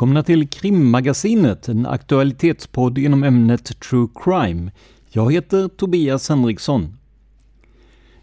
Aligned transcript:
Välkomna 0.00 0.22
till 0.22 0.48
Krimmagasinet, 0.48 1.68
en 1.68 1.86
aktualitetspodd 1.86 2.98
inom 2.98 3.24
ämnet 3.24 3.80
True 3.80 4.08
Crime. 4.24 4.72
Jag 5.08 5.32
heter 5.32 5.68
Tobias 5.68 6.28
Henriksson. 6.28 6.96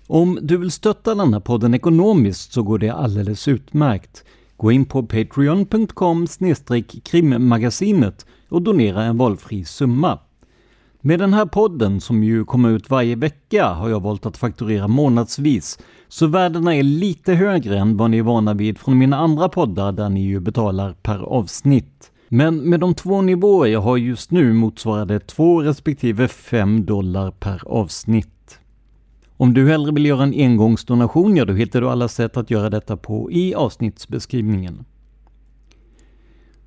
Om 0.08 0.40
du 0.42 0.58
vill 0.58 0.72
stötta 0.72 1.16
denna 1.16 1.42
podden 1.42 1.74
ekonomiskt 1.74 2.54
så 2.54 2.64
går 2.64 2.80
det 2.80 2.90
alldeles 2.90 3.48
utmärkt. 3.48 4.24
Gå 4.58 4.72
in 4.72 4.86
på 4.86 5.04
patreon.com 5.04 6.28
krimmagasinet 7.04 8.26
och 8.50 8.62
donera 8.62 9.04
en 9.04 9.18
valfri 9.18 9.66
summa. 9.66 10.20
Med 11.02 11.20
den 11.20 11.34
här 11.34 11.46
podden, 11.46 12.02
som 12.02 12.24
ju 12.24 12.46
kommer 12.46 12.70
ut 12.70 12.90
varje 12.90 13.16
vecka, 13.16 13.68
har 13.68 13.90
jag 13.90 14.00
valt 14.00 14.26
att 14.26 14.38
fakturera 14.38 14.88
månadsvis, 14.88 15.80
så 16.08 16.28
värdena 16.28 16.76
är 16.76 16.84
lite 16.84 17.34
högre 17.34 17.80
än 17.80 17.98
vad 17.98 18.12
ni 18.12 18.18
är 18.18 18.24
vana 18.24 18.54
vid 18.54 18.78
från 18.78 18.98
mina 18.98 19.18
andra 19.18 19.50
poddar 19.50 19.92
där 19.92 20.10
ni 20.10 20.22
ju 20.22 20.40
betalar 20.40 20.94
per 20.94 21.20
avsnitt. 21.20 22.12
Men 22.30 22.58
med 22.58 22.80
de 22.80 22.94
två 22.94 23.22
nivåer 23.22 23.68
jag 23.68 23.82
har 23.82 23.98
just 23.98 24.32
nu 24.32 24.54
motsvarar 24.54 25.06
det 25.06 25.20
2 25.20 25.62
respektive 25.62 26.28
5 26.28 26.86
dollar 26.86 27.32
per 27.32 27.62
avsnitt. 27.68 28.37
Om 29.40 29.54
du 29.54 29.70
hellre 29.70 29.92
vill 29.92 30.06
göra 30.06 30.24
en 30.24 30.34
engångsdonation, 30.34 31.38
ja 31.38 31.46
då 31.46 31.54
hittar 31.54 31.82
du 31.82 31.90
alla 31.90 32.08
sätt 32.08 32.38
att 32.38 32.52
göra 32.52 32.70
detta 32.70 32.98
på 32.98 33.32
i 33.32 33.56
avsnittsbeskrivningen. 33.56 34.86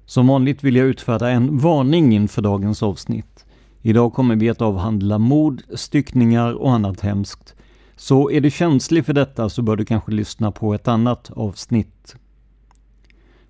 Som 0.07 0.27
vanligt 0.27 0.65
vill 0.65 0.77
jag 0.77 0.87
utfärda 0.87 1.31
en 1.31 1.59
varning 1.59 2.13
inför 2.13 2.43
dagens 2.43 2.83
avsnitt. 2.83 3.47
Idag 3.83 4.13
kommer 4.13 4.37
vi 4.37 4.49
att 4.51 4.63
avhandla 4.63 5.19
mord, 5.19 5.63
styckningar 5.75 6.53
och 6.53 6.73
annat 6.73 7.01
hemskt. 7.01 7.55
Så 7.97 8.31
är 8.31 8.41
du 8.41 8.51
känslig 8.51 9.07
för 9.07 9.13
detta 9.13 9.49
så 9.49 9.63
bör 9.63 9.77
du 9.77 9.85
kanske 9.85 10.13
lyssna 10.13 10.51
på 10.51 10.75
ett 10.75 10.89
annat 10.89 11.31
avsnitt. 11.31 12.17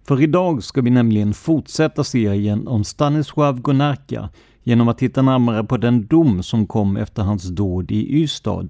För 0.07 0.23
idag 0.23 0.63
ska 0.63 0.81
vi 0.81 0.91
nämligen 0.91 1.35
fortsätta 1.35 2.05
serien 2.05 2.69
om 2.69 2.85
Stanisław 2.85 3.61
Gonarka 3.61 4.29
genom 4.63 4.89
att 4.89 4.99
titta 4.99 5.23
närmare 5.23 5.65
på 5.65 5.77
den 5.77 6.07
dom 6.07 6.43
som 6.43 6.67
kom 6.67 6.97
efter 6.97 7.23
hans 7.23 7.49
dåd 7.49 7.91
i 7.91 8.23
Ystad. 8.23 8.69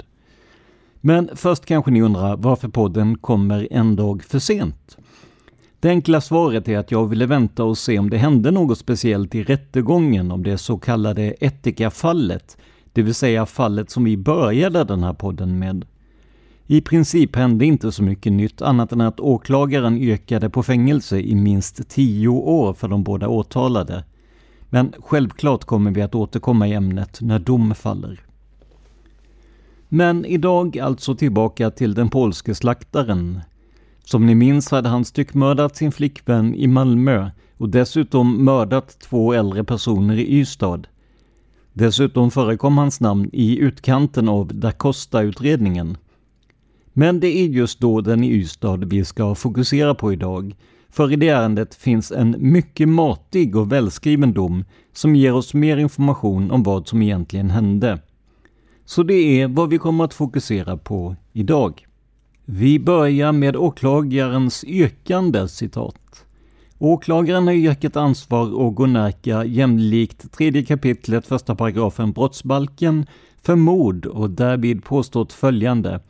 Men 1.00 1.31
först 1.34 1.66
kanske 1.66 1.91
ni 1.91 2.03
undrar 2.03 2.37
varför 2.37 2.69
podden 2.69 3.19
kommer 3.19 3.69
en 3.71 3.97
dag 3.97 4.22
för 4.22 4.38
sent. 4.38 4.97
Det 5.81 5.88
enkla 5.88 6.21
svaret 6.21 6.69
är 6.69 6.78
att 6.78 6.91
jag 6.91 7.06
ville 7.06 7.27
vänta 7.27 7.65
och 7.65 7.78
se 7.78 7.99
om 7.99 8.11
det 8.11 8.19
hände 8.19 8.50
något 8.50 8.78
speciellt 8.78 9.34
i 9.34 9.43
rättegången 9.43 10.33
om 10.33 10.43
det 10.43 10.59
så 10.59 10.78
kallade 10.78 11.34
Etika-fallet, 11.41 12.56
det 12.93 13.03
vill 13.03 13.15
säga 13.15 13.47
fallet 13.47 13.91
som 13.91 14.05
vi 14.05 14.16
började 14.16 14.84
den 14.84 15.03
här 15.03 15.12
podden 15.12 15.59
med. 15.59 15.84
I 16.66 16.81
princip 16.81 17.37
hände 17.37 17.65
inte 17.65 17.93
så 17.93 18.03
mycket 18.03 18.33
nytt 18.33 18.62
annat 18.62 18.93
än 18.93 19.00
att 19.00 19.21
åklagaren 19.21 19.99
yrkade 19.99 20.50
på 20.50 20.62
fängelse 20.62 21.21
i 21.21 21.34
minst 21.34 21.89
tio 21.89 22.28
år 22.28 22.72
för 22.72 22.89
de 22.89 23.03
båda 23.03 23.28
åtalade. 23.28 24.05
Men 24.69 24.93
självklart 24.99 25.65
kommer 25.65 25.91
vi 25.91 26.03
att 26.03 26.15
återkomma 26.15 26.69
i 26.69 26.72
ämnet 26.72 27.19
när 27.21 27.39
dom 27.39 27.75
faller. 27.75 28.30
Men 29.93 30.25
idag 30.25 30.78
alltså 30.78 31.15
tillbaka 31.15 31.71
till 31.71 31.95
den 31.95 32.09
polske 32.11 32.55
slaktaren. 32.55 33.41
Som 34.05 34.27
ni 34.27 34.34
minns 34.34 34.71
hade 34.71 34.89
han 34.89 35.05
styckmördat 35.05 35.77
sin 35.77 35.93
flickvän 35.93 36.55
i 36.55 36.67
Malmö 36.67 37.31
och 37.56 37.69
dessutom 37.69 38.45
mördat 38.45 39.01
två 39.01 39.33
äldre 39.33 39.65
personer 39.65 40.17
i 40.17 40.39
Ystad. 40.39 40.83
Dessutom 41.73 42.31
förekom 42.31 42.78
hans 42.78 43.01
namn 43.01 43.31
i 43.33 43.59
utkanten 43.59 44.28
av 44.28 44.55
Da 44.55 44.73
Costa-utredningen. 44.73 45.97
Men 46.93 47.21
det 47.21 47.28
är 47.28 47.47
just 47.47 47.81
då 47.81 48.01
den 48.01 48.25
i 48.25 48.31
Ystad 48.31 48.77
vi 48.77 49.05
ska 49.05 49.34
fokusera 49.34 49.95
på 49.95 50.12
idag. 50.12 50.57
För 50.91 51.12
i 51.12 51.17
det 51.17 51.28
ärendet 51.28 51.75
finns 51.75 52.12
en 52.12 52.37
mycket 52.39 52.89
matig 52.89 53.57
och 53.57 53.72
välskriven 53.72 54.33
dom 54.33 54.65
som 54.93 55.17
ger 55.17 55.34
oss 55.34 55.55
mer 55.55 55.77
information 55.77 56.51
om 56.51 56.62
vad 56.62 56.89
som 56.89 57.03
egentligen 57.03 57.51
hände. 57.51 57.99
Så 58.91 59.03
det 59.03 59.41
är 59.41 59.49
vad 59.49 59.71
vi 59.71 59.78
kommer 59.78 60.05
att 60.05 60.15
fokusera 60.15 60.77
på 60.77 61.17
idag. 61.33 61.87
Vi 62.45 62.78
börjar 62.78 63.33
med 63.33 63.56
åklagarens 63.56 64.65
yrkande 64.65 65.49
citat. 65.49 66.25
Åklagaren 66.78 67.47
har 67.47 67.55
yrkat 67.55 67.97
ansvar 67.97 68.55
och 68.55 68.75
Gonärka 68.75 69.45
jämlikt 69.45 70.33
tredje 70.33 70.62
kapitlet 70.62 71.27
första 71.27 71.55
paragrafen 71.55 72.12
brottsbalken 72.12 73.06
för 73.43 73.56
mord 73.56 74.06
och 74.06 74.31
därvid 74.31 74.84
påstått 74.84 75.33
följande. 75.33 76.01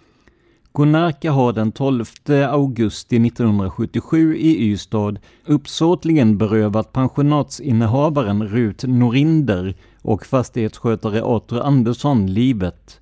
Gonärka 0.72 1.32
har 1.32 1.52
den 1.52 1.72
12 1.72 2.04
augusti 2.50 3.16
1977 3.16 4.36
i 4.36 4.70
Ystad 4.70 5.16
uppsåtligen 5.46 6.38
berövat 6.38 6.92
pensionatsinnehavaren 6.92 8.48
Rut 8.48 8.84
Norinder 8.86 9.74
och 10.02 10.26
fastighetsskötare 10.26 11.22
Arthur 11.22 11.60
Andersson 11.60 12.26
livet. 12.26 13.00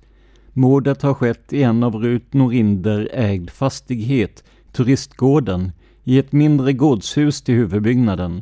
Mordet 0.53 1.01
har 1.01 1.13
skett 1.13 1.53
i 1.53 1.63
en 1.63 1.83
av 1.83 1.95
Rut 1.95 2.33
Norinder 2.33 3.09
ägd 3.13 3.49
fastighet, 3.49 4.43
Turistgården, 4.71 5.71
i 6.03 6.19
ett 6.19 6.31
mindre 6.31 6.73
gårdshus 6.73 7.41
till 7.41 7.55
huvudbyggnaden. 7.55 8.41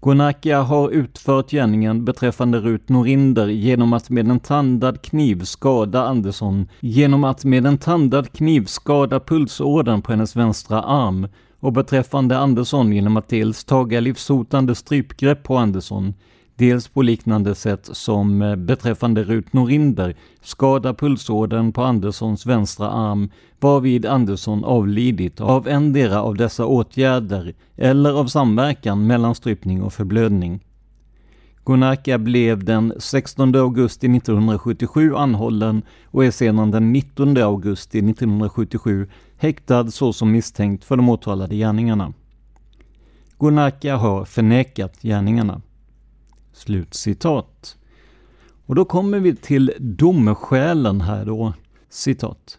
Gonakia 0.00 0.62
har 0.62 0.90
utfört 0.90 1.50
gärningen 1.50 2.04
beträffande 2.04 2.58
Rut 2.58 2.88
Norinder 2.88 3.46
genom 3.46 3.92
att 3.92 4.10
med 4.10 4.28
en 4.28 4.40
tandad 4.40 5.02
kniv 5.02 5.44
skada 5.44 6.02
Andersson 6.02 6.68
genom 6.80 7.24
att 7.24 7.44
med 7.44 7.66
en 7.66 7.78
tandad 7.78 8.32
kniv 8.32 8.64
skada 8.64 9.20
pulsådern 9.20 10.02
på 10.02 10.12
hennes 10.12 10.36
vänstra 10.36 10.82
arm 10.82 11.28
och 11.60 11.72
beträffande 11.72 12.38
Andersson 12.38 12.92
genom 12.92 13.16
att 13.16 13.28
dels 13.28 13.64
taga 13.64 14.00
livshotande 14.00 14.74
strypgrepp 14.74 15.42
på 15.42 15.56
Andersson, 15.56 16.14
dels 16.56 16.88
på 16.88 17.02
liknande 17.02 17.54
sätt 17.54 17.88
som 17.92 18.42
eh, 18.42 18.56
beträffande 18.56 19.24
Rut 19.24 19.52
Norinder 19.52 20.16
skada 20.40 20.94
pulsådern 20.94 21.72
på 21.72 21.82
Anderssons 21.82 22.46
vänstra 22.46 22.90
arm 22.90 23.30
varvid 23.60 24.06
Andersson 24.06 24.64
avlidit 24.64 25.40
av 25.40 25.68
endera 25.68 26.22
av 26.22 26.36
dessa 26.36 26.66
åtgärder 26.66 27.54
eller 27.76 28.12
av 28.12 28.26
samverkan 28.26 29.06
mellan 29.06 29.34
strypning 29.34 29.82
och 29.82 29.92
förblödning. 29.92 30.60
Gonarka 31.64 32.18
blev 32.18 32.64
den 32.64 32.92
16 32.98 33.54
augusti 33.54 34.06
1977 34.16 35.14
anhållen 35.14 35.82
och 36.04 36.24
är 36.24 36.30
sedan 36.30 36.70
den 36.70 36.92
19 36.92 37.36
augusti 37.36 37.98
1977 37.98 39.08
häktad 39.36 39.90
såsom 39.90 40.32
misstänkt 40.32 40.84
för 40.84 40.96
de 40.96 41.08
åtalade 41.08 41.56
gärningarna. 41.56 42.12
Gonarka 43.38 43.96
har 43.96 44.24
förnekat 44.24 45.02
gärningarna. 45.02 45.60
Slutcitat. 46.56 47.76
Och 48.66 48.74
då 48.74 48.84
kommer 48.84 49.20
vi 49.20 49.36
till 49.36 49.72
domskälen 49.78 51.00
här 51.00 51.24
då. 51.24 51.52
Citat. 51.88 52.58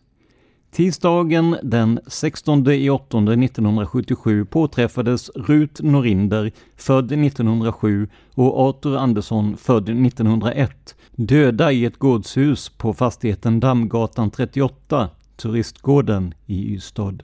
Tisdagen 0.71 1.57
den 1.63 1.99
16 2.07 2.71
i 2.71 2.89
8 2.89 3.17
1977 3.17 4.45
påträffades 4.45 5.29
Rut 5.29 5.81
Norinder, 5.81 6.51
född 6.75 7.11
1907, 7.11 8.09
och 8.33 8.59
Arthur 8.59 8.97
Andersson, 8.97 9.57
född 9.57 9.89
1901, 9.89 10.95
döda 11.11 11.71
i 11.71 11.85
ett 11.85 11.97
gårdshus 11.97 12.69
på 12.69 12.93
fastigheten 12.93 13.59
Dammgatan 13.59 14.31
38, 14.31 15.09
turistgården 15.35 16.33
i 16.45 16.73
Ystad. 16.73 17.17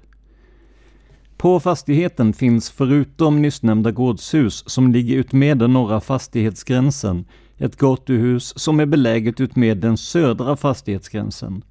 På 1.37 1.59
fastigheten 1.59 2.33
finns 2.33 2.69
förutom 2.69 3.41
nyssnämnda 3.41 3.91
gårdshus 3.91 4.63
som 4.69 4.91
ligger 4.91 5.17
utmed 5.17 5.57
den 5.57 5.73
norra 5.73 6.01
fastighetsgränsen 6.01 7.25
ett 7.57 7.77
gatuhus 7.77 8.59
som 8.59 8.79
är 8.79 8.85
beläget 8.85 9.39
utmed 9.39 9.77
den 9.77 9.97
södra 9.97 10.55
fastighetsgränsen. 10.57 11.63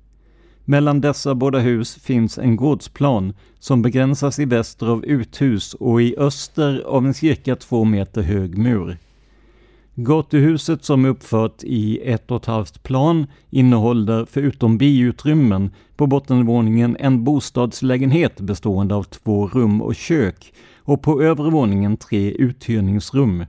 Mellan 0.64 1.00
dessa 1.00 1.34
båda 1.34 1.58
hus 1.58 1.94
finns 1.94 2.38
en 2.38 2.56
gårdsplan 2.56 3.34
som 3.58 3.82
begränsas 3.82 4.38
i 4.38 4.44
väster 4.44 4.86
av 4.86 5.04
uthus 5.04 5.74
och 5.74 6.02
i 6.02 6.16
öster 6.16 6.82
av 6.86 7.06
en 7.06 7.14
cirka 7.14 7.56
två 7.56 7.84
meter 7.84 8.22
hög 8.22 8.58
mur. 8.58 8.98
Gatuhuset 9.94 10.84
som 10.84 11.04
är 11.04 11.08
uppfört 11.08 11.62
i 11.64 12.00
ett 12.10 12.30
och 12.30 12.36
ett 12.36 12.46
halvt 12.46 12.82
plan 12.82 13.26
innehåller 13.50 14.24
förutom 14.24 14.78
biutrymmen 14.78 15.70
på 15.96 16.06
bottenvåningen 16.06 16.96
en 17.00 17.24
bostadslägenhet 17.24 18.40
bestående 18.40 18.94
av 18.94 19.02
två 19.02 19.46
rum 19.46 19.82
och 19.82 19.94
kök 19.94 20.52
och 20.78 21.02
på 21.02 21.22
övre 21.22 21.50
våningen 21.50 21.96
tre 21.96 22.30
uthyrningsrum. 22.30 23.44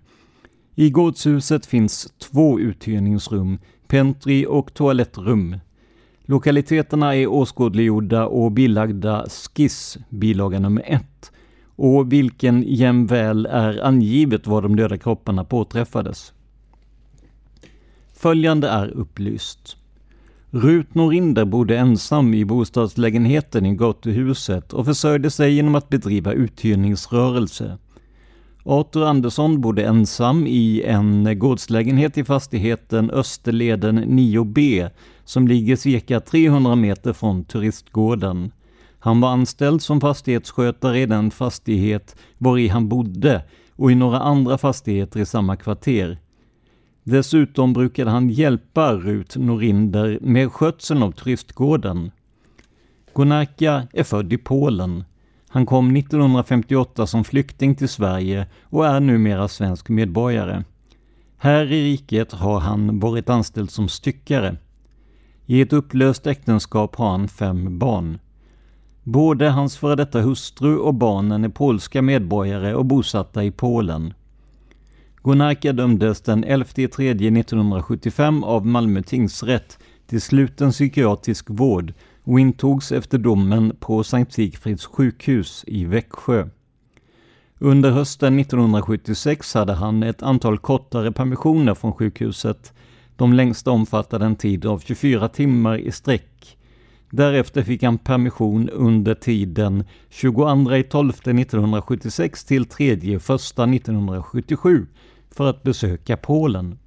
I 0.75 0.89
gårdshuset 0.89 1.65
finns 1.65 2.13
två 2.19 2.59
uthyrningsrum, 2.59 3.59
pentry 3.87 4.45
och 4.45 4.73
toalettrum. 4.73 5.57
Lokaliteterna 6.25 7.15
är 7.15 7.27
åskådliggjorda 7.27 8.27
och 8.27 8.51
bilagda 8.51 9.25
skiss, 9.29 9.97
bilaga 10.09 10.59
nummer 10.59 10.83
ett, 10.85 11.31
och 11.75 12.13
vilken 12.13 12.63
jämväl 12.67 13.45
är 13.45 13.85
angivet 13.85 14.47
var 14.47 14.61
de 14.61 14.75
döda 14.75 14.97
kropparna 14.97 15.43
påträffades. 15.43 16.32
Följande 18.23 18.67
är 18.67 18.87
upplyst. 18.87 19.77
Rut 20.51 20.95
Norinder 20.95 21.45
bodde 21.45 21.77
ensam 21.77 22.33
i 22.33 22.45
bostadslägenheten 22.45 23.65
i 23.65 23.75
gatuhuset 23.75 24.73
och 24.73 24.85
försörjde 24.85 25.31
sig 25.31 25.53
genom 25.53 25.75
att 25.75 25.89
bedriva 25.89 26.33
uthyrningsrörelse. 26.33 27.77
Arthur 28.63 29.05
Andersson 29.05 29.61
bodde 29.61 29.85
ensam 29.85 30.47
i 30.47 30.83
en 30.83 31.39
gårdslägenhet 31.39 32.17
i 32.17 32.23
fastigheten 32.23 33.09
Österleden 33.09 34.03
9B 34.05 34.89
som 35.25 35.47
ligger 35.47 35.75
cirka 35.75 36.19
300 36.19 36.75
meter 36.75 37.13
från 37.13 37.45
turistgården. 37.45 38.51
Han 38.99 39.21
var 39.21 39.29
anställd 39.29 39.81
som 39.81 40.01
fastighetsskötare 40.01 40.99
i 40.99 41.05
den 41.05 41.31
fastighet 41.31 42.15
var 42.37 42.57
i 42.57 42.67
han 42.67 42.89
bodde 42.89 43.43
och 43.75 43.91
i 43.91 43.95
några 43.95 44.19
andra 44.19 44.57
fastigheter 44.57 45.19
i 45.19 45.25
samma 45.25 45.55
kvarter. 45.55 46.17
Dessutom 47.03 47.73
brukade 47.73 48.11
han 48.11 48.29
hjälpa 48.29 48.93
Rut 48.93 49.35
Norinder 49.35 50.19
med 50.21 50.51
skötseln 50.51 51.03
av 51.03 51.11
turistgården. 51.11 52.11
Gonarka 53.13 53.87
är 53.93 54.03
född 54.03 54.33
i 54.33 54.37
Polen. 54.37 55.03
Han 55.49 55.65
kom 55.65 55.95
1958 55.95 57.07
som 57.07 57.23
flykting 57.23 57.75
till 57.75 57.89
Sverige 57.89 58.47
och 58.63 58.87
är 58.87 58.99
numera 58.99 59.47
svensk 59.47 59.89
medborgare. 59.89 60.63
Här 61.37 61.71
i 61.71 61.83
riket 61.83 62.31
har 62.31 62.59
han 62.59 62.99
varit 62.99 63.29
anställd 63.29 63.71
som 63.71 63.89
styckare. 63.89 64.57
I 65.45 65.61
ett 65.61 65.73
upplöst 65.73 66.27
äktenskap 66.27 66.95
har 66.95 67.09
han 67.09 67.27
fem 67.27 67.79
barn. 67.79 68.19
Både 69.03 69.49
hans 69.49 69.77
före 69.77 69.95
detta 69.95 70.21
hustru 70.21 70.77
och 70.77 70.93
barnen 70.93 71.43
är 71.43 71.49
polska 71.49 72.01
medborgare 72.01 72.73
och 72.73 72.85
bosatta 72.85 73.43
i 73.43 73.51
Polen. 73.51 74.13
Gonarka 75.23 75.73
dömdes 75.73 76.21
den 76.21 76.43
11 76.43 76.65
3 76.73 77.09
1975 77.09 78.43
av 78.43 78.65
Malmö 78.65 79.01
tingsrätt 79.01 79.79
till 80.07 80.21
sluten 80.21 80.71
psykiatrisk 80.71 81.49
vård 81.49 81.93
och 82.23 82.39
intogs 82.39 82.91
efter 82.91 83.17
domen 83.17 83.75
på 83.79 84.03
Sankt 84.03 84.33
Sigfrids 84.33 84.85
sjukhus 84.85 85.63
i 85.67 85.85
Växjö. 85.85 86.47
Under 87.59 87.91
hösten 87.91 88.39
1976 88.39 89.53
hade 89.53 89.73
han 89.73 90.03
ett 90.03 90.23
antal 90.23 90.57
kortare 90.57 91.11
permissioner 91.11 91.73
från 91.73 91.93
sjukhuset. 91.93 92.73
De 93.15 93.33
längsta 93.33 93.71
omfattade 93.71 94.25
en 94.25 94.35
tid 94.35 94.65
av 94.65 94.79
24 94.79 95.29
timmar 95.29 95.77
i 95.77 95.91
sträck. 95.91 96.57
Därefter 97.09 97.63
fick 97.63 97.83
han 97.83 97.97
permission 97.97 98.69
under 98.69 99.15
tiden 99.15 99.83
22 100.09 100.43
12 100.89 101.09
1976 101.09 102.45
till 102.45 102.65
3 102.65 102.91
1 102.91 102.99
1977 102.99 104.87
för 105.35 105.49
att 105.49 105.63
besöka 105.63 106.17
Polen. 106.17 106.77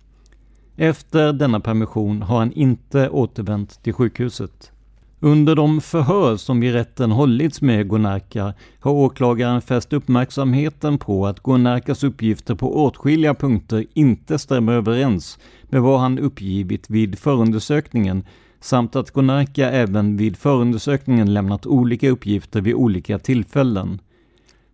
Efter 0.77 1.33
denna 1.33 1.61
permission 1.61 2.23
har 2.23 2.39
han 2.39 2.53
inte 2.53 3.09
återvänt 3.09 3.83
till 3.83 3.93
sjukhuset. 3.93 4.73
Under 5.21 5.55
de 5.55 5.81
förhör 5.81 6.37
som 6.37 6.61
vid 6.61 6.73
rätten 6.73 7.11
hållits 7.11 7.61
med 7.63 7.89
Gonarka 7.89 8.55
har 8.81 8.93
åklagaren 8.93 9.63
fäst 9.63 9.93
uppmärksamheten 9.93 10.99
på 10.99 11.27
att 11.27 11.41
Gonarkas 11.41 12.05
uppgifter 12.05 12.55
på 12.55 12.85
åtskilliga 12.85 13.35
punkter 13.35 13.87
inte 13.95 14.39
stämmer 14.39 14.73
överens 14.73 15.39
med 15.63 15.83
vad 15.83 16.01
han 16.01 16.19
uppgivit 16.19 16.91
vid 16.91 17.19
förundersökningen 17.19 18.25
samt 18.61 18.97
att 18.97 19.11
Gonarka 19.11 19.71
även 19.71 20.17
vid 20.17 20.37
förundersökningen 20.37 21.35
lämnat 21.35 21.67
olika 21.67 22.11
uppgifter 22.11 22.61
vid 22.61 22.75
olika 22.75 23.19
tillfällen. 23.19 24.01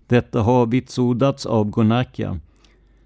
Detta 0.06 0.40
har 0.42 0.66
vitsordats 0.66 1.46
av 1.46 1.70
Gonarka. 1.70 2.40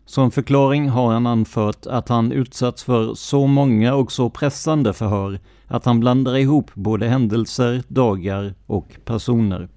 Som 0.09 0.31
förklaring 0.31 0.89
har 0.89 1.13
han 1.13 1.27
anfört 1.27 1.87
att 1.87 2.09
han 2.09 2.33
utsatts 2.33 2.85
för 2.85 3.15
så 3.15 3.47
många 3.47 3.95
och 3.95 4.13
så 4.13 4.31
pressande 4.31 4.93
förhör 4.93 5.41
att 5.67 5.85
han 5.85 6.01
blandar 6.01 6.37
ihop 6.37 6.71
både 6.75 7.09
händelser, 7.09 7.83
dagar 7.89 8.55
och 8.67 8.97
personer. 9.05 9.69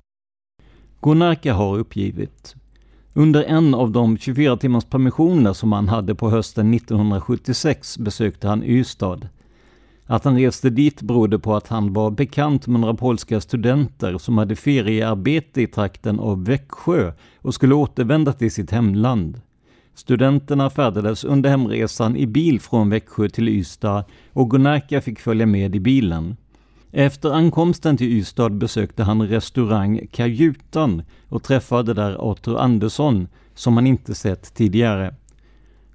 Gonarka 1.00 1.54
har 1.54 1.78
uppgivit 1.78 2.56
under 3.14 3.44
en 3.44 3.74
av 3.74 3.92
de 3.92 4.18
24 4.18 4.58
timmars 4.58 4.86
permissioner 4.86 5.54
som 5.54 5.72
han 5.72 5.88
hade 5.88 6.16
på 6.16 6.30
hösten 6.30 6.74
1976 6.74 7.98
besökte 7.98 8.48
han 8.48 8.64
Ystad. 8.64 9.28
Att 10.06 10.24
han 10.24 10.40
reste 10.40 10.70
dit 10.70 11.02
berodde 11.02 11.40
på 11.40 11.56
att 11.56 11.68
han 11.68 11.94
var 11.94 12.12
bekant 12.12 12.68
med 12.68 12.82
några 12.82 12.94
polska 12.94 13.42
studenter 13.42 14.18
som 14.18 14.38
hade 14.38 14.56
feriearbete 14.56 15.62
i 15.62 15.68
trakten 15.68 16.20
av 16.20 16.46
Växjö 16.46 17.14
och 17.42 17.54
skulle 17.54 17.76
återvända 17.76 18.34
till 18.34 18.52
sitt 18.52 18.72
hemland. 18.72 19.42
Studenterna 20.00 20.70
färdades 20.70 21.24
under 21.24 21.50
hemresan 21.50 22.16
i 22.16 22.28
bil 22.28 22.62
från 22.62 22.90
Växjö 22.90 23.30
till 23.30 23.50
Ystad 23.50 24.04
och 24.34 24.50
Gunnarka 24.50 25.02
fick 25.02 25.20
följa 25.20 25.46
med 25.46 25.76
i 25.76 25.80
bilen. 25.80 26.38
Efter 26.92 27.32
ankomsten 27.32 27.98
till 27.98 28.08
Ystad 28.08 28.50
besökte 28.50 29.04
han 29.04 29.28
restaurang 29.28 30.08
Kajutan 30.12 31.02
och 31.30 31.44
träffade 31.44 31.94
där 31.94 32.32
Arthur 32.32 32.60
Andersson, 32.60 33.28
som 33.56 33.78
han 33.78 33.88
inte 33.88 34.16
sett 34.16 34.54
tidigare. 34.54 35.16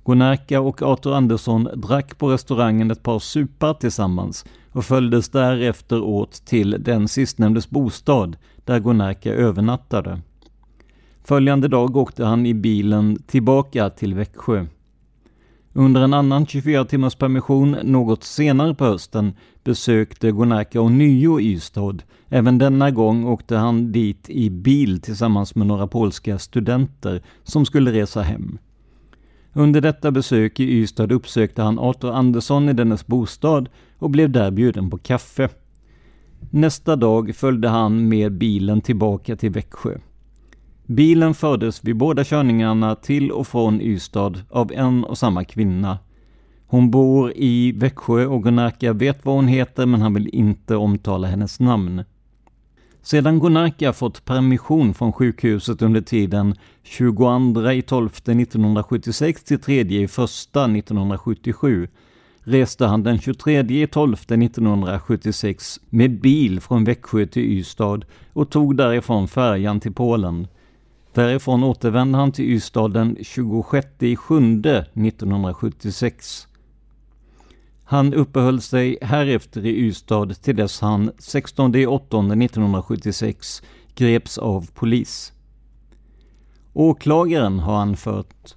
Gonarka 0.02 0.60
och 0.60 0.82
Arthur 0.82 1.14
Andersson 1.14 1.68
drack 1.74 2.18
på 2.18 2.32
restaurangen 2.32 2.90
ett 2.90 3.02
par 3.02 3.18
supar 3.18 3.74
tillsammans 3.74 4.44
och 4.72 4.84
följdes 4.84 5.28
därefter 5.28 6.02
åt 6.02 6.32
till 6.32 6.76
den 6.78 7.08
sistnämndes 7.08 7.70
bostad, 7.70 8.36
där 8.64 8.78
Gonarka 8.78 9.32
övernattade. 9.32 10.20
Följande 11.26 11.68
dag 11.68 11.96
åkte 11.96 12.24
han 12.24 12.46
i 12.46 12.54
bilen 12.54 13.22
tillbaka 13.26 13.90
till 13.90 14.14
Växjö. 14.14 14.66
Under 15.72 16.00
en 16.00 16.14
annan 16.14 16.46
24 16.46 16.84
timmars 16.84 17.14
permission 17.14 17.76
något 17.82 18.24
senare 18.24 18.74
på 18.74 18.84
hösten 18.84 19.32
besökte 19.64 20.30
Gonaka 20.30 20.80
ånyo 20.80 21.40
Ystad. 21.40 22.02
Även 22.28 22.58
denna 22.58 22.90
gång 22.90 23.24
åkte 23.24 23.56
han 23.56 23.92
dit 23.92 24.30
i 24.30 24.50
bil 24.50 25.00
tillsammans 25.00 25.54
med 25.54 25.66
några 25.66 25.86
polska 25.86 26.38
studenter 26.38 27.22
som 27.42 27.66
skulle 27.66 27.92
resa 27.92 28.22
hem. 28.22 28.58
Under 29.52 29.80
detta 29.80 30.10
besök 30.10 30.60
i 30.60 30.64
Ystad 30.64 31.12
uppsökte 31.12 31.62
han 31.62 31.78
Arthur 31.78 32.12
Andersson 32.12 32.68
i 32.68 32.72
dennes 32.72 33.06
bostad 33.06 33.68
och 33.98 34.10
blev 34.10 34.30
där 34.30 34.50
bjuden 34.50 34.90
på 34.90 34.98
kaffe. 34.98 35.48
Nästa 36.50 36.96
dag 36.96 37.34
följde 37.34 37.68
han 37.68 38.08
med 38.08 38.32
bilen 38.32 38.80
tillbaka 38.80 39.36
till 39.36 39.50
Växjö. 39.50 39.98
Bilen 40.86 41.34
fördes 41.34 41.84
vid 41.84 41.96
båda 41.96 42.24
körningarna 42.24 42.94
till 42.94 43.30
och 43.30 43.46
från 43.46 43.80
Ystad 43.80 44.32
av 44.50 44.72
en 44.72 45.04
och 45.04 45.18
samma 45.18 45.44
kvinna. 45.44 45.98
Hon 46.66 46.90
bor 46.90 47.32
i 47.36 47.72
Växjö 47.72 48.26
och 48.26 48.42
Gunarka 48.42 48.92
vet 48.92 49.24
vad 49.24 49.34
hon 49.34 49.48
heter 49.48 49.86
men 49.86 50.02
han 50.02 50.14
vill 50.14 50.34
inte 50.34 50.76
omtala 50.76 51.26
hennes 51.26 51.60
namn. 51.60 52.04
Sedan 53.02 53.40
Gunarka 53.40 53.92
fått 53.92 54.24
permission 54.24 54.94
från 54.94 55.12
sjukhuset 55.12 55.82
under 55.82 56.00
tiden 56.00 56.54
22 56.82 57.70
i 57.70 57.82
12 57.82 58.08
1976 58.08 59.44
till 59.44 59.60
3 59.60 59.74
i 59.74 60.04
1 60.04 60.10
1977 60.10 61.88
reste 62.42 62.86
han 62.86 63.02
den 63.02 63.18
23 63.18 63.86
12 63.86 64.14
1976 64.14 65.80
med 65.90 66.20
bil 66.20 66.60
från 66.60 66.84
Växjö 66.84 67.26
till 67.26 67.42
Ystad 67.42 68.00
och 68.32 68.50
tog 68.50 68.76
därifrån 68.76 69.28
färjan 69.28 69.80
till 69.80 69.94
Polen. 69.94 70.46
Därifrån 71.14 71.62
återvände 71.64 72.18
han 72.18 72.32
till 72.32 72.44
Ystad 72.44 72.88
den 72.88 73.16
26 73.22 73.86
7 74.18 74.62
1976. 74.94 76.48
Han 77.84 78.14
uppehöll 78.14 78.60
sig 78.60 78.98
härefter 79.02 79.66
i 79.66 79.76
Ystad 79.76 80.42
till 80.42 80.56
dess 80.56 80.80
han 80.80 81.10
16 81.18 81.86
8 81.86 82.18
1976 82.18 83.62
greps 83.94 84.38
av 84.38 84.70
polis. 84.74 85.32
Åklagaren 86.72 87.58
har 87.58 87.76
anfört 87.76 88.54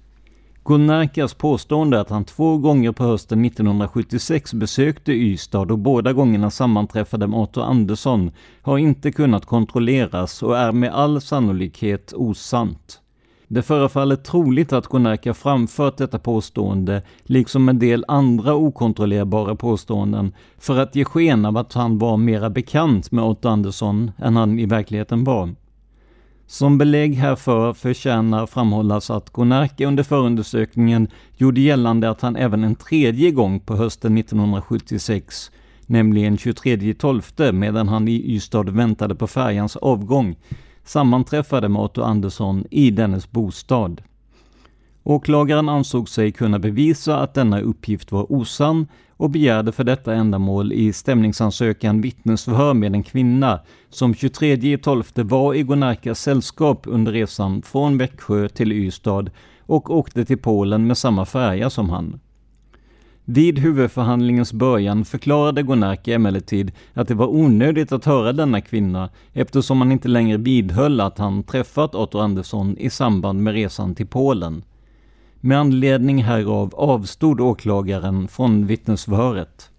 Gunnarkas 0.68 1.34
påstående 1.34 2.00
att 2.00 2.10
han 2.10 2.24
två 2.24 2.58
gånger 2.58 2.92
på 2.92 3.04
hösten 3.04 3.44
1976 3.44 4.54
besökte 4.54 5.12
Ystad 5.12 5.70
och 5.70 5.78
båda 5.78 6.12
gångerna 6.12 6.50
sammanträffade 6.50 7.26
med 7.26 7.40
Otto 7.40 7.60
Andersson 7.60 8.30
har 8.62 8.78
inte 8.78 9.12
kunnat 9.12 9.46
kontrolleras 9.46 10.42
och 10.42 10.58
är 10.58 10.72
med 10.72 10.94
all 10.94 11.20
sannolikhet 11.20 12.12
osant. 12.16 13.00
Det 13.46 13.62
förefaller 13.62 14.16
troligt 14.16 14.72
att 14.72 14.86
Gonarka 14.86 15.34
framfört 15.34 15.96
detta 15.96 16.18
påstående, 16.18 17.02
liksom 17.22 17.68
en 17.68 17.78
del 17.78 18.04
andra 18.08 18.54
okontrollerbara 18.54 19.54
påståenden, 19.54 20.34
för 20.58 20.78
att 20.78 20.96
ge 20.96 21.04
sken 21.04 21.44
av 21.44 21.56
att 21.56 21.72
han 21.72 21.98
var 21.98 22.16
mera 22.16 22.50
bekant 22.50 23.12
med 23.12 23.24
Otto 23.24 23.48
Andersson 23.48 24.10
än 24.18 24.36
han 24.36 24.58
i 24.58 24.66
verkligheten 24.66 25.24
var. 25.24 25.54
Som 26.50 26.78
belägg 26.78 27.14
härför 27.14 27.72
förtjänar 27.72 28.46
framhållas 28.46 29.10
att 29.10 29.30
Gonarke 29.30 29.86
under 29.86 30.02
förundersökningen 30.02 31.08
gjorde 31.36 31.60
gällande 31.60 32.10
att 32.10 32.20
han 32.20 32.36
även 32.36 32.64
en 32.64 32.74
tredje 32.74 33.30
gång 33.30 33.60
på 33.60 33.76
hösten 33.76 34.18
1976, 34.18 35.50
nämligen 35.86 36.36
23.12 36.36 37.52
medan 37.52 37.88
han 37.88 38.08
i 38.08 38.34
Ystad 38.34 38.62
väntade 38.62 39.14
på 39.14 39.26
färjans 39.26 39.76
avgång, 39.76 40.36
sammanträffade 40.84 41.68
med 41.68 41.82
Otto 41.82 42.02
Andersson 42.02 42.64
i 42.70 42.90
dennes 42.90 43.30
bostad. 43.30 44.02
Åklagaren 45.02 45.68
ansåg 45.68 46.08
sig 46.08 46.32
kunna 46.32 46.58
bevisa 46.58 47.18
att 47.18 47.34
denna 47.34 47.60
uppgift 47.60 48.12
var 48.12 48.32
osann 48.32 48.86
och 49.18 49.30
begärde 49.30 49.72
för 49.72 49.84
detta 49.84 50.14
ändamål 50.14 50.72
i 50.72 50.92
stämningsansökan 50.92 52.00
vittnesförhör 52.00 52.74
med 52.74 52.94
en 52.94 53.02
kvinna 53.02 53.60
som 53.90 54.14
23.12 54.14 55.28
var 55.28 55.54
i 55.54 55.62
Gonarkas 55.62 56.20
sällskap 56.20 56.82
under 56.84 57.12
resan 57.12 57.62
från 57.62 57.98
Växjö 57.98 58.48
till 58.48 58.72
Ystad 58.72 59.30
och 59.60 59.90
åkte 59.90 60.24
till 60.24 60.38
Polen 60.38 60.86
med 60.86 60.98
samma 60.98 61.26
färja 61.26 61.70
som 61.70 61.90
han. 61.90 62.20
Vid 63.24 63.58
huvudförhandlingens 63.58 64.52
början 64.52 65.04
förklarade 65.04 65.62
Gonarka 65.62 66.14
emellertid 66.14 66.72
att 66.94 67.08
det 67.08 67.14
var 67.14 67.26
onödigt 67.26 67.92
att 67.92 68.04
höra 68.04 68.32
denna 68.32 68.60
kvinna 68.60 69.10
eftersom 69.32 69.80
han 69.80 69.92
inte 69.92 70.08
längre 70.08 70.36
vidhöll 70.36 71.00
att 71.00 71.18
han 71.18 71.42
träffat 71.42 71.94
Otto 71.94 72.18
Andersson 72.18 72.76
i 72.78 72.90
samband 72.90 73.42
med 73.42 73.54
resan 73.54 73.94
till 73.94 74.06
Polen. 74.06 74.62
Med 75.40 75.58
anledning 75.58 76.22
härav 76.22 76.74
avstod 76.74 77.40
åklagaren 77.40 78.28
från 78.28 78.66
vittnesförhöret. 78.66 79.70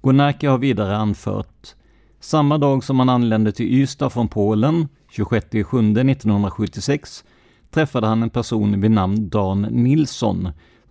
Gonaki 0.00 0.46
har 0.46 0.58
vidare 0.58 0.96
anfört 0.96 1.74
samma 2.20 2.58
dag 2.58 2.84
som 2.84 2.98
han 2.98 3.08
anlände 3.08 3.52
till 3.52 3.66
Ystad 3.66 4.10
från 4.10 4.28
Polen, 4.28 4.88
26 5.10 5.46
7 5.50 5.78
1976, 5.78 7.24
träffade 7.70 8.06
han 8.06 8.22
en 8.22 8.30
person 8.30 8.80
vid 8.80 8.90
namn 8.90 9.28
Dan 9.28 9.62
Nilsson 9.62 10.48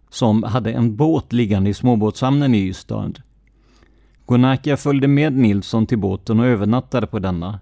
som 0.09 0.43
hade 0.43 0.71
en 0.71 0.95
båt 0.95 1.33
liggande 1.33 1.69
i 1.69 1.73
småbåtshamnen 1.73 2.55
i 2.55 2.67
Ystad. 2.67 3.13
Gonarka 4.25 4.77
följde 4.77 5.07
med 5.07 5.33
Nilsson 5.33 5.85
till 5.85 5.99
båten 5.99 6.39
och 6.39 6.45
övernattade 6.45 7.07
på 7.07 7.19
denna. 7.19 7.59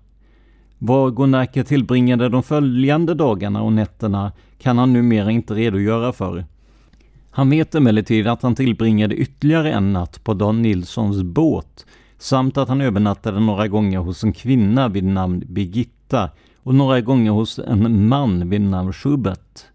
Var 0.77 1.09
Gonarka 1.09 1.63
tillbringade 1.63 2.29
de 2.29 2.43
följande 2.43 3.13
dagarna 3.13 3.61
och 3.61 3.73
nätterna 3.73 4.31
kan 4.61 4.77
han 4.77 4.93
numera 4.93 5.31
inte 5.31 5.53
redogöra 5.53 6.13
för. 6.13 6.45
Han 7.31 7.49
vet 7.49 7.75
emellertid 7.75 8.27
att 8.27 8.41
han 8.41 8.55
tillbringade 8.55 9.15
ytterligare 9.15 9.71
en 9.73 9.93
natt 9.93 10.23
på 10.23 10.33
Dan 10.33 10.61
Nilssons 10.61 11.23
båt 11.23 11.85
samt 12.17 12.57
att 12.57 12.69
han 12.69 12.81
övernattade 12.81 13.39
några 13.39 13.67
gånger 13.67 13.99
hos 13.99 14.23
en 14.23 14.33
kvinna 14.33 14.89
vid 14.89 15.03
namn 15.03 15.43
Birgitta 15.47 16.29
och 16.63 16.75
några 16.75 17.01
gånger 17.01 17.31
hos 17.31 17.59
en 17.59 18.07
man 18.07 18.49
vid 18.49 18.61
namn 18.61 18.93
Schubert. 18.93 19.65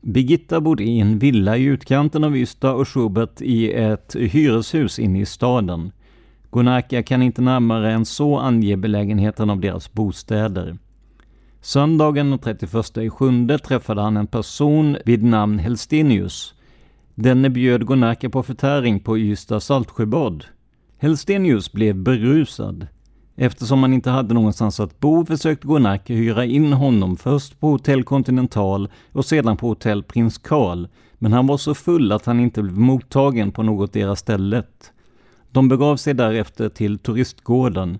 Birgitta 0.00 0.60
bodde 0.60 0.84
i 0.84 1.00
en 1.00 1.18
villa 1.18 1.56
i 1.56 1.64
utkanten 1.64 2.24
av 2.24 2.36
Ystad 2.36 2.72
och 2.74 2.88
Schubert 2.88 3.40
i 3.40 3.72
ett 3.72 4.16
hyreshus 4.18 4.98
inne 4.98 5.20
i 5.20 5.26
staden. 5.26 5.92
Gonaka 6.50 7.02
kan 7.02 7.22
inte 7.22 7.42
närmare 7.42 7.92
än 7.92 8.04
så 8.04 8.38
ange 8.38 8.76
belägenheten 8.76 9.50
av 9.50 9.60
deras 9.60 9.92
bostäder. 9.92 10.76
Söndagen 11.60 12.30
den 12.30 12.38
31 12.38 12.96
juli 12.96 13.58
träffade 13.58 14.00
han 14.00 14.16
en 14.16 14.26
person 14.26 14.96
vid 15.04 15.22
namn 15.22 15.58
Helstenius. 15.58 16.54
Denne 17.14 17.50
bjöd 17.50 17.86
Gonaka 17.86 18.30
på 18.30 18.42
förtäring 18.42 19.00
på 19.00 19.18
Ystad 19.18 19.60
Saltsjöbad. 19.60 20.44
Helstenius 20.98 21.72
blev 21.72 21.96
berusad. 21.96 22.86
Eftersom 23.36 23.82
han 23.82 23.94
inte 23.94 24.10
hade 24.10 24.34
någonstans 24.34 24.80
att 24.80 25.00
bo 25.00 25.26
försökte 25.26 25.66
Gonarka 25.66 26.14
hyra 26.14 26.44
in 26.44 26.72
honom 26.72 27.16
först 27.16 27.60
på 27.60 27.70
Hotell 27.70 28.04
Continental 28.04 28.88
och 29.12 29.24
sedan 29.24 29.56
på 29.56 29.68
Hotell 29.68 30.02
Prins 30.02 30.38
Carl, 30.38 30.88
men 31.18 31.32
han 31.32 31.46
var 31.46 31.56
så 31.56 31.74
full 31.74 32.12
att 32.12 32.26
han 32.26 32.40
inte 32.40 32.62
blev 32.62 32.78
mottagen 32.78 33.52
på 33.52 33.62
något 33.62 33.92
deras 33.92 34.20
stället. 34.20 34.92
De 35.50 35.68
begav 35.68 35.96
sig 35.96 36.14
därefter 36.14 36.68
till 36.68 36.98
turistgården. 36.98 37.98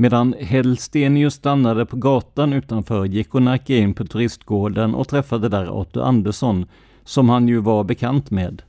Medan 0.00 0.34
Hellstenius 0.40 1.34
stannade 1.34 1.86
på 1.86 1.96
gatan 1.96 2.52
utanför 2.52 3.04
gick 3.04 3.28
Gonarka 3.28 3.76
in 3.76 3.94
på 3.94 4.04
turistgården 4.04 4.94
och 4.94 5.08
träffade 5.08 5.48
där 5.48 5.70
Otto 5.70 6.00
Andersson, 6.00 6.66
som 7.04 7.28
han 7.28 7.48
ju 7.48 7.58
var 7.58 7.84
bekant 7.84 8.30
med. 8.30 8.62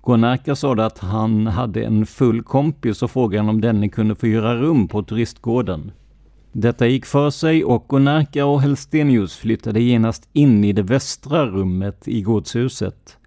Gonarka 0.00 0.56
sa 0.56 0.74
att 0.74 0.98
han 0.98 1.46
hade 1.46 1.82
en 1.82 2.06
full 2.06 2.42
kompis 2.42 3.02
och 3.02 3.10
frågade 3.10 3.48
om 3.48 3.60
denne 3.60 3.88
kunde 3.88 4.14
få 4.14 4.26
hyra 4.26 4.56
rum 4.56 4.88
på 4.88 5.02
turistgården. 5.02 5.92
Detta 6.52 6.86
gick 6.86 7.06
för 7.06 7.30
sig 7.30 7.64
och 7.64 7.84
Gonarka 7.88 8.46
och 8.46 8.62
Helstenius 8.62 9.36
flyttade 9.36 9.80
genast 9.80 10.28
in 10.32 10.64
i 10.64 10.72
det 10.72 10.82
västra 10.82 11.46
rummet 11.46 12.08
i 12.08 12.22
gårdshuset. 12.22 13.18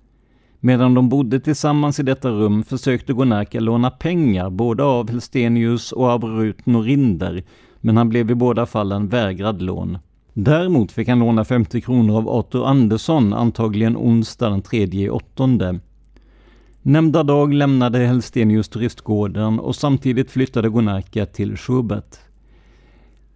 Medan 0.64 0.94
de 0.94 1.10
bodde 1.10 1.40
tillsammans 1.40 2.00
i 2.00 2.04
detta 2.04 2.30
rum 2.30 2.64
försökte 2.64 3.14
Gonarka 3.14 3.60
låna 3.60 3.92
pengar 3.92 4.50
både 4.50 4.84
av 4.84 5.10
Helstenius 5.10 5.92
och 5.92 6.06
av 6.06 6.24
Rut 6.24 6.66
Norinder, 6.66 7.44
men 7.80 7.98
han 7.98 8.10
blev 8.10 8.32
i 8.32 8.36
båda 8.36 8.66
fallen 8.66 9.08
vägrad 9.08 9.62
lån. 9.62 9.98
Däremot 10.34 10.92
fick 10.92 11.08
han 11.08 11.20
låna 11.20 11.46
50 11.46 11.82
kronor 11.82 12.18
av 12.18 12.30
Arthur 12.30 12.66
Andersson, 12.66 13.34
antagligen 13.34 13.98
onsdag 13.98 14.50
den 14.50 14.62
3 14.62 15.10
åttonde. 15.10 15.80
Nämnda 16.82 17.24
dag 17.24 17.54
lämnade 17.54 18.00
Helstenius 18.00 18.70
turistgården 18.70 19.60
och 19.60 19.76
samtidigt 19.76 20.32
flyttade 20.32 20.70
Gonarka 20.70 21.26
till 21.26 21.58
Schubert. 21.58 22.18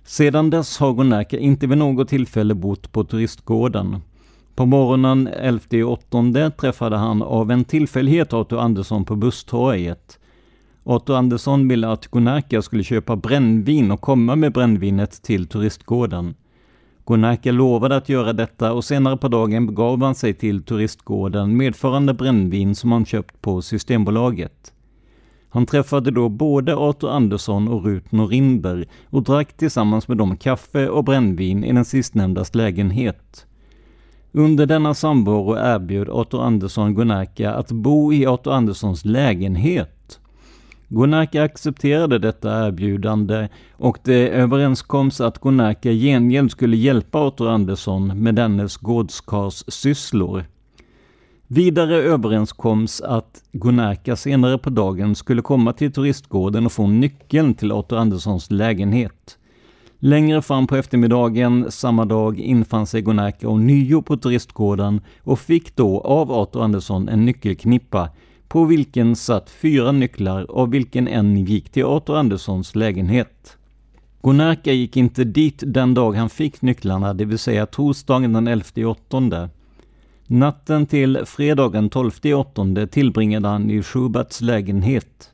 Sedan 0.04 0.50
dess 0.50 0.78
har 0.78 0.94
Gonarka 0.94 1.40
inte 1.40 1.68
vid 1.68 1.78
något 1.78 2.08
tillfälle 2.08 2.54
bott 2.54 2.92
på 2.92 3.04
turistgården. 3.04 4.02
På 4.56 4.66
morgonen 4.66 5.30
11.8 5.30 6.52
träffade 6.52 6.98
han 6.98 7.22
av 7.22 7.52
en 7.52 7.64
tillfällighet 7.64 8.34
Arthur 8.34 8.60
Andersson 8.60 9.06
på 9.06 9.16
busstorget. 9.16 10.20
Arthur 10.84 11.16
Andersson 11.16 11.68
ville 11.68 11.88
att 11.88 12.08
Gonarka 12.08 12.62
skulle 12.62 12.84
köpa 12.84 13.16
brännvin 13.16 13.92
och 13.92 14.02
komma 14.02 14.36
med 14.36 14.54
brännvinet 14.54 15.22
till 15.24 15.48
turistgården. 15.48 16.36
Gonarka 17.06 17.52
lovade 17.52 17.96
att 17.96 18.10
göra 18.10 18.34
detta 18.34 18.74
och 18.74 18.86
senare 18.86 19.18
på 19.18 19.28
dagen 19.28 19.68
begav 19.68 20.04
han 20.04 20.16
sig 20.16 20.34
till 20.34 20.64
turistgården 20.64 21.58
medförande 21.58 22.14
brännvin 22.14 22.76
som 22.76 22.92
han 22.92 23.06
köpt 23.06 23.42
på 23.42 23.62
Systembolaget. 23.62 24.74
Han 25.50 25.66
träffade 25.66 26.12
då 26.12 26.30
både 26.30 26.76
Arthur 26.76 27.10
Andersson 27.10 27.68
och 27.68 27.86
Rut 27.86 28.12
Norinder 28.12 28.86
och 29.10 29.24
drack 29.24 29.58
tillsammans 29.58 30.08
med 30.08 30.18
dem 30.18 30.38
kaffe 30.38 30.90
och 30.90 31.04
brännvin 31.04 31.64
i 31.64 31.74
den 31.74 31.86
sistnämndas 31.86 32.56
lägenhet. 32.56 33.46
Under 34.38 34.66
denna 34.66 34.94
samvaro 34.94 35.58
erbjöd 35.58 36.10
Otto 36.10 36.40
Andersson 36.40 36.96
Gunnarka 36.96 37.54
att 37.54 37.72
bo 37.72 38.14
i 38.14 38.28
Otto 38.28 38.52
Anderssons 38.52 39.06
lägenhet. 39.06 40.20
Gunnarka 40.88 41.44
accepterade 41.44 42.20
detta 42.20 42.68
erbjudande 42.68 43.48
och 43.78 43.98
det 44.04 44.30
överenskoms 44.30 45.22
att 45.22 45.42
Gunnarka 45.42 45.92
gengäld 45.92 46.52
skulle 46.52 46.78
hjälpa 46.78 47.28
Otto 47.28 47.48
Andersson 47.48 48.24
med 48.24 48.36
dennes 48.36 48.78
gårdskars 48.78 49.64
sysslor. 49.68 50.46
Vidare 51.48 51.96
överenskoms 51.96 53.02
att 53.02 53.44
Gunnarka 53.52 54.16
senare 54.16 54.58
på 54.58 54.70
dagen 54.70 55.16
skulle 55.16 55.42
komma 55.42 55.74
till 55.74 55.94
turistgården 55.94 56.66
och 56.66 56.72
få 56.72 56.88
nyckeln 56.88 57.54
till 57.54 57.72
Otto 57.72 57.96
Anderssons 57.96 58.52
lägenhet. 58.52 59.38
Längre 60.00 60.42
fram 60.42 60.68
på 60.68 60.76
eftermiddagen 60.76 61.72
samma 61.72 62.06
dag 62.06 62.40
infann 62.40 62.88
sig 62.88 63.02
Gunarka 63.02 63.50
och 63.50 63.60
nio 63.60 64.02
på 64.02 64.18
turistgården 64.18 65.02
och 65.22 65.40
fick 65.40 65.76
då 65.76 66.02
av 66.02 66.32
Arthur 66.32 66.64
Andersson 66.64 67.10
en 67.10 67.26
nyckelknippa 67.26 68.10
på 68.48 68.66
vilken 68.66 69.16
satt 69.16 69.50
fyra 69.50 69.92
nycklar 69.92 70.46
av 70.50 70.70
vilken 70.70 71.08
en 71.08 71.46
gick 71.46 71.70
till 71.70 71.86
Arthur 71.86 72.18
Anderssons 72.18 72.76
lägenhet. 72.76 73.58
Gunarka 74.24 74.72
gick 74.72 74.98
inte 74.98 75.24
dit 75.24 75.64
den 75.66 75.94
dag 75.94 76.16
han 76.16 76.30
fick 76.30 76.62
nycklarna, 76.62 77.14
det 77.14 77.26
vill 77.26 77.40
säga 77.40 77.66
torsdagen 77.66 78.34
den 78.34 78.48
11 78.48 78.66
åttonde. 78.86 79.50
Natten 80.28 80.86
till 80.86 81.20
fredagen 81.26 81.90
12 81.90 82.12
åttonde 82.24 82.88
tillbringade 82.88 83.48
han 83.48 83.72
i 83.72 83.84
Schuberts 83.84 84.42
lägenhet. 84.42 85.32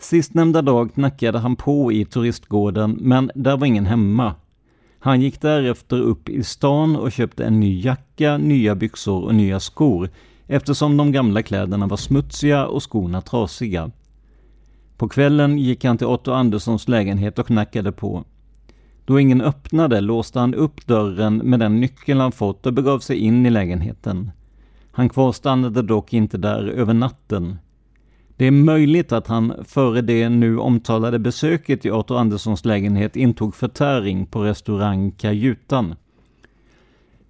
Sistnämnda 0.00 0.62
dag 0.62 0.94
knackade 0.94 1.38
han 1.38 1.56
på 1.56 1.92
i 1.92 2.04
turistgården, 2.04 2.98
men 3.00 3.30
där 3.34 3.56
var 3.56 3.66
ingen 3.66 3.86
hemma. 3.86 4.34
Han 4.98 5.20
gick 5.20 5.40
därefter 5.40 6.00
upp 6.00 6.28
i 6.28 6.44
stan 6.44 6.96
och 6.96 7.12
köpte 7.12 7.44
en 7.44 7.60
ny 7.60 7.80
jacka, 7.80 8.38
nya 8.38 8.74
byxor 8.74 9.24
och 9.24 9.34
nya 9.34 9.60
skor, 9.60 10.10
eftersom 10.46 10.96
de 10.96 11.12
gamla 11.12 11.42
kläderna 11.42 11.86
var 11.86 11.96
smutsiga 11.96 12.66
och 12.66 12.90
skorna 12.90 13.20
trasiga. 13.20 13.90
På 14.96 15.08
kvällen 15.08 15.58
gick 15.58 15.84
han 15.84 15.98
till 15.98 16.06
Otto 16.06 16.32
Anderssons 16.32 16.88
lägenhet 16.88 17.38
och 17.38 17.46
knackade 17.46 17.92
på. 17.92 18.24
Då 19.04 19.20
ingen 19.20 19.40
öppnade 19.40 20.00
låste 20.00 20.38
han 20.38 20.54
upp 20.54 20.86
dörren 20.86 21.36
med 21.36 21.60
den 21.60 21.80
nyckel 21.80 22.20
han 22.20 22.32
fått 22.32 22.66
och 22.66 22.72
begav 22.72 22.98
sig 22.98 23.16
in 23.16 23.46
i 23.46 23.50
lägenheten. 23.50 24.30
Han 24.92 25.08
kvarstannade 25.08 25.82
dock 25.82 26.12
inte 26.12 26.38
där 26.38 26.66
över 26.66 26.94
natten. 26.94 27.56
Det 28.40 28.46
är 28.46 28.50
möjligt 28.50 29.12
att 29.12 29.26
han 29.26 29.64
före 29.64 30.00
det 30.00 30.28
nu 30.28 30.58
omtalade 30.58 31.18
besöket 31.18 31.84
i 31.84 31.90
Arthur 31.90 32.18
Anderssons 32.18 32.64
lägenhet 32.64 33.16
intog 33.16 33.54
förtäring 33.54 34.26
på 34.26 34.44
restaurang 34.44 35.10
Kajutan. 35.10 35.94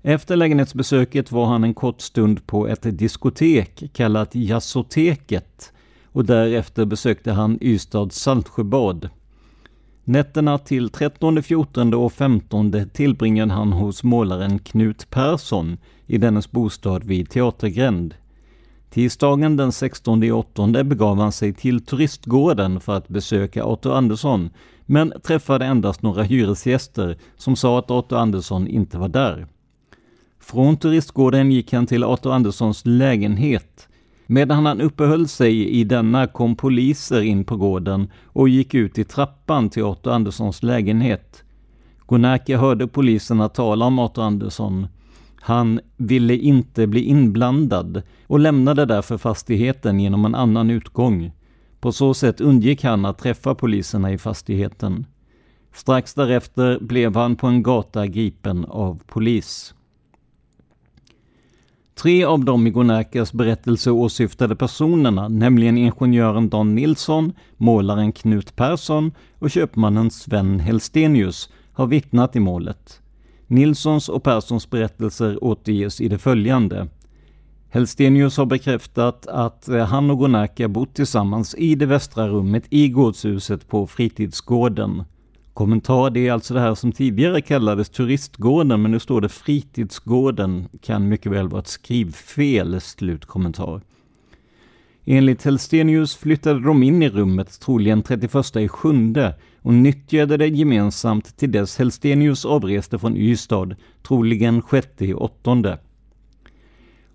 Efter 0.02 0.37
lägenhetsbesöket 0.37 1.33
var 1.33 1.47
han 1.47 1.64
en 1.64 1.75
kort 1.75 2.00
stund 2.00 2.47
på 2.47 2.69
ett 2.69 2.99
diskotek 2.99 3.85
kallat 3.93 4.35
Jazzoteket 4.35 5.73
och 6.05 6.25
därefter 6.25 6.85
besökte 6.85 7.33
han 7.33 7.59
Ystads 7.61 8.21
Saltsjöbad. 8.21 9.09
Nätterna 10.05 10.59
till 10.59 10.90
13, 10.90 11.43
14 11.43 11.95
och 11.95 12.12
15 12.12 12.73
tillbringade 12.93 13.52
han 13.52 13.73
hos 13.73 14.02
målaren 14.02 14.59
Knut 14.59 15.11
Persson 15.11 15.76
i 16.07 16.19
dennes 16.19 16.50
bostad 16.50 17.05
vid 17.05 17.31
Teatergränd. 17.31 18.14
Tisdagen 18.91 19.57
den 19.57 19.73
16 19.73 20.15
augusti 20.15 20.33
åttonde 20.33 20.85
begav 20.85 21.19
han 21.19 21.33
sig 21.33 21.53
till 21.53 21.85
turistgården 21.85 22.81
för 22.81 22.97
att 22.97 23.09
besöka 23.09 23.65
Otto 23.65 23.91
Andersson, 23.93 24.51
men 24.87 25.13
träffade 25.23 25.67
endast 25.67 26.03
några 26.03 26.23
hyresgäster 26.23 27.19
som 27.37 27.57
sa 27.57 27.79
att 27.79 27.91
Otto 27.91 28.17
Andersson 28.17 28.69
inte 28.69 28.99
var 28.99 29.09
där. 29.09 29.47
Från 30.41 30.77
turistgården 30.77 31.53
gick 31.53 31.73
han 31.73 31.87
till 31.87 32.05
Otto 32.05 32.31
Anderssons 32.31 32.83
lägenhet. 32.85 33.89
Medan 34.27 34.67
han 34.67 34.81
uppehöll 34.81 35.29
sig 35.29 35.69
i 35.69 35.85
denna 35.85 36.27
kom 36.27 36.57
poliser 36.57 37.21
in 37.21 37.45
på 37.45 37.57
gården 37.57 38.11
och 38.25 38.49
gick 38.49 38.75
ut 38.75 38.99
i 38.99 39.05
trappan 39.05 39.71
till 39.71 39.83
Otto 39.83 40.11
Anderssons 40.11 40.63
lägenhet. 40.63 41.45
Gonärke 42.07 42.57
hörde 42.57 42.87
poliserna 42.87 43.49
tala 43.49 43.85
om 43.85 43.99
Otto 43.99 44.21
Andersson 44.21 44.87
han 45.41 45.81
ville 45.97 46.37
inte 46.37 46.87
bli 46.87 47.01
inblandad 47.01 48.03
och 48.27 48.41
lämnade 48.41 48.85
därför 48.85 49.19
fastigheten 49.19 50.00
genom 50.00 50.25
en 50.25 50.35
annan 50.35 50.71
utgång. 50.71 51.33
På 51.81 51.93
så 51.93 52.15
sätt 52.15 52.41
undgick 52.41 52.85
han 52.85 53.05
att 53.05 53.19
träffa 53.19 53.55
poliserna 53.55 54.13
i 54.13 54.19
fastigheten. 54.19 55.07
Strax 55.73 56.15
därefter 56.15 56.79
blev 56.81 57.17
han 57.17 57.37
på 57.37 57.47
en 57.47 57.63
gata 57.63 58.07
gripen 58.07 58.65
av 58.65 59.03
polis. 59.07 59.75
Tre 61.95 62.25
av 62.25 62.45
de 62.45 62.67
i 62.67 62.71
Gonärkas 62.71 63.33
berättelse 63.33 63.91
åsyftade 63.91 64.57
personerna, 64.57 65.29
nämligen 65.29 65.79
ingenjören 65.79 66.49
Dan 66.49 66.75
Nilsson, 66.75 67.33
målaren 67.57 68.13
Knut 68.13 68.57
Persson 68.57 69.13
och 69.39 69.50
köpmannen 69.50 70.11
Sven 70.11 70.61
Helstenius, 70.61 71.50
har 71.73 71.87
vittnat 71.87 72.37
i 72.37 72.41
målet. 72.41 73.00
Nilssons 73.50 74.08
och 74.08 74.23
Perssons 74.23 74.71
berättelser 74.71 75.45
återges 75.45 76.00
i 76.00 76.08
det 76.08 76.19
följande. 76.19 76.89
Helstenius 77.71 78.36
har 78.36 78.47
bekräftat 78.47 79.26
att 79.26 79.69
eh, 79.69 79.86
han 79.86 80.10
och 80.10 80.19
Gonaka 80.19 80.69
bott 80.69 80.95
tillsammans 80.95 81.54
i 81.58 81.75
det 81.75 81.86
västra 81.86 82.28
rummet 82.28 82.65
i 82.71 82.89
gårdshuset 82.89 83.69
på 83.69 83.86
fritidsgården. 83.86 85.04
Kommentar, 85.54 86.10
det 86.10 86.28
är 86.28 86.32
alltså 86.32 86.54
det 86.54 86.60
här 86.60 86.75
som 86.75 86.93
tidigare 86.93 87.41
kallades 87.41 87.89
turistgården, 87.89 88.82
men 88.82 88.91
nu 88.91 88.99
står 88.99 89.21
det 89.21 89.28
fritidsgården, 89.28 90.69
kan 90.82 91.08
mycket 91.08 91.32
väl 91.32 91.49
vara 91.49 91.60
ett 91.60 91.69
skrivfel, 91.69 92.80
slutkommentar. 92.80 93.80
Enligt 95.04 95.45
Helstenius 95.45 96.17
flyttade 96.17 96.60
de 96.60 96.82
in 96.82 97.02
i 97.02 97.08
rummet 97.08 97.60
troligen 97.60 98.02
31 98.02 98.56
i 98.56 98.69
sjunde 98.69 99.34
och 99.63 99.75
nyttjade 99.75 100.37
det 100.37 100.47
gemensamt 100.47 101.37
till 101.37 101.53
dess 101.53 101.79
Helstenius 101.79 102.45
avreste 102.45 102.99
från 102.99 103.17
Ystad, 103.17 103.77
troligen 104.03 104.63
6-8. 104.63 105.79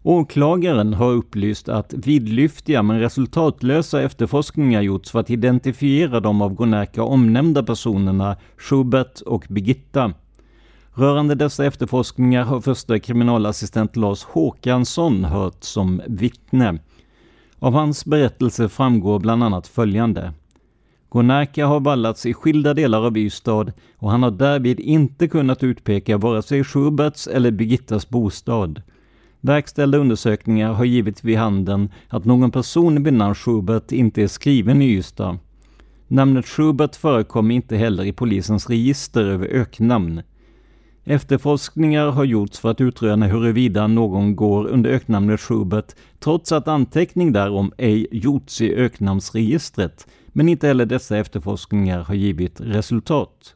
Åklagaren 0.03 0.93
har 0.93 1.11
upplyst 1.11 1.69
att 1.69 1.93
vidlyftiga 1.93 2.83
men 2.83 2.99
resultatlösa 2.99 4.01
efterforskningar 4.01 4.81
gjorts 4.81 5.11
för 5.11 5.19
att 5.19 5.29
identifiera 5.29 6.19
de 6.19 6.41
av 6.41 6.53
Gonerka 6.53 7.03
omnämnda 7.03 7.63
personerna 7.63 8.37
Schubert 8.57 9.21
och 9.21 9.45
Birgitta. 9.49 10.13
Rörande 10.93 11.35
dessa 11.35 11.65
efterforskningar 11.65 12.43
har 12.43 12.61
första 12.61 12.99
kriminalassistent 12.99 13.95
Lars 13.95 14.23
Håkansson 14.23 15.23
hört 15.23 15.63
som 15.63 16.01
vittne. 16.07 16.79
Av 17.59 17.73
hans 17.73 18.05
berättelse 18.05 18.69
framgår 18.69 19.19
bland 19.19 19.43
annat 19.43 19.67
följande. 19.67 20.33
Konarka 21.15 21.65
har 21.65 21.79
vallats 21.79 22.25
i 22.25 22.33
skilda 22.33 22.73
delar 22.73 23.05
av 23.05 23.17
Ystad 23.17 23.73
och 23.97 24.11
han 24.11 24.23
har 24.23 24.31
därvid 24.31 24.79
inte 24.79 25.27
kunnat 25.27 25.63
utpeka 25.63 26.17
vare 26.17 26.41
sig 26.41 26.63
Schuberts 26.63 27.27
eller 27.27 27.51
Birgittas 27.51 28.09
bostad. 28.09 28.81
Verkställda 29.41 29.97
undersökningar 29.97 30.73
har 30.73 30.85
givit 30.85 31.23
vid 31.23 31.37
handen 31.37 31.89
att 32.07 32.25
någon 32.25 32.51
person 32.51 33.03
vid 33.03 33.13
namn 33.13 33.35
Schubert 33.35 33.91
inte 33.91 34.21
är 34.23 34.27
skriven 34.27 34.81
i 34.81 34.85
Ystad. 34.85 35.37
Namnet 36.07 36.45
Schubert 36.45 36.95
förekommer 36.95 37.55
inte 37.55 37.77
heller 37.77 38.03
i 38.03 38.13
polisens 38.13 38.69
register 38.69 39.23
över 39.23 39.47
öknamn. 39.47 40.21
Efterforskningar 41.03 42.11
har 42.11 42.23
gjorts 42.23 42.59
för 42.59 42.71
att 42.71 42.81
utröna 42.81 43.27
huruvida 43.27 43.87
någon 43.87 44.35
går 44.35 44.67
under 44.67 44.89
öknamnet 44.89 45.41
Schubert 45.41 45.95
trots 46.19 46.51
att 46.51 46.67
anteckning 46.67 47.33
därom 47.33 47.71
ej 47.77 48.07
gjorts 48.11 48.61
i 48.61 48.75
öknamnsregistret, 48.75 50.07
men 50.37 50.49
inte 50.49 50.67
heller 50.67 50.85
dessa 50.85 51.17
efterforskningar 51.17 51.99
har 51.99 52.15
givit 52.15 52.61
resultat. 52.61 53.55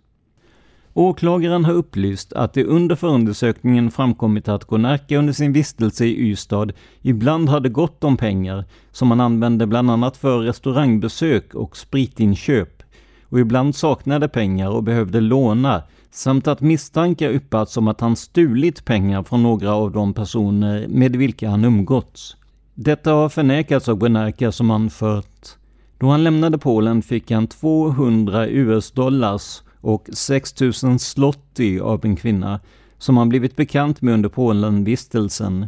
Åklagaren 0.93 1.65
har 1.65 1.73
upplyst 1.73 2.33
att 2.33 2.53
det 2.53 2.63
under 2.63 2.95
förundersökningen 2.95 3.91
framkommit 3.91 4.47
att 4.47 4.63
Gonarka 4.63 5.17
under 5.17 5.33
sin 5.33 5.53
vistelse 5.53 6.05
i 6.05 6.29
Ystad 6.29 6.71
ibland 7.01 7.49
hade 7.49 7.69
gott 7.69 8.03
om 8.03 8.17
pengar 8.17 8.65
som 8.91 9.11
han 9.11 9.19
använde 9.19 9.67
bland 9.67 9.91
annat 9.91 10.17
för 10.17 10.39
restaurangbesök 10.39 11.55
och 11.55 11.77
spritinköp 11.77 12.83
och 13.23 13.39
ibland 13.39 13.75
saknade 13.75 14.27
pengar 14.27 14.69
och 14.69 14.83
behövde 14.83 15.21
låna 15.21 15.83
samt 16.11 16.47
att 16.47 16.61
misstankar 16.61 17.29
yppats 17.29 17.77
om 17.77 17.87
att 17.87 18.01
han 18.01 18.15
stulit 18.15 18.85
pengar 18.85 19.23
från 19.23 19.43
några 19.43 19.73
av 19.73 19.91
de 19.91 20.13
personer 20.13 20.87
med 20.87 21.15
vilka 21.15 21.49
han 21.49 21.65
umgåtts. 21.65 22.35
Detta 22.73 23.11
har 23.11 23.29
förnekats 23.29 23.89
av 23.89 23.95
Gonarka 23.95 24.51
som 24.51 24.71
anfört 24.71 25.58
då 25.99 26.07
han 26.07 26.23
lämnade 26.23 26.57
Polen 26.57 27.01
fick 27.01 27.31
han 27.31 27.47
200 27.47 28.47
US-dollars 28.47 29.61
och 29.81 30.09
6000 30.13 30.99
slotti 30.99 31.79
av 31.79 32.05
en 32.05 32.15
kvinna 32.15 32.59
som 32.97 33.17
han 33.17 33.29
blivit 33.29 33.55
bekant 33.55 34.01
med 34.01 34.13
under 34.13 34.29
Polenvistelsen. 34.29 35.67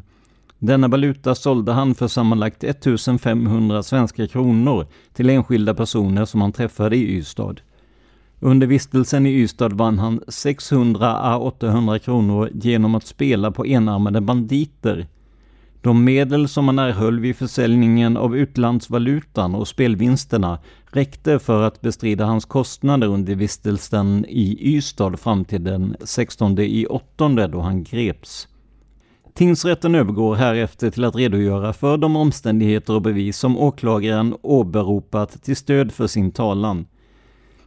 Denna 0.60 0.88
valuta 0.88 1.36
sålde 1.36 1.72
han 1.72 1.96
för 1.96 2.08
sammanlagt 2.08 2.64
1500 2.64 3.84
svenska 3.84 4.28
kronor 4.28 4.88
till 5.14 5.30
enskilda 5.30 5.74
personer 5.74 6.26
som 6.26 6.42
han 6.42 6.52
träffade 6.52 6.96
i 6.96 7.18
Ystad. 7.18 7.56
Under 8.40 8.68
vistelsen 8.68 9.26
i 9.26 9.30
Ystad 9.30 9.74
vann 9.74 10.00
han 10.00 10.20
600-800 10.20 12.00
kronor 12.00 12.50
genom 12.54 12.96
att 12.96 13.06
spela 13.06 13.52
på 13.52 13.66
enarmade 13.66 14.22
banditer. 14.22 15.08
De 15.82 16.04
medel 16.04 16.48
som 16.48 16.68
han 16.68 16.80
erhöll 16.80 17.20
vid 17.20 17.36
försäljningen 17.36 18.18
av 18.18 18.38
utlandsvalutan 18.38 19.56
och 19.56 19.68
spelvinsterna 19.68 20.60
räckte 20.92 21.40
för 21.40 21.62
att 21.62 21.82
bestrida 21.82 22.26
hans 22.26 22.46
kostnader 22.46 23.08
under 23.08 23.36
vistelsen 23.36 24.26
i 24.30 24.58
Ystad 24.76 25.18
fram 25.18 25.46
till 25.46 25.64
den 25.64 25.96
16 26.04 26.60
i 26.60 26.86
8 26.86 27.48
då 27.48 27.60
han 27.60 27.84
greps. 27.84 28.48
Tingsrätten 29.34 29.96
övergår 29.96 30.36
härefter 30.36 30.90
till 30.90 31.04
att 31.04 31.16
redogöra 31.16 31.74
för 31.74 31.98
de 31.98 32.16
omständigheter 32.16 32.94
och 32.94 33.02
bevis 33.02 33.38
som 33.38 33.58
åklagaren 33.58 34.36
åberopat 34.42 35.44
till 35.44 35.56
stöd 35.56 35.92
för 35.92 36.08
sin 36.08 36.32
talan. 36.32 36.86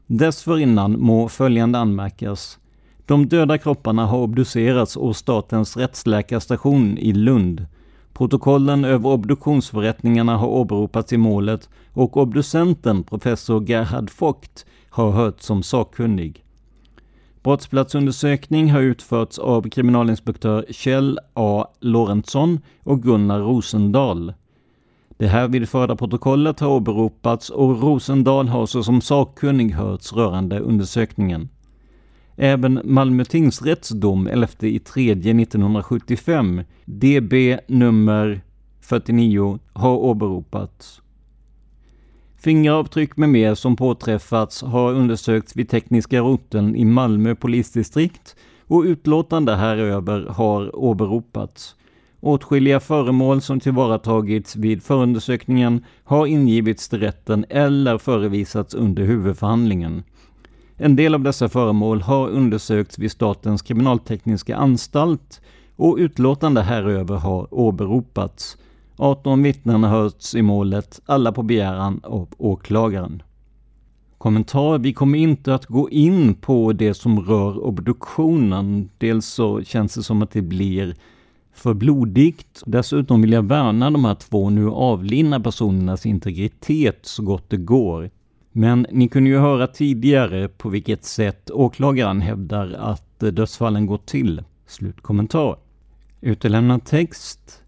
Dessförinnan 0.06 1.00
må 1.00 1.28
följande 1.28 1.78
anmärkas. 1.78 2.58
De 3.06 3.28
döda 3.28 3.58
kropparna 3.58 4.06
har 4.06 4.18
obducerats 4.18 4.94
hos 4.94 5.18
Statens 5.18 5.76
rättsläkarstation 5.76 6.98
i 6.98 7.12
Lund. 7.12 7.66
Protokollen 8.14 8.84
över 8.84 9.08
obduktionsförrättningarna 9.08 10.36
har 10.36 10.48
åberopats 10.48 11.12
i 11.12 11.16
målet 11.16 11.68
och 11.92 12.16
obducenten, 12.16 13.04
professor 13.04 13.70
Gerhard 13.70 14.10
Vogt, 14.18 14.66
har 14.90 15.10
hörts 15.10 15.46
som 15.46 15.62
sakkunnig. 15.62 16.44
Brottsplatsundersökning 17.42 18.70
har 18.70 18.80
utförts 18.80 19.38
av 19.38 19.70
kriminalinspektör 19.70 20.66
Kjell 20.70 21.18
A. 21.34 21.66
Lorentzon 21.80 22.60
och 22.82 23.02
Gunnar 23.02 23.40
Rosendahl. 23.40 24.32
Det 25.16 25.26
här 25.26 25.48
vid 25.48 25.68
förda 25.68 25.96
protokollet 25.96 26.60
har 26.60 26.68
åberopats 26.68 27.50
och 27.50 27.82
Rosendahl 27.82 28.48
har 28.48 28.66
såsom 28.66 29.00
sakkunnig 29.00 29.70
hörts 29.70 30.12
rörande 30.12 30.60
undersökningen. 30.60 31.48
Även 32.36 32.80
Malmö 32.84 33.24
tingsrätts 33.24 33.88
dom 33.88 34.26
11 34.26 34.48
i 34.60 34.78
3 34.78 35.10
1975, 35.12 36.62
DB 36.84 37.58
nummer 37.66 38.40
49, 38.80 39.58
har 39.72 39.96
åberopats. 39.96 41.00
Fingeravtryck 42.36 43.16
med 43.16 43.28
mer 43.28 43.54
som 43.54 43.76
påträffats 43.76 44.62
har 44.62 44.92
undersökts 44.92 45.56
vid 45.56 45.68
tekniska 45.68 46.20
roteln 46.20 46.76
i 46.76 46.84
Malmö 46.84 47.34
polisdistrikt 47.34 48.36
och 48.66 48.82
utlåtande 48.82 49.56
häröver 49.56 50.26
har 50.28 50.76
åberopats. 50.76 51.76
Åtskilliga 52.20 52.80
föremål 52.80 53.40
som 53.40 53.60
tillvaratagits 53.60 54.56
vid 54.56 54.82
förundersökningen 54.82 55.84
har 56.04 56.26
ingivits 56.26 56.88
till 56.88 57.00
rätten 57.00 57.44
eller 57.48 57.98
förevisats 57.98 58.74
under 58.74 59.02
huvudförhandlingen. 59.02 60.02
En 60.76 60.96
del 60.96 61.14
av 61.14 61.22
dessa 61.22 61.48
föremål 61.48 62.02
har 62.02 62.28
undersökts 62.28 62.98
vid 62.98 63.10
Statens 63.10 63.62
kriminaltekniska 63.62 64.56
anstalt 64.56 65.40
och 65.76 65.96
utlåtande 65.98 66.62
häröver 66.62 67.16
har 67.16 67.54
åberopats. 67.54 68.56
18 68.96 69.42
vittnen 69.42 69.84
har 69.84 69.90
hörts 69.90 70.34
i 70.34 70.42
målet, 70.42 71.00
alla 71.06 71.32
på 71.32 71.42
begäran 71.42 72.00
av 72.02 72.28
åklagaren. 72.38 73.22
Kommentar. 74.18 74.78
Vi 74.78 74.92
kommer 74.92 75.18
inte 75.18 75.54
att 75.54 75.66
gå 75.66 75.90
in 75.90 76.34
på 76.34 76.72
det 76.72 76.94
som 76.94 77.20
rör 77.20 77.64
obduktionen. 77.64 78.90
Dels 78.98 79.26
så 79.26 79.62
känns 79.62 79.94
det 79.94 80.02
som 80.02 80.22
att 80.22 80.30
det 80.30 80.42
blir 80.42 80.94
för 81.54 81.74
blodigt. 81.74 82.62
Dessutom 82.66 83.22
vill 83.22 83.32
jag 83.32 83.42
värna 83.48 83.90
de 83.90 84.04
här 84.04 84.14
två 84.14 84.50
nu 84.50 84.70
avlidna 84.70 85.40
personernas 85.40 86.06
integritet 86.06 86.98
så 87.02 87.22
gott 87.22 87.50
det 87.50 87.56
går. 87.56 88.10
Men 88.56 88.86
ni 88.90 89.08
kunde 89.08 89.30
ju 89.30 89.38
höra 89.38 89.66
tidigare 89.66 90.48
på 90.48 90.68
vilket 90.68 91.04
sätt 91.04 91.50
åklagaren 91.50 92.20
hävdar 92.20 92.72
att 92.72 93.18
dödsfallen 93.18 93.86
gått 93.86 94.06
till. 94.06 94.42
Slutkommentar. 94.66 95.56
Utelämnad 96.20 96.84
text. 96.84 97.62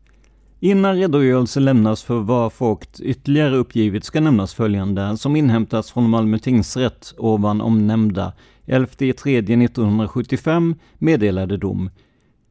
Innan 0.60 0.96
redogörelse 0.96 1.60
lämnas 1.60 2.02
för 2.02 2.20
vad 2.20 2.52
Vogt 2.58 3.00
ytterligare 3.00 3.56
uppgivit 3.56 4.04
ska 4.04 4.20
nämnas 4.20 4.54
följande 4.54 5.16
som 5.16 5.36
inhämtats 5.36 5.92
från 5.92 6.10
Malmö 6.10 6.38
tingsrätt 6.38 7.14
ovan 7.18 7.60
omnämnda 7.60 8.32
11 8.66 8.86
3 8.96 9.12
1975 9.38 10.74
meddelade 10.98 11.56
dom 11.56 11.90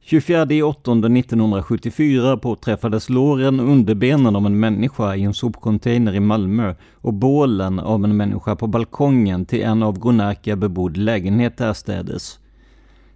24 0.07 0.65
8 0.65 0.91
1974 0.91 2.37
påträffades 2.37 3.09
låren 3.09 3.59
och 3.59 3.69
underbenen 3.69 4.35
av 4.35 4.45
en 4.45 4.59
människa 4.59 5.15
i 5.15 5.23
en 5.23 5.33
sopcontainer 5.33 6.15
i 6.15 6.19
Malmö 6.19 6.75
och 6.93 7.13
bålen 7.13 7.79
av 7.79 8.03
en 8.03 8.17
människa 8.17 8.55
på 8.55 8.67
balkongen 8.67 9.45
till 9.45 9.61
en 9.61 9.83
av 9.83 9.99
Gonärka 9.99 10.55
bebodd 10.55 10.97
lägenhet 10.97 11.57
därstädes. 11.57 12.39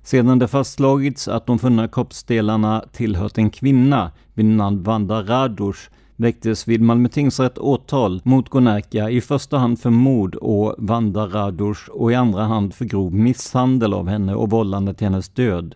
Sedan 0.04 0.40
det 0.40 0.48
fastslagits 0.48 1.28
att 1.28 1.46
de 1.46 1.60
funna 1.60 1.88
kroppsdelarna 1.88 2.84
tillhört 2.92 3.38
en 3.38 3.50
kvinna 3.50 4.12
vid 4.34 4.46
namn 4.46 4.84
Vanda 4.84 5.22
Radush 5.22 5.90
väcktes 6.16 6.68
vid 6.68 6.82
Malmö 6.82 7.10
tingsrätt 7.10 7.58
åtal 7.58 8.22
mot 8.24 8.50
Gonärka 8.50 9.10
i 9.10 9.22
första 9.22 9.58
hand 9.58 9.80
för 9.80 9.90
mord 9.90 10.36
och 10.36 10.76
Vanda 10.78 11.28
Radush 11.28 11.90
och 11.90 12.12
i 12.12 12.16
andra 12.16 12.44
hand 12.44 12.74
för 12.74 12.86
grov 12.86 13.14
misshandel 13.14 13.94
av 13.94 14.08
henne 14.08 14.36
och 14.36 14.50
vållande 14.50 14.94
till 14.94 15.08
hennes 15.08 15.30
död. 15.30 15.76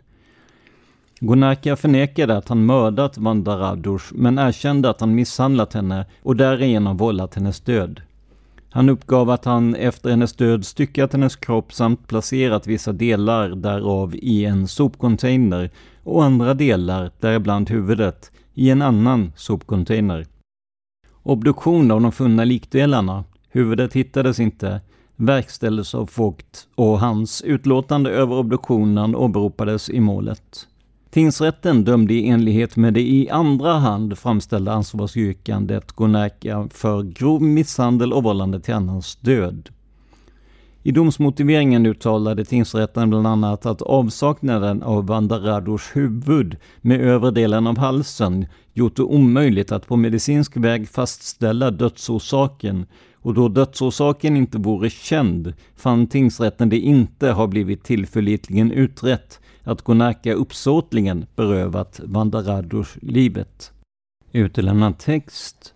Gonarka 1.25 1.75
förnekade 1.75 2.37
att 2.37 2.49
han 2.49 2.65
mördat 2.65 3.17
Vanda 3.17 3.57
Radush 3.57 4.05
men 4.13 4.37
erkände 4.39 4.89
att 4.89 5.01
han 5.01 5.15
misshandlat 5.15 5.73
henne 5.73 6.05
och 6.21 6.35
därigenom 6.35 6.97
vållat 6.97 7.35
hennes 7.35 7.61
död. 7.61 8.01
Han 8.69 8.89
uppgav 8.89 9.29
att 9.29 9.45
han 9.45 9.75
efter 9.75 10.09
hennes 10.09 10.33
död 10.33 10.65
styckat 10.65 11.13
hennes 11.13 11.35
kropp 11.35 11.73
samt 11.73 12.07
placerat 12.07 12.67
vissa 12.67 12.91
delar 12.91 13.49
därav 13.49 14.15
i 14.15 14.45
en 14.45 14.67
sopcontainer 14.67 15.69
och 16.03 16.23
andra 16.23 16.53
delar, 16.53 17.11
däribland 17.19 17.69
huvudet, 17.69 18.31
i 18.53 18.69
en 18.69 18.81
annan 18.81 19.31
sopcontainer. 19.35 20.25
Obduktion 21.23 21.91
av 21.91 22.01
de 22.01 22.11
funna 22.11 22.43
likdelarna, 22.43 23.23
huvudet 23.49 23.93
hittades 23.93 24.39
inte, 24.39 24.81
verkställdes 25.15 25.95
av 25.95 26.09
Vogt 26.15 26.67
och 26.75 26.99
hans 26.99 27.41
utlåtande 27.41 28.09
över 28.09 28.35
obduktionen 28.35 29.15
åberopades 29.15 29.89
i 29.89 29.99
målet. 29.99 30.67
Tingsrätten 31.13 31.83
dömde 31.83 32.13
i 32.13 32.29
enlighet 32.29 32.75
med 32.75 32.93
det 32.93 33.01
i 33.01 33.29
andra 33.29 33.73
hand 33.73 34.17
framställda 34.17 34.71
ansvarsyrkandet 34.71 35.91
Gonäka 35.91 36.67
för 36.71 37.03
grov 37.03 37.41
misshandel 37.41 38.13
och 38.13 38.23
vållande 38.23 38.59
till 38.59 38.73
annans 38.73 39.15
död. 39.15 39.69
I 40.83 40.91
domsmotiveringen 40.91 41.85
uttalade 41.85 42.45
tingsrätten 42.45 43.09
bland 43.09 43.27
annat 43.27 43.65
att 43.65 43.81
avsaknaden 43.81 44.83
av 44.83 45.07
Vandarados 45.07 45.91
huvud 45.93 46.57
med 46.81 47.01
övre 47.01 47.31
delen 47.31 47.67
av 47.67 47.77
halsen 47.77 48.45
gjort 48.73 48.95
det 48.95 49.03
omöjligt 49.03 49.71
att 49.71 49.87
på 49.87 49.95
medicinsk 49.95 50.57
väg 50.57 50.89
fastställa 50.89 51.71
dödsorsaken 51.71 52.85
och 53.15 53.33
då 53.33 53.49
dödsorsaken 53.49 54.37
inte 54.37 54.57
vore 54.57 54.89
känd 54.89 55.53
fann 55.75 56.07
tingsrätten 56.07 56.69
det 56.69 56.79
inte 56.79 57.31
ha 57.31 57.47
blivit 57.47 57.83
tillförlitligen 57.83 58.71
utrett 58.71 59.39
att 59.63 59.83
Gunnarka 59.83 60.33
uppsåtligen 60.33 61.25
berövat 61.35 61.99
Vandarados 62.03 62.97
livet. 63.01 63.71
Utelämnad 64.31 64.97
text. 64.97 65.73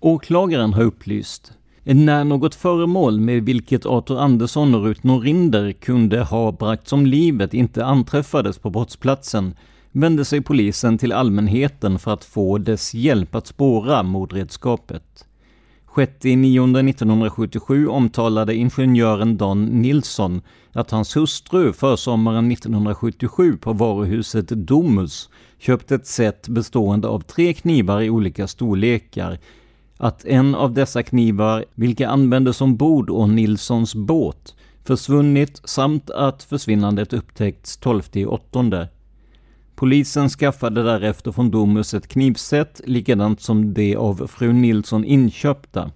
Åklagaren 0.00 0.72
har 0.72 0.82
upplyst 0.82 1.52
när 1.84 2.24
något 2.24 2.54
föremål 2.54 3.20
med 3.20 3.42
vilket 3.42 3.86
Arthur 3.86 4.18
Andersson 4.18 4.74
och 4.74 4.84
Rut 4.84 5.04
Norinder 5.04 5.72
kunde 5.72 6.22
ha 6.22 6.52
bragts 6.52 6.92
om 6.92 7.06
livet 7.06 7.54
inte 7.54 7.84
anträffades 7.84 8.58
på 8.58 8.70
brottsplatsen 8.70 9.54
vände 9.92 10.24
sig 10.24 10.40
polisen 10.40 10.98
till 10.98 11.12
allmänheten 11.12 11.98
för 11.98 12.12
att 12.12 12.24
få 12.24 12.58
dess 12.58 12.94
hjälp 12.94 13.34
att 13.34 13.46
spåra 13.46 14.02
mordredskapet. 14.02 15.26
6.9.1977 15.94 17.86
omtalade 17.86 18.54
ingenjören 18.54 19.36
Don 19.36 19.64
Nilsson 19.64 20.40
att 20.72 20.90
hans 20.90 21.16
hustru 21.16 21.72
försommaren 21.72 22.52
1977 22.52 23.56
på 23.56 23.72
varuhuset 23.72 24.48
Domus 24.48 25.30
köpt 25.58 25.92
ett 25.92 26.06
set 26.06 26.48
bestående 26.48 27.08
av 27.08 27.20
tre 27.20 27.52
knivar 27.52 28.00
i 28.00 28.10
olika 28.10 28.46
storlekar. 28.46 29.38
Att 29.96 30.24
en 30.24 30.54
av 30.54 30.74
dessa 30.74 31.02
knivar, 31.02 31.64
vilka 31.74 32.08
användes 32.08 32.60
ombord 32.60 33.10
och 33.10 33.28
Nilssons 33.28 33.94
båt, 33.94 34.54
försvunnit 34.84 35.60
samt 35.64 36.10
att 36.10 36.42
försvinnandet 36.42 37.12
upptäckts 37.12 37.76
12 37.76 38.02
8. 38.26 38.88
Polisen 39.74 40.28
skaffade 40.28 40.82
därefter 40.82 41.32
från 41.32 41.50
Domus 41.50 41.94
ett 41.94 42.08
knivset, 42.08 42.80
likadant 42.84 43.40
som 43.40 43.74
det 43.74 43.96
av 43.96 44.26
fru 44.26 44.52
Nilsson 44.52 45.04
inköpta. 45.04 45.90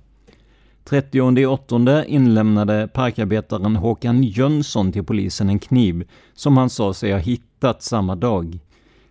30.8 0.91 2.05
inlämnade 2.05 2.89
parkarbetaren 2.89 3.77
Håkan 3.77 4.23
Jönsson 4.23 4.93
till 4.93 5.05
polisen 5.05 5.49
en 5.49 5.59
kniv 5.59 6.09
som 6.35 6.57
han 6.57 6.71
sa 6.71 6.95
sig 6.95 7.13
ha 7.13 7.19
hittat 7.19 7.83
samma 7.83 8.17
dag. 8.17 8.59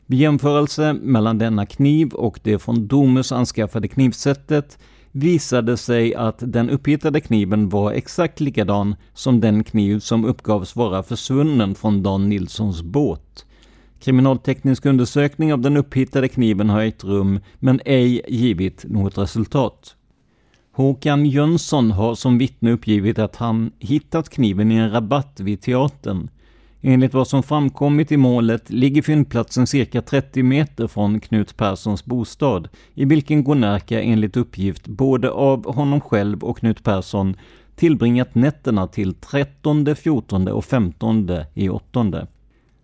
Vid 0.05 0.19
jämförelse 0.19 0.93
mellan 0.93 1.38
denna 1.38 1.65
kniv 1.65 2.13
och 2.13 2.39
det 2.43 2.59
från 2.59 2.88
Domus 2.88 3.31
anskaffade 3.31 3.88
knivsättet 3.88 4.79
visade 5.11 5.77
sig 5.77 6.15
att 6.15 6.38
den 6.39 6.69
upphittade 6.69 7.19
kniven 7.19 7.69
var 7.69 7.91
exakt 7.91 8.39
likadan 8.39 8.95
som 9.13 9.39
den 9.39 9.63
kniv 9.63 9.99
som 9.99 10.25
uppgavs 10.25 10.75
vara 10.75 11.03
försvunnen 11.03 11.75
från 11.75 12.03
Dan 12.03 12.29
Nilssons 12.29 12.81
båt. 12.81 13.45
Kriminalteknisk 13.99 14.85
undersökning 14.85 15.53
av 15.53 15.59
den 15.59 15.77
upphittade 15.77 16.27
kniven 16.27 16.69
har 16.69 16.81
ägt 16.81 17.03
rum 17.03 17.39
men 17.59 17.81
ej 17.85 18.21
givit 18.27 18.85
något 18.88 19.17
resultat. 19.17 19.94
Håkan 20.75 21.25
Jönsson 21.25 21.91
har 21.91 22.15
som 22.15 22.38
vittne 22.38 22.71
uppgivit 22.71 23.19
att 23.19 23.35
han 23.35 23.71
hittat 23.79 24.29
kniven 24.29 24.71
i 24.71 24.75
en 24.75 24.91
rabatt 24.91 25.39
vid 25.39 25.61
teatern. 25.61 26.29
Enligt 26.81 27.13
vad 27.13 27.27
som 27.27 27.43
framkommit 27.43 28.11
i 28.11 28.17
målet 28.17 28.69
ligger 28.69 29.01
fyndplatsen 29.01 29.67
cirka 29.67 30.01
30 30.01 30.43
meter 30.43 30.88
från 30.88 31.19
Knut 31.19 31.57
Perssons 31.57 32.05
bostad, 32.05 32.67
i 32.93 33.05
vilken 33.05 33.43
Gonärka 33.43 34.01
enligt 34.01 34.38
uppgift 34.38 34.88
både 34.88 35.29
av 35.31 35.75
honom 35.75 36.01
själv 36.01 36.43
och 36.43 36.57
Knut 36.57 36.83
Persson 36.83 37.35
tillbringat 37.75 38.35
nätterna 38.35 38.88
till 38.88 39.13
13, 39.13 39.95
14 39.95 40.47
och 40.47 40.65
15 40.65 41.29
i 41.53 41.69
åttonde. 41.69 42.27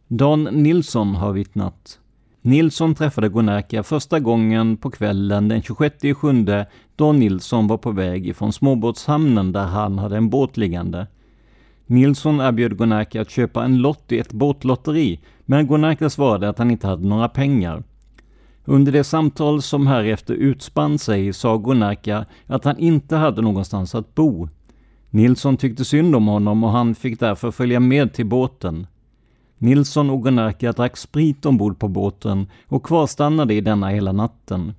Dan 0.08 0.44
Nilsson 0.44 1.16
har 1.16 1.34
vittnat. 1.34 2.01
Nilsson 2.44 2.96
träffade 2.96 3.30
Gunnarka 3.30 3.84
första 3.84 4.20
gången 4.20 4.78
på 4.78 4.92
kvällen 4.92 5.48
den 5.48 5.62
26 5.62 5.96
juli, 6.04 6.66
då 6.96 7.12
Nilsson 7.12 7.68
var 7.68 7.78
på 7.78 7.92
väg 7.92 8.28
ifrån 8.28 8.54
småbåtshamnen 8.54 9.52
där 9.52 9.66
han 9.66 10.00
hade 10.00 10.18
en 10.18 10.30
båt 10.30 10.58
liggande. 10.58 11.08
Nilsson 11.86 12.40
erbjöd 12.40 12.78
Gunnarka 12.78 13.22
att 13.22 13.30
köpa 13.30 13.64
en 13.64 13.78
lott 13.78 14.12
i 14.12 14.20
ett 14.20 14.34
båtlotteri, 14.34 15.20
men 15.46 15.68
Gunnarka 15.68 16.10
svarade 16.10 16.50
att 16.50 16.58
han 16.58 16.72
inte 16.72 16.88
hade 16.88 17.08
några 17.08 17.30
pengar. 17.30 17.84
Under 18.66 18.92
det 18.92 19.04
samtal 19.04 19.62
som 19.62 19.88
härefter 19.88 20.34
utspann 20.34 21.00
sig 21.00 21.34
sa 21.34 21.58
Gunnarka 21.58 22.26
att 22.48 22.66
han 22.66 22.78
inte 22.78 23.16
hade 23.16 23.42
någonstans 23.42 23.96
att 23.96 24.16
bo. 24.16 24.50
Nilsson 25.10 25.58
tyckte 25.58 25.86
synd 25.86 26.16
om 26.16 26.28
honom 26.28 26.64
och 26.64 26.72
han 26.72 26.96
fick 26.96 27.20
därför 27.20 27.52
följa 27.52 27.80
med 27.80 28.14
till 28.14 28.26
båten. 28.26 28.88
Nilsson 29.62 30.10
och 30.10 30.24
Gunnarka 30.24 30.72
drack 30.72 30.98
sprit 30.98 31.46
ombord 31.46 31.80
på 31.80 31.88
båten 31.88 32.48
och 32.68 32.86
kvarstannade 32.86 33.54
i 33.54 33.62
denna 33.62 33.90
hela 33.90 34.12
natten. 34.12 34.74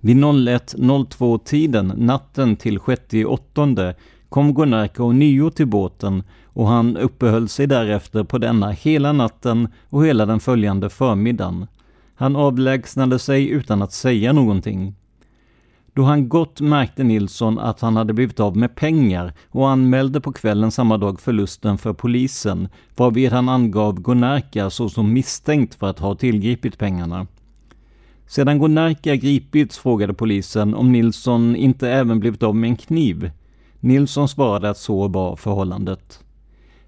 Vid 0.00 0.16
01.02-tiden 0.16 1.92
natten 1.96 2.56
till 2.56 2.78
6.8 2.78 3.94
kom 4.28 4.54
Gonärka 4.54 5.02
ånyo 5.02 5.50
till 5.50 5.66
båten 5.66 6.22
och 6.44 6.68
han 6.68 6.96
uppehöll 6.96 7.48
sig 7.48 7.66
därefter 7.66 8.24
på 8.24 8.38
denna 8.38 8.70
hela 8.70 9.12
natten 9.12 9.68
och 9.88 10.06
hela 10.06 10.26
den 10.26 10.40
följande 10.40 10.90
förmiddagen. 10.90 11.66
Han 12.14 12.36
avlägsnade 12.36 13.18
sig 13.18 13.48
utan 13.48 13.82
att 13.82 13.92
säga 13.92 14.32
någonting. 14.32 14.94
Då 15.98 16.04
han 16.04 16.28
gått 16.28 16.60
märkte 16.60 17.04
Nilsson 17.04 17.58
att 17.58 17.80
han 17.80 17.96
hade 17.96 18.12
blivit 18.12 18.40
av 18.40 18.56
med 18.56 18.74
pengar 18.74 19.32
och 19.50 19.68
anmälde 19.68 20.20
på 20.20 20.32
kvällen 20.32 20.70
samma 20.70 20.98
dag 20.98 21.20
förlusten 21.20 21.78
för 21.78 21.92
polisen, 21.92 22.68
varvid 22.96 23.32
han 23.32 23.48
angav 23.48 24.00
Gonärka 24.00 24.70
såsom 24.70 25.12
misstänkt 25.12 25.74
för 25.74 25.86
att 25.86 25.98
ha 25.98 26.14
tillgripit 26.14 26.78
pengarna. 26.78 27.26
Sedan 28.26 28.58
Gonärka 28.58 29.16
gripits 29.16 29.78
frågade 29.78 30.14
polisen 30.14 30.74
om 30.74 30.92
Nilsson 30.92 31.56
inte 31.56 31.90
även 31.90 32.20
blivit 32.20 32.42
av 32.42 32.56
med 32.56 32.70
en 32.70 32.76
kniv. 32.76 33.30
Nilsson 33.80 34.28
svarade 34.28 34.70
att 34.70 34.78
så 34.78 35.08
var 35.08 35.36
förhållandet. 35.36 36.20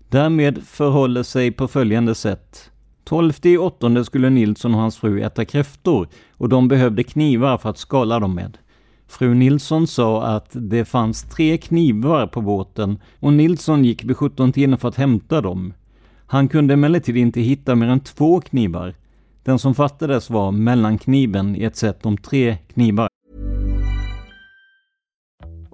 Därmed 0.09 0.63
förhåller 0.63 1.23
sig 1.23 1.51
på 1.51 1.69
följande 1.69 2.15
sätt. 2.15 2.71
12 3.05 3.33
i 3.43 3.59
åttonde 3.59 4.05
skulle 4.05 4.31
Nilsson 4.31 4.75
och 4.75 4.81
hans 4.81 4.97
fru 4.97 5.23
äta 5.23 5.45
kräftor 5.45 6.09
och 6.33 6.49
de 6.49 6.69
behövde 6.69 7.03
knivar 7.03 7.59
för 7.59 7.71
att 7.71 7.79
skala 7.79 8.21
dem 8.21 8.35
med. 8.35 8.59
Fru 9.11 9.35
Nilsson 9.35 9.87
sa 9.87 10.23
att 10.23 10.49
det 10.53 10.85
fanns 10.85 11.23
tre 11.23 11.59
knivar 11.59 12.27
på 12.27 12.41
båten 12.41 12.99
och 13.21 13.33
Nilsson 13.33 13.85
gick 13.85 14.05
vid 14.05 14.17
17 14.17 14.53
tiden 14.53 14.79
för 14.79 14.89
att 14.89 14.97
hämta 14.97 15.41
dem. 15.41 15.73
Han 16.27 16.49
kunde 16.49 16.75
emellertid 16.75 17.17
inte 17.17 17.41
hitta 17.41 17.75
mer 17.75 17.87
än 17.87 18.01
två 18.01 18.41
knivar. 18.41 18.95
Den 19.43 19.59
som 19.59 19.75
fattades 19.75 20.31
var 20.31 20.53
mellankniven 20.53 21.57
i 21.57 21.65
ett 21.65 21.77
set 21.77 22.07
om 22.07 22.17
tre 22.17 22.57
knivar. 22.75 23.09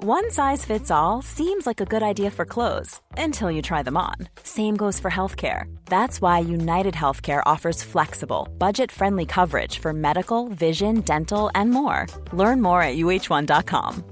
One 0.09 0.31
size 0.31 0.65
fits 0.65 0.89
all 0.89 1.21
seems 1.21 1.67
like 1.67 1.81
a 1.81 1.85
good 1.85 2.05
idea 2.05 2.31
for 2.31 2.45
clothes 2.45 3.01
until 3.19 3.51
you 3.51 3.61
try 3.61 3.83
them 3.83 3.97
on. 3.97 4.15
Same 4.45 4.77
goes 4.77 5.01
for 5.01 5.11
healthcare. 5.11 5.65
That's 5.87 6.23
why 6.23 6.39
United 6.39 6.95
Healthcare 6.95 7.43
offers 7.45 7.83
flexible, 7.83 8.47
budget 8.57 8.93
friendly 8.93 9.27
coverage 9.27 9.81
for 9.81 9.93
medical, 9.93 10.49
vision, 10.51 11.01
dental, 11.01 11.51
and 11.57 11.73
more. 11.73 12.07
Learn 12.33 12.63
more 12.63 12.83
at 12.83 12.97
uh1.com. 12.99 14.05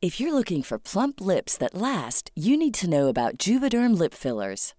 If 0.00 0.18
you're 0.18 0.32
looking 0.32 0.62
for 0.62 0.78
plump 0.78 1.20
lips 1.20 1.58
that 1.58 1.74
last, 1.74 2.30
you 2.34 2.56
need 2.56 2.72
to 2.80 2.88
know 2.88 3.08
about 3.08 3.36
Juvederm 3.36 3.98
lip 3.98 4.14
fillers. 4.14 4.72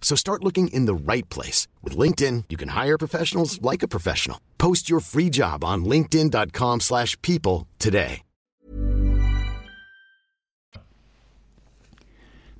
So 0.00 0.16
start 0.16 0.42
looking 0.42 0.68
in 0.68 0.86
the 0.86 1.12
right 1.12 1.28
place. 1.34 1.68
With 1.84 1.96
LinkedIn, 1.96 2.44
you 2.48 2.58
can 2.58 2.84
hire 2.84 2.98
professionals 2.98 3.60
like 3.62 3.84
a 3.84 3.88
professional. 3.88 4.38
Post 4.58 4.90
your 4.90 5.00
free 5.00 5.30
job 5.30 5.64
on 5.64 5.84
linkedin.com 5.84 6.80
slash 6.80 7.16
people 7.22 7.68
today. 7.78 8.22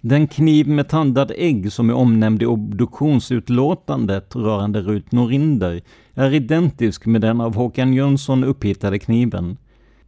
Den 0.03 0.29
kniv 0.29 0.69
med 0.69 0.89
tandad 0.89 1.33
ägg 1.37 1.73
som 1.73 1.91
är 1.91 1.95
omnämnd 1.95 2.43
i 2.43 2.47
obduktionsutlåtandet 2.47 4.37
rörande 4.37 4.81
Rut 4.81 5.13
Norinder 5.13 5.83
är 6.15 6.35
identisk 6.35 7.07
med 7.07 7.21
den 7.21 7.41
av 7.41 7.55
Håkan 7.55 7.93
Jönsson 7.93 8.45
upphittade 8.45 8.99
kniven. 8.99 9.57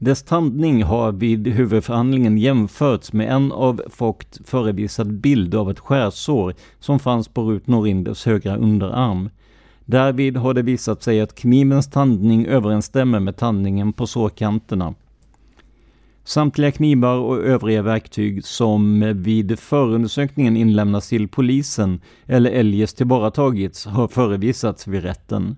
Dess 0.05 0.23
tandning 0.23 0.83
har 0.83 1.13
vid 1.13 1.49
huvudförhandlingen 1.49 2.39
jämförts 2.39 3.13
med 3.13 3.33
en 3.33 3.53
av 3.53 3.83
Vogt 3.99 4.41
förevisad 4.45 5.13
bild 5.13 5.55
av 5.55 5.71
ett 5.71 5.79
skärsår 5.79 6.55
som 6.81 6.99
fanns 6.99 7.29
på 7.29 7.43
Rut 7.43 7.67
Norinders 7.67 8.27
högra 8.27 8.57
underarm. 8.57 9.31
Därvid 9.85 10.37
har 10.37 10.55
det 10.55 10.63
visat 10.63 11.03
sig 11.03 11.21
att 11.21 11.35
knivens 11.35 11.91
tandning 11.91 12.47
överensstämmer 12.47 13.21
med 13.21 13.37
tandningen 13.37 13.93
på 13.93 14.07
sårkanterna. 14.07 14.95
Samtliga 16.25 16.71
knivar 16.71 17.17
och 17.17 17.39
övriga 17.39 17.83
verktyg 17.83 18.45
som 18.45 19.13
vid 19.23 19.59
förundersökningen 19.59 20.57
inlämnas 20.57 21.09
till 21.09 21.29
polisen 21.29 22.01
eller 22.27 22.51
eljest 22.51 22.97
tillvaratagits 22.97 23.87
har 23.87 24.09
förevisats 24.09 24.87
vid 24.87 25.03
rätten. 25.03 25.57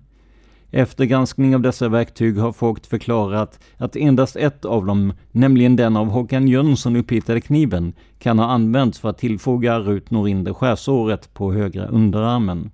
Efter 0.77 1.05
granskning 1.05 1.55
av 1.55 1.61
dessa 1.61 1.89
verktyg 1.89 2.37
har 2.37 2.55
Vogt 2.59 2.87
förklarat 2.87 3.59
att 3.77 3.95
endast 3.95 4.35
ett 4.35 4.65
av 4.65 4.85
dem, 4.85 5.13
nämligen 5.31 5.75
den 5.75 5.97
av 5.97 6.07
Håkan 6.07 6.47
Jönsson 6.47 6.95
upphittade 6.95 7.41
kniven, 7.41 7.93
kan 8.19 8.39
ha 8.39 8.45
använts 8.45 8.99
för 8.99 9.09
att 9.09 9.17
tillfoga 9.17 9.79
Rut 9.79 10.11
Norinder 10.11 10.53
skärsåret 10.53 11.33
på 11.33 11.53
högra 11.53 11.85
underarmen. 11.85 12.71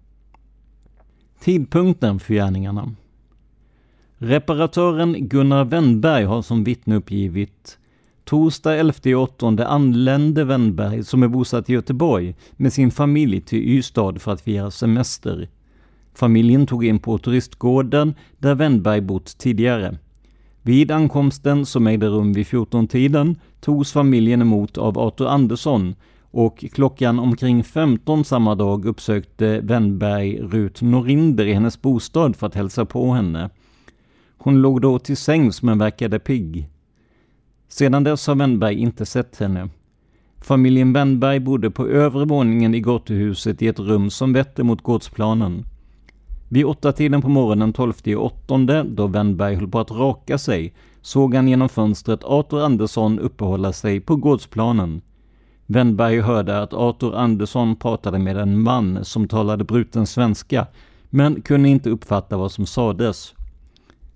Tidpunkten 1.40 2.20
för 2.20 2.34
gärningarna 2.34 2.92
Reparatören 4.18 5.16
Gunnar 5.20 5.66
Wennberg 5.66 6.24
har 6.24 6.42
som 6.42 6.64
vittne 6.64 6.96
uppgivit 6.96 7.78
Torsdag 8.24 8.84
11.8 8.84 9.66
anlände 9.66 10.44
Wennberg, 10.44 11.04
som 11.04 11.24
är 11.24 11.28
bosatt 11.28 11.70
i 11.70 11.74
Göteborg, 11.74 12.36
med 12.52 12.74
sin 12.74 12.92
familj 12.92 13.42
till 13.42 13.60
Ystad 13.60 14.20
för 14.20 14.32
att 14.32 14.42
fira 14.42 14.72
semester. 14.72 15.50
Familjen 16.22 16.68
tog 16.68 16.86
in 16.86 17.00
på 17.00 17.18
turistgården 17.18 18.14
där 18.38 18.56
Wennberg 18.56 19.02
bott 19.02 19.38
tidigare. 19.38 19.98
Vid 20.62 20.92
ankomsten, 20.92 21.66
som 21.66 21.88
ägde 21.88 22.08
rum 22.08 22.34
vid 22.34 22.46
14-tiden, 22.46 23.36
togs 23.60 23.92
familjen 23.92 24.42
emot 24.42 24.78
av 24.78 25.00
Arthur 25.00 25.28
Andersson 25.28 25.96
och 26.32 26.66
klockan 26.74 27.20
omkring 27.20 27.64
15 27.64 28.26
samma 28.26 28.56
dag 28.56 28.86
uppsökte 28.86 29.60
Wennberg 29.60 30.42
Rut 30.42 30.82
Norinder 30.82 31.46
i 31.46 31.54
hennes 31.54 31.82
bostad 31.82 32.36
för 32.36 32.48
att 32.48 32.56
hälsa 32.56 32.86
på 32.86 33.14
henne. 33.14 33.50
Hon 34.38 34.62
låg 34.62 34.82
då 34.82 35.00
till 35.00 35.18
sängs 35.18 35.62
men 35.62 35.78
verkade 35.78 36.20
pigg. 36.20 36.70
Sedan 37.68 38.04
dess 38.04 38.28
har 38.28 38.36
Wennberg 38.36 38.76
inte 38.80 39.06
sett 39.06 39.40
henne. 39.40 39.70
Familjen 40.42 40.94
Wennberg 40.94 41.40
bodde 41.40 41.72
på 41.72 41.88
övre 41.88 42.26
våningen 42.26 42.76
i 42.76 42.80
gatuhuset 42.80 43.62
i 43.62 43.68
ett 43.68 43.80
rum 43.80 44.10
som 44.10 44.34
vette 44.34 44.64
mot 44.64 44.82
gårdsplanen. 44.82 45.66
Vid 46.54 46.66
åtta 46.66 46.92
tiden 46.92 47.22
på 47.22 47.30
morgonen 47.30 47.74
12 47.74 47.94
åttonde, 48.18 48.84
då 48.84 49.08
Wennberg 49.08 49.56
höll 49.56 49.68
på 49.68 49.80
att 49.80 49.92
raka 49.92 50.38
sig, 50.38 50.74
såg 51.02 51.36
han 51.36 51.48
genom 51.48 51.70
fönstret 51.70 52.24
Arthur 52.24 52.66
Andersson 52.66 53.20
uppehålla 53.20 53.74
sig 53.74 54.00
på 54.00 54.16
gårdsplanen. 54.16 55.02
Wennberg 55.66 56.20
hörde 56.20 56.62
att 56.62 56.74
Arthur 56.74 57.16
Andersson 57.16 57.76
pratade 57.76 58.20
med 58.20 58.38
en 58.38 58.62
man 58.62 59.06
som 59.06 59.28
talade 59.28 59.64
bruten 59.64 60.08
svenska, 60.08 60.68
men 61.10 61.42
kunde 61.42 61.70
inte 61.70 61.90
uppfatta 61.90 62.38
vad 62.38 62.52
som 62.52 62.66
sades. 62.66 63.34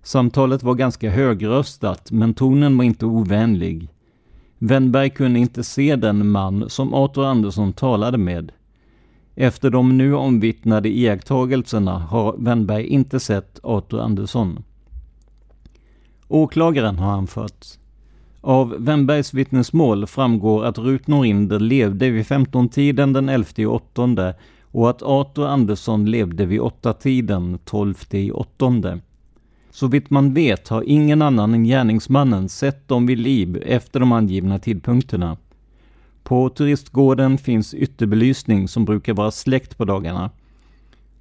Samtalet 0.03 0.63
var 0.63 0.75
ganska 0.75 1.09
högröstat, 1.09 2.11
men 2.11 2.33
tonen 2.33 2.77
var 2.77 2.83
inte 2.83 3.05
ovänlig. 3.05 3.89
Wennberg 4.57 5.09
kunde 5.09 5.39
inte 5.39 5.63
se 5.63 5.95
den 5.95 6.29
man 6.29 6.69
som 6.69 6.93
Arthur 6.93 7.25
Andersson 7.25 7.73
talade 7.73 8.17
med. 8.17 8.51
Efter 9.35 9.69
de 9.69 9.97
nu 9.97 10.15
omvittnade 10.15 10.89
iakttagelserna 10.89 11.99
har 11.99 12.35
Wennberg 12.37 12.85
inte 12.85 13.19
sett 13.19 13.59
Arthur 13.63 13.99
Andersson. 13.99 14.63
Åklagaren 16.27 16.99
har 16.99 17.11
anfört. 17.11 17.65
Av 18.41 18.75
Wennbergs 18.79 19.33
vittnesmål 19.33 20.07
framgår 20.07 20.65
att 20.65 20.77
Rut 20.77 21.07
Norinder 21.07 21.59
levde 21.59 22.09
vid 22.09 22.25
15-tiden 22.25 23.13
den 23.13 23.29
11 23.29 23.47
åttonde 23.67 24.35
och 24.71 24.89
att 24.89 25.01
Arthur 25.03 25.47
Andersson 25.47 26.05
levde 26.05 26.45
vid 26.45 26.59
8-tiden 26.59 27.59
12 27.65 27.95
åttonde. 28.33 28.99
Så 29.71 29.87
vitt 29.87 30.09
man 30.09 30.33
vet 30.33 30.67
har 30.67 30.83
ingen 30.87 31.21
annan 31.21 31.53
än 31.53 31.63
gärningsmannen 31.63 32.49
sett 32.49 32.87
dem 32.87 33.05
vid 33.05 33.19
liv 33.19 33.63
efter 33.65 33.99
de 33.99 34.11
angivna 34.11 34.59
tidpunkterna. 34.59 35.37
På 36.25 36.49
turistgården 36.49 37.37
finns 37.37 37.73
ytterbelysning 37.73 38.67
som 38.67 38.85
brukar 38.85 39.13
vara 39.13 39.31
släckt 39.31 39.77
på 39.77 39.85
dagarna. 39.85 40.29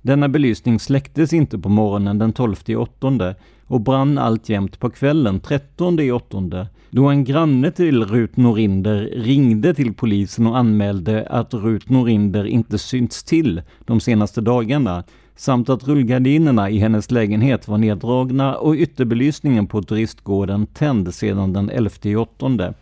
Denna 0.03 0.29
belysning 0.29 0.81
släcktes 0.81 1.33
inte 1.33 1.59
på 1.59 1.69
morgonen 1.69 2.19
den 2.19 2.33
12 2.33 2.57
åttonde 2.69 3.37
och 3.67 3.81
brann 3.81 4.19
alltjämt 4.19 4.81
på 4.81 4.91
kvällen 4.91 5.41
13 5.41 6.11
åttonde 6.11 6.69
då 6.91 7.07
en 7.07 7.25
granne 7.25 7.71
till 7.71 8.05
Rut 8.05 8.37
Norinder 8.37 9.11
ringde 9.17 9.75
till 9.75 9.95
polisen 9.95 10.47
och 10.47 10.59
anmälde 10.59 11.27
att 11.31 11.55
Rut 11.55 11.89
Norinder 11.89 12.45
inte 12.45 12.79
synts 12.79 13.23
till 13.23 13.63
de 13.85 14.01
senaste 14.01 14.41
dagarna 14.41 15.05
samt 15.37 15.69
att 15.69 15.89
rullgardinerna 15.89 16.71
i 16.71 16.79
hennes 16.79 17.11
lägenhet 17.11 17.69
var 17.69 17.79
neddragna 17.79 18.57
och 18.57 18.75
ytterbelysningen 18.75 19.67
på 19.67 19.83
turistgården 19.83 20.67
tänd 20.67 21.15
sedan 21.15 21.53
den 21.53 21.71
11 21.71 21.91
åttonde. 22.21 22.75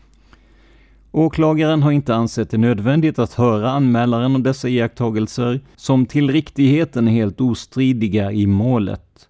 Åklagaren 1.14 1.82
har 1.82 1.92
inte 1.92 2.14
ansett 2.14 2.50
det 2.50 2.58
nödvändigt 2.58 3.18
att 3.18 3.32
höra 3.32 3.70
anmälaren 3.70 4.34
om 4.34 4.42
dessa 4.42 4.68
iakttagelser, 4.68 5.60
som 5.76 6.06
till 6.06 6.30
riktigheten 6.30 7.08
är 7.08 7.12
helt 7.12 7.40
ostridiga 7.40 8.32
i 8.32 8.46
målet. 8.46 9.28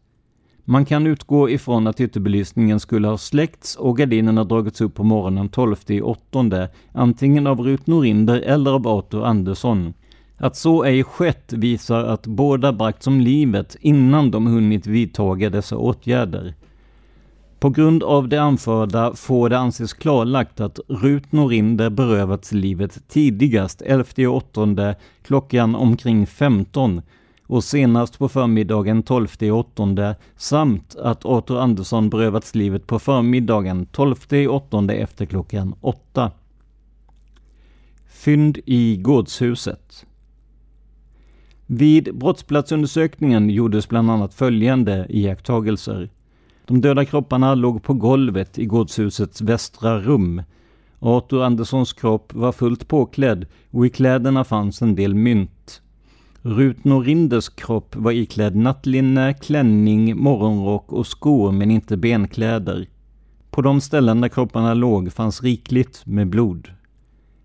Man 0.65 0.85
kan 0.85 1.07
utgå 1.07 1.51
ifrån 1.51 1.87
att 1.87 2.01
ytterbelysningen 2.01 2.81
skulle 2.81 3.09
ha 3.09 3.19
släckts 3.19 3.77
och 3.77 3.99
gardinerna 3.99 4.45
dragits 4.45 4.81
upp 4.81 4.95
på 4.95 5.05
morgonen 5.05 5.49
12 5.49 5.77
åttonde, 6.03 6.69
antingen 6.93 7.47
av 7.47 7.61
Rut 7.61 7.87
Norinder 7.87 8.41
eller 8.41 8.71
av 8.71 8.89
Arthur 8.89 9.25
Andersson. 9.25 9.95
Att 10.37 10.57
så 10.57 10.85
ej 10.85 11.05
skett 11.05 11.53
visar 11.53 12.05
att 12.05 12.27
båda 12.27 12.73
bragts 12.73 13.07
om 13.07 13.21
livet 13.21 13.77
innan 13.81 14.31
de 14.31 14.47
hunnit 14.47 14.87
vidtaga 14.87 15.51
dessa 15.51 15.77
åtgärder. 15.77 16.55
På 17.63 17.71
grund 17.71 18.03
av 18.03 18.29
det 18.29 18.43
anförda 18.43 19.15
får 19.15 19.49
det 19.49 19.59
anses 19.59 19.93
klarlagt 19.93 20.61
att 20.61 20.81
Rut 20.89 21.33
Norinder 21.33 21.91
berövats 21.91 22.53
livet 22.53 23.09
tidigast 23.09 23.83
11.8 23.83 24.95
klockan 25.23 25.75
omkring 25.75 26.27
15 26.27 27.03
och 27.47 27.65
senast 27.65 28.19
på 28.19 28.29
förmiddagen 28.29 29.05
12.8 29.05 30.15
samt 30.37 30.97
att 30.97 31.25
Arthur 31.25 31.61
Andersson 31.61 32.11
berövats 32.11 32.55
livet 32.55 32.87
på 32.87 32.99
förmiddagen 32.99 33.87
12.8 33.87 34.93
efter 34.93 35.27
klockan 35.27 35.75
8. 35.81 36.31
Fynd 38.07 38.59
i 38.65 38.97
gårdshuset 38.97 40.07
vid 41.67 42.15
brottsplatsundersökningen 42.15 43.51
gjordes 43.51 43.89
bland 43.89 44.11
annat 44.11 44.35
följande 44.35 45.07
iakttagelser. 45.09 46.09
De 46.73 46.81
döda 46.81 47.05
kropparna 47.05 47.55
låg 47.55 47.83
på 47.83 47.95
golvet 47.95 48.59
i 48.59 48.67
gårdshusets 48.67 49.41
västra 49.41 49.99
rum. 49.99 50.43
Arthur 50.99 51.43
Anderssons 51.43 51.93
kropp 51.93 52.35
var 52.35 52.53
fullt 52.53 52.89
påklädd 52.89 53.47
och 53.71 53.87
i 53.87 53.91
kläderna 53.91 54.45
fanns 54.45 54.83
en 54.83 54.95
del 54.95 55.15
mynt. 55.15 55.83
Rut 56.43 56.85
Norinders 56.85 57.49
kropp 57.49 57.97
var 57.97 58.13
iklädd 58.13 58.57
nattlinne, 58.57 59.35
klänning, 59.35 60.17
morgonrock 60.17 60.93
och 60.93 61.07
skor 61.07 61.53
men 61.53 61.71
inte 61.71 61.97
benkläder. 61.97 62.89
På 63.51 63.63
de 63.63 63.81
ställen 63.81 64.21
där 64.21 64.29
kropparna 64.29 64.75
låg 64.75 65.13
fanns 65.13 65.43
rikligt 65.43 66.07
med 66.07 66.29
blod. 66.29 66.69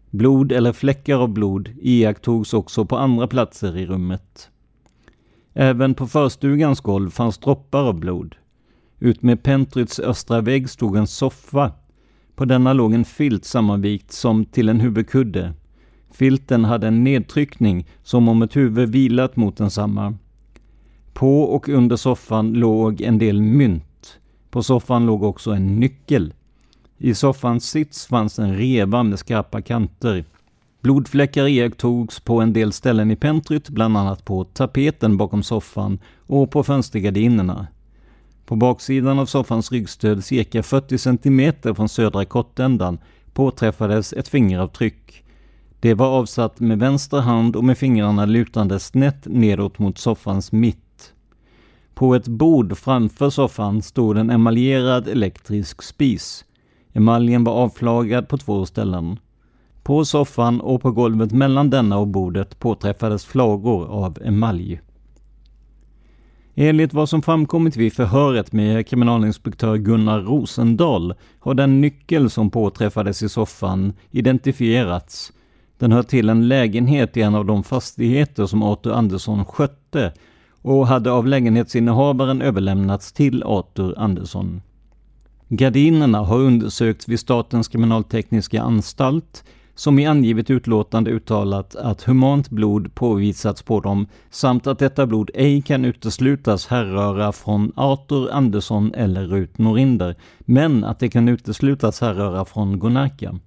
Blod 0.10 0.52
eller 0.52 0.74
fläckar 0.74 1.20
av 1.20 1.30
blod 1.30 1.70
iakttogs 1.82 2.54
också 2.54 2.86
på 2.86 2.98
andra 2.98 3.28
platser 3.28 3.78
i 3.78 3.86
rummet. 3.86 4.50
Även 5.54 5.94
på 5.94 6.08
förstugans 6.08 6.82
golv 6.82 7.10
fanns 7.10 7.38
droppar 7.38 7.84
av 7.84 8.00
blod. 8.00 8.36
Utmed 9.00 9.44
pentryts 9.44 10.00
östra 10.00 10.42
vägg 10.42 10.70
stod 10.70 10.96
en 10.96 11.08
soffa. 11.08 11.72
På 12.36 12.46
denna 12.46 12.74
låg 12.74 12.94
en 12.94 13.06
filt 13.06 13.46
sammanvikt 13.46 14.12
som 14.12 14.46
till 14.46 14.70
en 14.70 14.80
huvudkudde. 14.80 15.54
Filten 16.12 16.66
hade 16.66 16.88
en 16.88 17.04
nedtryckning 17.04 17.88
som 18.04 18.30
om 18.30 18.42
ett 18.42 18.56
huvud 18.56 18.90
vilat 18.90 19.36
mot 19.36 19.58
densamma. 19.58 20.14
På 21.14 21.42
och 21.42 21.70
under 21.70 21.96
soffan 21.96 22.54
låg 22.54 23.02
en 23.02 23.18
del 23.18 23.42
mynt. 23.42 24.20
På 24.50 24.64
soffan 24.64 25.06
låg 25.06 25.24
också 25.24 25.52
en 25.52 25.80
nyckel. 25.80 26.34
I 26.98 27.14
soffans 27.14 27.70
sits 27.70 28.08
fanns 28.08 28.40
en 28.40 28.56
reva 28.58 29.04
med 29.04 29.20
skarpa 29.20 29.62
kanter. 29.62 30.26
Blodfläckar 30.82 31.48
iakttogs 31.48 32.20
på 32.20 32.42
en 32.42 32.54
del 32.54 32.74
ställen 32.74 33.12
i 33.12 33.16
pentryt, 33.16 33.70
bland 33.70 33.98
annat 33.98 34.26
på 34.26 34.44
tapeten 34.44 35.18
bakom 35.18 35.44
soffan 35.44 36.00
och 36.28 36.52
på 36.52 36.64
fönstergardinerna. 36.64 37.68
På 38.48 38.56
baksidan 38.56 39.20
av 39.20 39.26
soffans 39.26 39.72
ryggstöd 39.72 40.24
cirka 40.24 40.64
40 40.64 40.98
cm 40.98 41.76
från 41.76 41.90
södra 41.90 42.26
kottändan 42.26 43.00
påträffades 43.34 44.14
ett 44.14 44.28
fingeravtryck. 44.28 45.24
Det 45.80 45.94
var 45.94 46.08
avsatt 46.08 46.60
med 46.60 46.80
vänster 46.80 47.18
hand 47.18 47.56
och 47.56 47.64
med 47.64 47.78
fingrarna 47.78 48.26
lutande 48.26 48.80
snett 48.80 49.26
nedåt 49.26 49.80
mot 49.80 49.98
soffans 49.98 50.52
mitt. 50.52 51.14
På 51.94 52.16
ett 52.16 52.28
bord 52.28 52.78
framför 52.78 53.30
soffan 53.30 53.82
stod 53.82 54.18
en 54.18 54.30
emaljerad 54.30 55.08
elektrisk 55.08 55.82
spis. 55.82 56.46
Emaljen 56.94 57.44
var 57.44 57.54
avflagad 57.54 58.28
på 58.30 58.38
två 58.38 58.66
ställen. 58.66 59.20
På 59.84 60.06
soffan 60.06 60.62
och 60.62 60.82
på 60.82 60.92
golvet 60.92 61.32
mellan 61.32 61.70
denna 61.70 61.98
och 61.98 62.08
bordet 62.08 62.60
påträffades 62.60 63.26
flagor 63.26 63.88
av 63.88 64.18
emalj. 64.26 64.82
Enligt 66.60 66.94
vad 66.94 67.10
som 67.10 67.22
framkommit 67.22 67.76
vid 67.76 67.94
förhöret 67.94 68.52
med 68.54 68.88
kriminalinspektör 68.88 69.78
Gunnar 69.78 70.22
Rosendahl 70.22 71.14
har 71.40 71.54
den 71.54 71.82
nyckel 71.82 72.30
som 72.30 72.50
påträffades 72.50 73.24
i 73.24 73.30
soffan 73.30 73.94
identifierats. 74.12 75.34
Den 75.78 75.92
hör 75.92 76.04
till 76.04 76.30
en 76.30 76.48
lägenhet 76.48 77.18
i 77.18 77.22
en 77.22 77.36
av 77.36 77.46
de 77.46 77.64
fastigheter 77.64 78.46
som 78.46 78.64
Arthur 78.64 78.92
Andersson 78.92 79.46
skötte 79.46 80.14
och 80.62 80.88
hade 80.88 81.12
av 81.12 81.28
lägenhetsinnehavaren 81.28 82.42
överlämnats 82.42 83.14
till 83.14 83.44
Arthur 83.44 84.00
Andersson. 84.00 84.62
Gardinerna 85.48 86.20
har 86.20 86.40
undersökts 86.40 87.10
vid 87.10 87.20
Statens 87.20 87.68
kriminaltekniska 87.68 88.62
anstalt 88.62 89.44
som 89.78 90.00
i 90.00 90.06
angivet 90.06 90.50
utlåtande 90.50 91.12
uttalat 91.12 91.76
att 91.76 92.04
humant 92.04 92.50
blod 92.50 92.96
påvisats 92.96 93.62
på 93.62 93.80
dem 93.80 94.08
samt 94.30 94.68
att 94.68 94.80
detta 94.80 95.08
blod 95.08 95.32
ej 95.34 95.62
kan 95.62 95.86
uteslutas 95.86 96.68
härröra 96.68 97.32
från 97.32 97.72
Arthur 97.76 98.32
Andersson 98.32 98.94
eller 98.94 99.28
Rut 99.28 99.58
Norinder, 99.58 100.16
men 100.40 100.84
att 100.84 101.00
det 101.00 101.10
kan 101.10 101.28
uteslutas 101.28 102.02
härröra 102.02 102.46
från 102.46 102.80
Gonarka. 102.80 103.40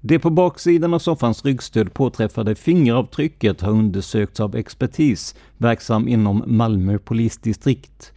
Det 0.00 0.18
på 0.18 0.30
baksidan 0.30 0.94
av 0.94 0.98
soffans 0.98 1.44
ryggstöd 1.44 1.94
påträffade 1.94 2.54
fingeravtrycket 2.54 3.60
har 3.60 3.70
undersökts 3.70 4.40
av 4.40 4.56
expertis 4.56 5.34
verksam 5.56 6.08
inom 6.08 6.42
Malmö 6.46 6.98
polisdistrikt. 6.98 8.12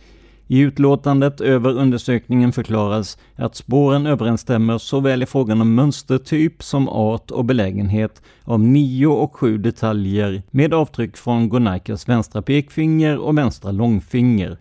I 0.52 0.60
utlåtandet 0.60 1.42
över 1.42 1.78
undersökningen 1.78 2.52
förklaras 2.52 3.18
att 3.36 3.56
spåren 3.56 4.06
överensstämmer 4.06 4.78
såväl 4.78 5.24
i 5.24 5.26
frågan 5.26 5.62
om 5.62 5.76
mönstertyp 5.76 6.64
som 6.64 6.90
art 6.90 7.32
och 7.32 7.46
belägenhet 7.46 8.22
av 8.44 8.60
nio 8.60 9.08
och 9.08 9.36
sju 9.36 9.58
detaljer 9.58 10.44
med 10.52 10.74
avtryck 10.74 11.18
från 11.18 11.50
Gonarkas 11.50 12.10
vänstra 12.10 12.42
pekfinger 12.42 13.18
och 13.18 13.38
vänstra 13.38 13.72
långfinger. 13.72 14.58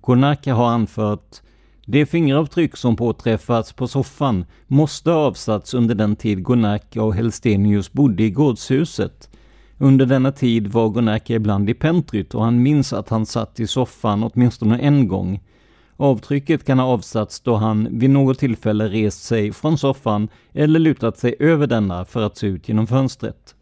Gonaka 0.00 0.54
har 0.54 0.68
anfört 0.68 1.36
de 1.84 2.06
fingeravtryck 2.06 2.76
som 2.76 2.96
påträffats 2.96 3.72
på 3.72 3.88
soffan 3.88 4.44
måste 4.66 5.10
ha 5.10 5.18
avsatts 5.18 5.74
under 5.74 5.94
den 5.94 6.16
tid 6.16 6.42
Gonaka 6.42 7.02
och 7.02 7.14
Helstenius 7.14 7.92
bodde 7.92 8.22
i 8.22 8.30
gårdshuset 8.30 9.30
under 9.78 10.06
denna 10.06 10.32
tid 10.32 10.66
var 10.66 10.88
Gonaki 10.88 11.34
ibland 11.34 11.70
i 11.70 11.74
pentryt 11.74 12.34
och 12.34 12.44
han 12.44 12.62
minns 12.62 12.92
att 12.92 13.08
han 13.08 13.26
satt 13.26 13.60
i 13.60 13.66
soffan 13.66 14.22
åtminstone 14.22 14.78
en 14.78 15.08
gång. 15.08 15.40
Avtrycket 15.96 16.64
kan 16.64 16.78
ha 16.78 16.86
avsatts 16.86 17.40
då 17.40 17.54
han 17.56 17.88
vid 17.90 18.10
något 18.10 18.38
tillfälle 18.38 18.88
rest 18.88 19.24
sig 19.24 19.52
från 19.52 19.78
soffan 19.78 20.28
eller 20.52 20.80
lutat 20.80 21.18
sig 21.18 21.34
över 21.38 21.66
denna 21.66 22.04
för 22.04 22.22
att 22.22 22.36
se 22.36 22.46
ut 22.46 22.68
genom 22.68 22.86
fönstret. 22.86 23.54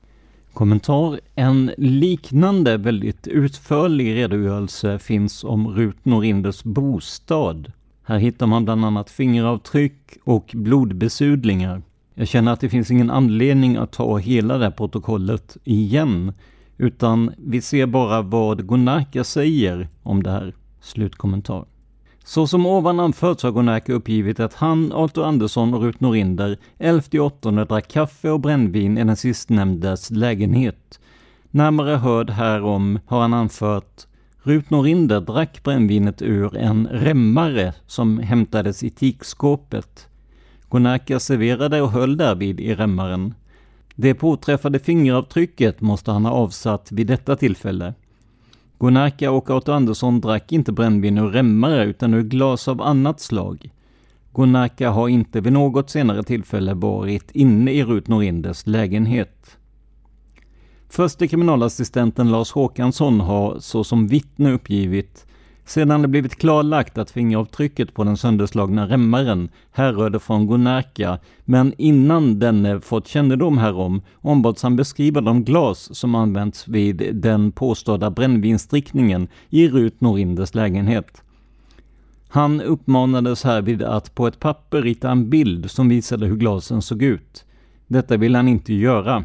Kommentar. 0.53 1.21
En 1.35 1.71
liknande 1.77 2.77
väldigt 2.77 3.27
utförlig 3.27 4.14
redogörelse 4.14 4.99
finns 4.99 5.45
om 5.45 5.69
Rut 5.69 6.05
Norinders 6.05 6.62
bostad. 6.62 7.73
Här 8.05 8.19
hittar 8.19 8.47
man 8.47 8.64
bland 8.64 8.85
annat 8.85 9.11
fingeravtryck 9.11 10.19
och 10.25 10.51
blodbesudlingar. 10.55 11.83
Jag 12.19 12.29
känner 12.29 12.53
att 12.53 12.61
det 12.61 12.69
finns 12.69 12.91
ingen 12.91 13.11
anledning 13.11 13.77
att 13.77 13.93
ta 13.93 14.17
hela 14.17 14.59
det 14.59 14.64
här 14.64 14.71
protokollet 14.71 15.57
igen, 15.64 16.33
utan 16.79 17.33
vi 17.39 17.61
ser 17.61 17.87
bara 17.87 18.23
vad 18.23 18.69
Gunnarka 18.69 19.25
säger 19.25 19.89
om 20.03 20.23
det 20.23 20.31
här. 20.31 20.55
Slutkommentar. 20.81 21.64
Så 22.25 22.47
som 22.47 22.67
ovan 22.67 23.01
anförts 23.01 23.43
har 23.43 23.53
Gunnarka 23.53 23.93
uppgivit 23.93 24.41
att 24.41 24.55
han, 24.55 24.93
Arthur 24.93 25.25
Andersson 25.25 25.75
och 25.75 25.83
Rut 25.83 26.01
Norinder 26.01 26.59
11.8 26.79 27.64
drack 27.64 27.89
kaffe 27.89 28.31
och 28.31 28.41
brännvin 28.41 28.99
i 28.99 29.05
den 29.05 29.17
sistnämndes 29.17 30.11
lägenhet. 30.11 31.01
Närmare 31.51 31.97
hörd 31.97 32.31
härom 32.31 32.99
har 33.07 33.21
han 33.21 33.35
anfört 33.35 34.07
Rut 34.43 34.71
Norinder 34.71 35.21
drack 35.21 35.62
brännvinet 35.62 36.23
ur 36.23 36.57
en 36.57 36.87
remmare 36.87 37.75
som 37.87 38.19
hämtades 38.19 38.83
i 38.83 38.91
tikskåpet. 38.91 40.09
Gonaka 40.69 41.21
serverade 41.21 41.83
och 41.83 41.91
höll 41.91 42.17
därvid 42.17 42.61
i 42.61 42.75
remmaren. 42.75 43.35
Det 43.95 44.14
påträffade 44.14 44.79
fingeravtrycket 44.79 45.81
måste 45.81 46.11
han 46.11 46.25
ha 46.25 46.33
avsatt 46.33 46.93
vid 46.93 47.07
detta 47.07 47.37
tillfälle. 47.37 47.95
Gonaka 48.79 49.31
och 49.31 49.51
Arthur 49.51 49.73
Andersson 49.73 50.21
drack 50.21 50.53
inte 50.53 50.73
brännvin 50.73 51.19
ur 51.19 51.29
remmare 51.29 51.85
utan 51.85 52.14
ur 52.14 52.23
glas 52.23 52.69
av 52.69 52.83
annat 52.83 53.21
slag. 53.21 53.71
Gonaka 54.33 54.91
har 54.91 55.09
inte 55.09 55.41
vid 55.41 55.53
något 55.53 55.91
senare 55.91 56.23
tillfälle 56.23 56.75
varit 56.75 57.31
inne 57.31 57.73
i 57.73 57.85
Rut 57.85 58.09
Norinders 58.09 58.67
lägenhet. 58.67 59.59
Förste 60.89 61.29
kriminalassistenten 61.29 62.31
Lars 62.31 62.53
Håkansson 62.53 63.21
har 63.21 63.59
såsom 63.59 64.07
vittne 64.07 64.53
uppgivit 64.53 65.27
sedan 65.67 66.03
det 66.03 66.09
blivit 66.09 66.37
klarlagt 66.37 66.99
att 66.99 67.11
fingeravtrycket 67.11 67.95
på 67.95 68.05
den 68.05 68.17
sönderslagna 68.17 68.89
remmaren 68.89 69.49
härrörde 69.73 70.19
från 70.19 70.47
Gonarka, 70.47 71.19
men 71.45 71.75
innan 71.79 72.39
denne 72.39 72.81
fått 72.81 73.07
kännedom 73.07 73.59
härom 73.59 74.03
ombads 74.21 74.62
han 74.62 74.77
beskriva 74.77 75.21
de 75.21 75.45
glas 75.45 75.97
som 75.97 76.14
använts 76.14 76.69
vid 76.69 77.14
den 77.14 77.53
påstådda 77.53 78.11
brännvinsdrickningen 78.11 79.29
i 79.51 79.69
Rut 79.69 80.01
Norinders 80.01 80.55
lägenhet. 80.55 81.23
Han 82.29 82.61
uppmanades 82.61 83.45
härvid 83.45 83.83
att 83.83 84.14
på 84.14 84.27
ett 84.27 84.41
papper 84.41 84.83
rita 84.83 85.11
en 85.11 85.31
bild 85.31 85.71
som 85.71 85.89
visade 85.89 86.27
hur 86.27 86.37
glasen 86.37 86.83
såg 86.83 87.03
ut. 87.03 87.45
Detta 87.87 88.17
ville 88.17 88.39
han 88.39 88.49
inte 88.49 88.75
göra. 88.75 89.25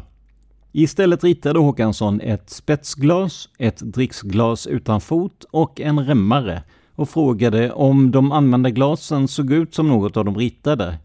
Istället 0.74 1.24
ritade 1.24 1.58
Håkansson 1.58 2.20
ett 2.20 2.50
spetsglas, 2.50 3.48
ett 3.58 3.78
dricksglas 3.78 4.66
utan 4.66 5.00
fot 5.00 5.44
och 5.50 5.80
en 5.80 6.06
remmare 6.06 6.62
och 6.94 7.08
frågade 7.08 7.72
om 7.72 8.10
de 8.10 8.32
använda 8.32 8.70
glasen 8.70 9.28
såg 9.28 9.52
ut 9.52 9.74
som 9.74 9.88
något 9.88 10.16
av 10.16 10.24
de 10.24 10.36
ritade. 10.36 10.98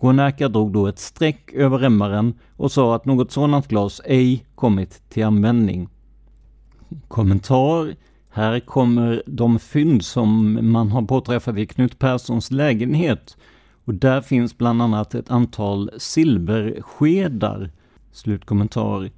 Guanaka 0.00 0.48
drog 0.48 0.72
då 0.72 0.86
ett 0.86 0.98
streck 0.98 1.52
över 1.52 1.78
remmaren 1.78 2.34
och 2.56 2.72
sa 2.72 2.94
att 2.94 3.04
något 3.04 3.32
sådant 3.32 3.68
glas 3.68 4.00
ej 4.04 4.46
kommit 4.54 5.02
till 5.08 5.24
användning. 5.24 5.88
Kommentar 7.08 7.94
här 8.30 8.60
kommer 8.60 9.22
de 9.26 9.58
fynd 9.58 10.04
som 10.04 10.58
man 10.72 10.90
har 10.90 11.02
påträffat 11.02 11.58
i 11.58 11.66
Knut 11.66 11.98
Perssons 11.98 12.50
lägenhet. 12.50 13.36
Och 13.84 13.94
där 13.94 14.20
finns 14.20 14.58
bland 14.58 14.82
annat 14.82 15.14
ett 15.14 15.30
antal 15.30 15.90
silverskedar 15.98 17.70
Slutkommentar. 18.14 19.10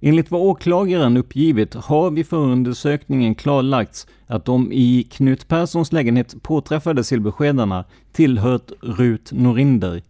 Enligt 0.00 0.30
vad 0.30 0.40
åklagaren 0.40 1.16
uppgivit 1.16 1.74
har 1.74 2.10
vid 2.10 2.26
förundersökningen 2.26 3.34
klarlagts 3.34 4.06
att 4.26 4.44
de 4.44 4.72
i 4.72 5.08
Knut 5.10 5.48
Perssons 5.48 5.92
lägenhet 5.92 6.42
påträffade 6.42 7.04
silverskedarna 7.04 7.84
tillhört 8.12 8.70
Rut 8.80 9.32
Norinder. 9.32 10.02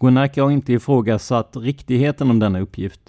Gunnarke 0.00 0.42
har 0.42 0.50
inte 0.50 0.72
ifrågasatt 0.72 1.56
riktigheten 1.56 2.30
om 2.30 2.38
denna 2.38 2.60
uppgift. 2.60 3.00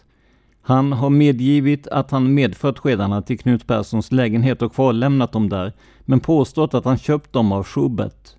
Han 0.61 0.91
har 0.91 1.09
medgivit 1.09 1.87
att 1.87 2.11
han 2.11 2.33
medfört 2.33 2.79
skedarna 2.79 3.21
till 3.21 3.39
Knut 3.39 3.67
Perssons 3.67 4.11
lägenhet 4.11 4.61
och 4.61 4.73
kvarlämnat 4.73 5.31
dem 5.31 5.49
där, 5.49 5.73
men 6.01 6.19
påstått 6.19 6.73
att 6.73 6.85
han 6.85 6.97
köpt 6.97 7.33
dem 7.33 7.51
av 7.51 7.63
Schubert. 7.63 8.29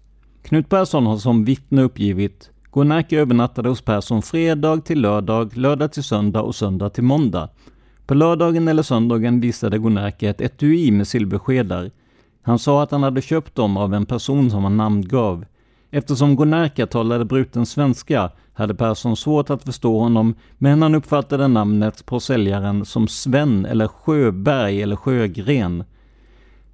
Knut 0.42 0.68
Persson 0.68 1.06
har 1.06 1.16
som 1.16 1.44
vittne 1.44 1.82
uppgivit 1.82 2.50
Gonaki 2.76 3.16
övernattade 3.16 3.68
hos 3.68 3.82
Persson 3.82 4.22
fredag 4.22 4.80
till 4.80 5.00
lördag, 5.00 5.56
lördag 5.56 5.92
till 5.92 6.02
söndag 6.02 6.40
och 6.42 6.54
söndag 6.54 6.90
till 6.90 7.04
måndag. 7.04 7.48
På 8.06 8.14
lördagen 8.14 8.68
eller 8.68 8.82
söndagen 8.82 9.40
visade 9.40 9.78
Gonaki 9.78 10.26
ett 10.26 10.40
etui 10.40 10.90
med 10.90 11.08
silverskedar. 11.08 11.90
Han 12.42 12.58
sa 12.58 12.82
att 12.82 12.90
han 12.90 13.02
hade 13.02 13.22
köpt 13.22 13.54
dem 13.54 13.76
av 13.76 13.94
en 13.94 14.06
person 14.06 14.50
som 14.50 14.64
han 14.64 14.76
namngav. 14.76 15.44
Eftersom 15.90 16.36
Gonarka 16.36 16.86
talade 16.86 17.24
bruten 17.24 17.66
svenska 17.66 18.30
hade 18.54 18.74
Persson 18.74 19.16
svårt 19.16 19.50
att 19.50 19.62
förstå 19.62 19.98
honom, 19.98 20.34
men 20.58 20.82
han 20.82 20.94
uppfattade 20.94 21.48
namnet 21.48 22.06
på 22.06 22.20
säljaren 22.20 22.84
som 22.84 23.08
Sven 23.08 23.66
eller 23.66 23.88
Sjöberg 23.88 24.82
eller 24.82 24.96
Sjögren. 24.96 25.84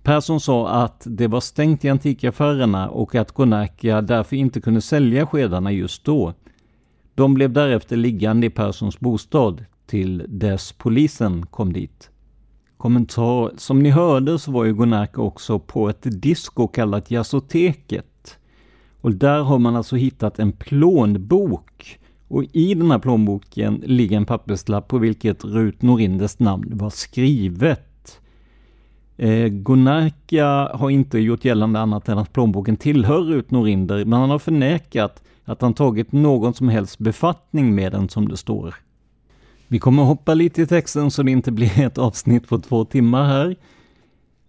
Persson 0.03 0.41
sa 0.41 0.69
att 0.69 1.07
det 1.11 1.29
var 1.29 1.41
stängt 1.41 1.85
i 1.85 1.89
antikaffärerna 1.89 2.89
och 2.89 3.15
att 3.15 3.33
Gonakia 3.33 4.03
därför 4.03 4.37
inte 4.37 4.61
kunde 4.61 4.81
sälja 4.81 5.27
skedarna 5.27 5.73
just 5.73 6.05
då. 6.05 6.35
De 7.15 7.35
blev 7.35 7.53
därefter 7.53 7.97
liggande 7.97 8.47
i 8.47 8.51
Perssons 8.51 9.01
bostad 9.01 9.65
till 9.87 10.25
dess 10.29 10.73
polisen 10.73 11.47
kom 11.47 11.73
dit. 11.73 12.11
Kommentar. 12.77 13.53
Som 13.57 13.83
ni 13.83 13.91
hörde 13.91 14.39
så 14.39 14.53
var 14.53 14.65
ju 14.65 14.75
Gonarka 14.75 15.21
också 15.21 15.59
på 15.59 15.89
ett 15.89 16.23
disco 16.23 16.69
kallat 16.69 17.11
Jazzoteket. 17.11 18.39
Och 19.01 19.15
där 19.15 19.43
har 19.43 19.59
man 19.59 19.77
alltså 19.77 19.97
hittat 19.97 20.39
en 20.39 20.53
plånbok. 20.53 21.99
Och 22.29 22.45
i 22.53 22.75
den 22.75 22.91
här 22.91 22.99
plånboken 22.99 23.83
ligger 23.87 24.17
en 24.17 24.25
papperslapp 24.25 24.89
på 24.89 24.99
vilket 24.99 25.45
Rut 25.45 25.83
Norinders 25.83 26.39
namn 26.39 26.71
var 26.75 26.91
skrivet. 26.91 27.92
Eh, 29.23 29.49
Gonarka 29.49 30.47
har 30.75 30.91
inte 30.91 31.19
gjort 31.19 31.45
gällande 31.45 31.81
annat 31.81 32.09
än 32.09 32.19
att 32.19 32.33
plånboken 32.33 32.77
tillhör 32.77 33.23
Rut 33.23 33.51
Norinder, 33.51 34.05
men 34.05 34.21
han 34.21 34.31
har 34.31 34.39
förnekat 34.39 35.23
att 35.45 35.63
han 35.63 35.75
tagit 35.75 36.13
någon 36.13 36.55
som 36.55 36.69
helst 36.69 36.99
befattning 36.99 37.75
med 37.75 37.93
den 37.93 38.09
som 38.09 38.29
det 38.29 38.37
står. 38.37 38.75
Vi 39.69 39.79
kommer 39.79 40.03
hoppa 40.03 40.35
lite 40.35 40.63
i 40.63 40.67
texten 40.67 41.11
så 41.11 41.23
det 41.23 41.31
inte 41.31 41.53
blir 41.53 41.81
ett 41.81 41.99
avsnitt 41.99 42.49
på 42.49 42.59
två 42.59 42.85
timmar 42.85 43.25
här. 43.25 43.57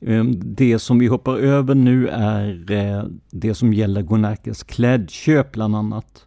Ehm, 0.06 0.56
det 0.56 0.80
som 0.80 1.00
vi 1.00 1.08
hoppar 1.08 1.38
över 1.38 1.76
nu 1.76 2.08
är 2.08 2.72
eh, 2.72 3.04
det 3.32 3.54
som 3.54 3.74
gäller 3.74 4.02
Gonarkes 4.02 4.64
klädköp 4.64 5.52
bland 5.52 5.76
annat. 5.76 6.26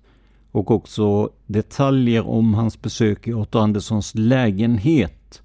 Och 0.52 0.70
också 0.70 1.30
detaljer 1.46 2.28
om 2.28 2.54
hans 2.54 2.82
besök 2.82 3.28
i 3.28 3.34
Otto 3.34 3.58
Anderssons 3.58 4.14
lägenhet. 4.14 5.42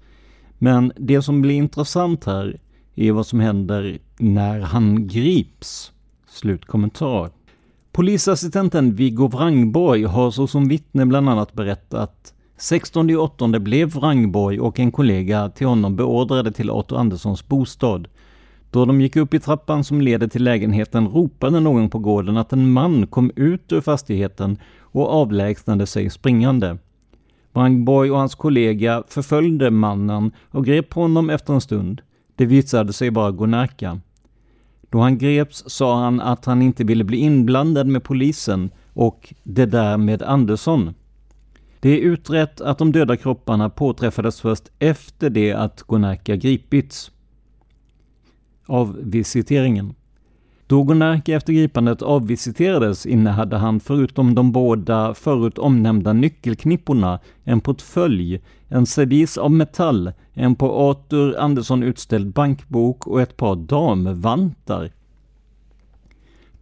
Men 0.58 0.92
det 0.96 1.22
som 1.22 1.42
blir 1.42 1.54
intressant 1.54 2.24
här 2.24 2.58
är 2.94 3.12
vad 3.12 3.26
som 3.26 3.40
händer 3.40 3.98
när 4.18 4.60
han 4.60 5.08
grips. 5.08 5.92
Slutkommentar. 6.28 7.30
Polisassistenten 7.92 8.94
Viggo 8.94 9.28
Wrangborg 9.28 10.04
har 10.04 10.30
såsom 10.30 10.68
vittne 10.68 11.06
bland 11.06 11.28
annat 11.28 11.52
berättat 11.52 12.34
16 12.56 13.16
8 13.16 13.48
blev 13.48 13.90
Wrangborg 13.90 14.60
och 14.60 14.80
en 14.80 14.92
kollega 14.92 15.48
till 15.48 15.66
honom 15.66 15.96
beordrade 15.96 16.52
till 16.52 16.70
Otto 16.70 16.96
Anderssons 16.96 17.48
bostad. 17.48 18.08
Då 18.70 18.84
de 18.84 19.00
gick 19.00 19.16
upp 19.16 19.34
i 19.34 19.40
trappan 19.40 19.84
som 19.84 20.00
leder 20.00 20.28
till 20.28 20.44
lägenheten 20.44 21.08
ropade 21.08 21.60
någon 21.60 21.90
på 21.90 21.98
gården 21.98 22.36
att 22.36 22.52
en 22.52 22.72
man 22.72 23.06
kom 23.06 23.30
ut 23.36 23.72
ur 23.72 23.80
fastigheten 23.80 24.58
och 24.80 25.12
avlägsnade 25.12 25.86
sig 25.86 26.10
springande. 26.10 26.78
Wrangborg 27.52 28.10
och 28.10 28.18
hans 28.18 28.34
kollega 28.34 29.02
förföljde 29.08 29.70
mannen 29.70 30.32
och 30.50 30.64
grep 30.64 30.92
honom 30.92 31.30
efter 31.30 31.52
en 31.52 31.60
stund. 31.60 32.00
Det 32.36 32.46
visade 32.46 32.92
sig 32.92 33.10
vara 33.10 33.30
Gonarka. 33.30 34.00
Då 34.90 35.00
han 35.00 35.18
greps 35.18 35.64
sa 35.66 36.04
han 36.04 36.20
att 36.20 36.44
han 36.44 36.62
inte 36.62 36.84
ville 36.84 37.04
bli 37.04 37.16
inblandad 37.16 37.86
med 37.86 38.04
polisen 38.04 38.70
och 38.92 39.34
det 39.42 39.66
där 39.66 39.96
med 39.96 40.22
Andersson. 40.22 40.94
Det 41.80 41.90
är 41.90 41.98
utrett 41.98 42.60
att 42.60 42.78
de 42.78 42.92
döda 42.92 43.16
kropparna 43.16 43.70
påträffades 43.70 44.40
först 44.40 44.70
efter 44.78 45.30
det 45.30 45.52
att 45.52 45.82
Gonarka 45.82 46.36
gripits. 46.36 47.10
Avvisiteringen. 48.66 49.94
Då 50.66 50.82
Gonarka 50.82 51.36
efter 51.36 51.52
gripandet 51.52 52.02
avvisiterades 52.02 53.06
innehade 53.06 53.56
han 53.56 53.80
förutom 53.80 54.34
de 54.34 54.52
båda 54.52 55.14
förut 55.14 55.58
omnämnda 55.58 56.12
nyckelknipporna 56.12 57.20
en 57.44 57.60
portfölj, 57.60 58.40
en 58.72 58.86
servis 58.86 59.38
av 59.38 59.50
metall, 59.50 60.12
en 60.32 60.54
på 60.54 60.90
Arthur 60.90 61.36
Andersson 61.38 61.82
utställd 61.82 62.32
bankbok 62.32 63.06
och 63.06 63.20
ett 63.20 63.36
par 63.36 63.56
damvantar. 63.56 64.92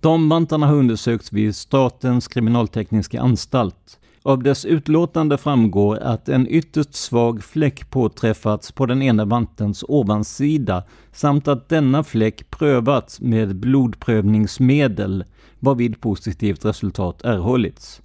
Damvantarna 0.00 0.66
har 0.66 0.74
undersökts 0.74 1.32
vid 1.32 1.56
Statens 1.56 2.28
kriminaltekniska 2.28 3.20
anstalt. 3.20 4.00
Av 4.22 4.42
dess 4.42 4.64
utlåtande 4.64 5.38
framgår 5.38 5.98
att 5.98 6.28
en 6.28 6.46
ytterst 6.48 6.94
svag 6.94 7.44
fläck 7.44 7.90
påträffats 7.90 8.72
på 8.72 8.86
den 8.86 9.02
ena 9.02 9.24
vantens 9.24 9.84
ovansida 9.88 10.84
samt 11.12 11.48
att 11.48 11.68
denna 11.68 12.04
fläck 12.04 12.50
prövats 12.50 13.20
med 13.20 13.56
blodprövningsmedel 13.56 15.24
varvid 15.58 16.00
positivt 16.00 16.64
resultat 16.64 17.24
erhållits. 17.24 18.02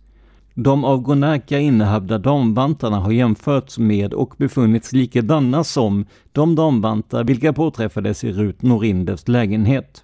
De 0.57 0.85
av 0.85 1.01
Gonaka 1.01 1.59
innehavda 1.59 2.17
damvantarna 2.17 2.99
har 2.99 3.11
jämförts 3.11 3.77
med 3.77 4.13
och 4.13 4.33
befunnits 4.37 4.93
likadana 4.93 5.63
som 5.63 6.05
de 6.31 6.55
damvantar 6.55 7.23
vilka 7.23 7.53
påträffades 7.53 8.23
i 8.23 8.31
Rut 8.31 8.61
Norinders 8.61 9.27
lägenhet. 9.27 10.03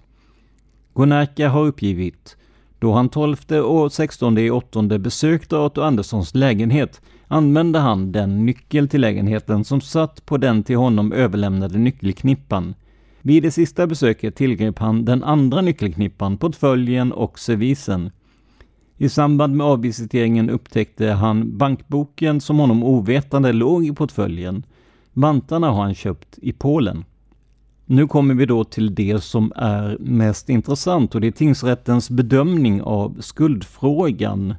Gonaka 0.94 1.48
har 1.48 1.64
uppgivit 1.66 2.36
då 2.78 2.92
han 2.92 3.08
12 3.08 3.36
och 3.64 3.92
16 3.92 4.38
i 4.38 4.50
8 4.50 4.82
besökte 4.82 5.56
Otto 5.56 5.80
Anderssons 5.80 6.34
lägenhet 6.34 7.00
använde 7.28 7.78
han 7.78 8.12
den 8.12 8.46
nyckel 8.46 8.88
till 8.88 9.00
lägenheten 9.00 9.64
som 9.64 9.80
satt 9.80 10.26
på 10.26 10.36
den 10.36 10.62
till 10.62 10.76
honom 10.76 11.12
överlämnade 11.12 11.78
nyckelknippan. 11.78 12.74
Vid 13.20 13.42
det 13.42 13.50
sista 13.50 13.86
besöket 13.86 14.36
tillgrep 14.36 14.78
han 14.78 15.04
den 15.04 15.24
andra 15.24 15.60
nyckelknippan, 15.60 16.36
portföljen 16.36 17.12
och 17.12 17.38
servisen. 17.38 18.10
I 19.02 19.08
samband 19.08 19.56
med 19.56 19.66
avvisiteringen 19.66 20.50
upptäckte 20.50 21.06
han 21.06 21.58
bankboken 21.58 22.40
som 22.40 22.58
honom 22.58 22.84
ovetande 22.84 23.52
låg 23.52 23.86
i 23.86 23.92
portföljen. 23.92 24.66
Vantarna 25.12 25.70
har 25.70 25.82
han 25.82 25.94
köpt 25.94 26.38
i 26.42 26.52
Polen. 26.52 27.04
Nu 27.86 28.06
kommer 28.06 28.34
vi 28.34 28.46
då 28.46 28.64
till 28.64 28.94
det 28.94 29.20
som 29.20 29.52
är 29.56 29.96
mest 30.00 30.48
intressant 30.48 31.14
och 31.14 31.20
det 31.20 31.26
är 31.26 31.32
tingsrättens 31.32 32.10
bedömning 32.10 32.82
av 32.82 33.20
skuldfrågan. 33.20 34.54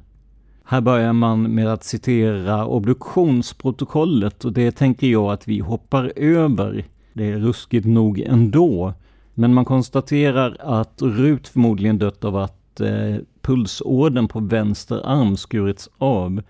Här 0.64 0.80
börjar 0.80 1.12
man 1.12 1.42
med 1.42 1.72
att 1.72 1.84
citera 1.84 2.66
obduktionsprotokollet 2.66 4.44
och 4.44 4.52
det 4.52 4.70
tänker 4.70 5.06
jag 5.06 5.32
att 5.32 5.48
vi 5.48 5.58
hoppar 5.58 6.12
över. 6.16 6.84
Det 7.12 7.32
är 7.32 7.38
ruskigt 7.38 7.86
nog 7.86 8.20
ändå. 8.20 8.92
Men 9.34 9.54
man 9.54 9.64
konstaterar 9.64 10.56
att 10.60 11.02
Rut 11.02 11.48
förmodligen 11.48 11.98
dött 11.98 12.24
av 12.24 12.36
att 12.36 12.63
eh, 12.80 13.16
pulsådern 13.42 14.28
på 14.28 14.40
vänster 14.40 15.06
arm 15.06 15.36
skurits 15.36 15.88
av 15.98 16.42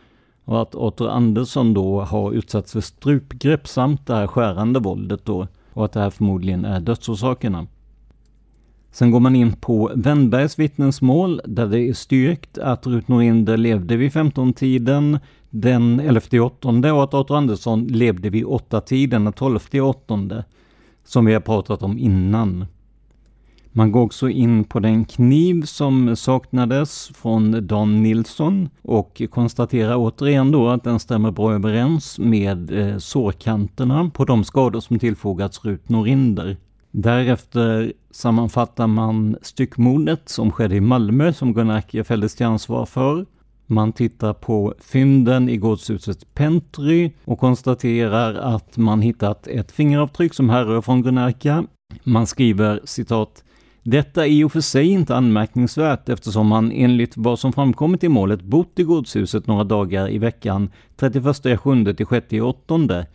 och 0.45 0.63
att 0.63 0.75
Otto 0.75 1.07
Andersson 1.07 1.75
då 1.75 2.01
har 2.01 2.33
utsatts 2.33 2.73
för 2.73 2.81
strupgrepp 2.81 3.69
samt 3.69 4.07
det 4.07 4.15
här 4.15 4.27
skärande 4.27 4.81
våldet 4.81 5.25
då 5.25 5.47
och 5.73 5.85
att 5.85 5.93
det 5.93 6.01
här 6.01 6.11
förmodligen 6.11 6.65
är 6.65 6.81
dödsorsakerna. 6.81 7.67
Sen 8.91 9.11
går 9.11 9.21
man 9.21 9.37
in 9.37 9.53
på 9.53 9.93
Wennbergs 9.95 10.59
vittnesmål 10.59 11.41
där 11.45 11.67
det 11.67 11.81
är 11.81 11.93
styrkt 11.93 12.59
att 12.59 12.87
Rut 12.87 13.09
Norinder 13.09 13.57
levde 13.57 13.97
vid 13.97 14.13
15-tiden 14.13 15.19
den 15.51 16.01
11-8 16.01 16.91
och 16.91 17.05
att 17.05 17.15
Otto 17.15 17.35
Andersson 17.35 17.85
levde 17.85 18.31
vid 18.31 18.45
8-tiden 18.45 19.25
den 19.25 19.33
12-8. 19.33 20.45
som 21.05 21.25
vi 21.25 21.33
har 21.33 21.41
pratat 21.41 21.83
om 21.83 21.99
innan. 21.99 22.67
Man 23.77 23.93
går 23.93 24.03
också 24.03 24.29
in 24.29 24.65
på 24.65 24.81
den 24.81 25.05
kniv 25.05 25.63
som 25.63 26.17
saknades 26.17 27.11
från 27.15 27.67
Dan 27.67 28.03
Nilsson 28.03 28.69
och 28.83 29.23
konstaterar 29.31 29.97
återigen 29.97 30.51
då 30.51 30.69
att 30.69 30.85
den 30.85 30.99
stämmer 30.99 31.31
bra 31.31 31.53
överens 31.53 32.19
med 32.19 32.71
eh, 32.71 32.99
sårkanterna 32.99 34.11
på 34.15 34.25
de 34.25 34.45
skador 34.45 34.81
som 34.81 34.99
tillfogats 34.99 35.65
Rut 35.65 35.89
Norinder. 35.89 36.57
Därefter 36.91 37.93
sammanfattar 38.11 38.87
man 38.87 39.37
styckmordet 39.43 40.29
som 40.29 40.53
skedde 40.53 40.77
i 40.77 40.81
Malmö 40.81 41.33
som 41.33 41.55
Gunnar 41.55 41.77
Acke 41.77 42.05
fälldes 42.05 42.35
till 42.35 42.47
ansvar 42.47 42.87
för. 42.87 43.27
Man 43.67 43.93
tittar 43.93 44.33
på 44.33 44.75
fynden 44.81 45.49
i 45.49 45.57
gårdshuset 45.57 46.35
Pentry 46.35 47.11
och 47.25 47.39
konstaterar 47.39 48.35
att 48.35 48.77
man 48.77 49.03
hittat 49.03 49.47
ett 49.47 49.73
fingeravtryck 49.73 50.35
som 50.35 50.51
härrör 50.51 50.81
från 50.81 51.03
Gunarka. 51.03 51.65
Man 52.05 52.27
skriver 52.27 52.81
citat 52.85 53.45
detta 53.85 54.27
är 54.27 54.31
i 54.31 54.45
och 54.45 54.53
för 54.53 54.61
sig 54.61 54.87
inte 54.87 55.17
anmärkningsvärt 55.17 56.09
eftersom 56.09 56.53
han 56.53 56.73
enligt 56.73 57.17
vad 57.17 57.39
som 57.39 57.53
framkommit 57.53 58.05
i 58.05 58.09
målet 58.09 58.43
bott 58.43 58.79
i 58.79 58.83
gårdshuset 58.83 59.47
några 59.47 59.65
dagar 59.65 60.11
i 60.11 60.19
veckan 60.19 60.71
31 60.97 61.61
7 61.61 61.95
till 61.95 62.07
6 62.07 62.27
8. 62.43 63.07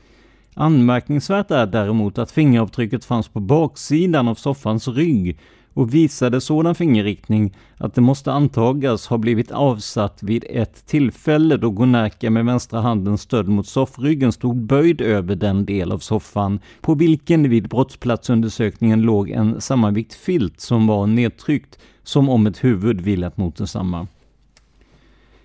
Anmärkningsvärt 0.53 1.51
är 1.51 1.65
däremot 1.65 2.17
att 2.17 2.31
fingeravtrycket 2.31 3.05
fanns 3.05 3.27
på 3.27 3.39
baksidan 3.39 4.27
av 4.27 4.35
soffans 4.35 4.87
rygg 4.87 5.39
och 5.73 5.93
visade 5.93 6.41
sådan 6.41 6.75
fingerriktning 6.75 7.55
att 7.77 7.93
det 7.93 8.01
måste 8.01 8.31
antagas 8.31 9.07
ha 9.07 9.17
blivit 9.17 9.51
avsatt 9.51 10.23
vid 10.23 10.45
ett 10.49 10.85
tillfälle 10.85 11.57
då 11.57 11.69
Gonärka 11.69 12.29
med 12.29 12.45
vänstra 12.45 12.81
handen 12.81 13.17
stödd 13.17 13.47
mot 13.47 13.67
soffryggen 13.67 14.31
stod 14.31 14.57
böjd 14.57 15.01
över 15.01 15.35
den 15.35 15.65
del 15.65 15.91
av 15.91 15.99
soffan 15.99 16.59
på 16.81 16.95
vilken 16.95 17.49
vid 17.49 17.69
brottsplatsundersökningen 17.69 19.01
låg 19.01 19.29
en 19.29 19.61
sammanvikt 19.61 20.13
filt 20.13 20.59
som 20.59 20.87
var 20.87 21.07
nedtryckt 21.07 21.79
som 22.03 22.29
om 22.29 22.47
ett 22.47 22.63
huvud 22.63 23.01
vilat 23.01 23.37
mot 23.37 23.55
densamma. 23.55 24.07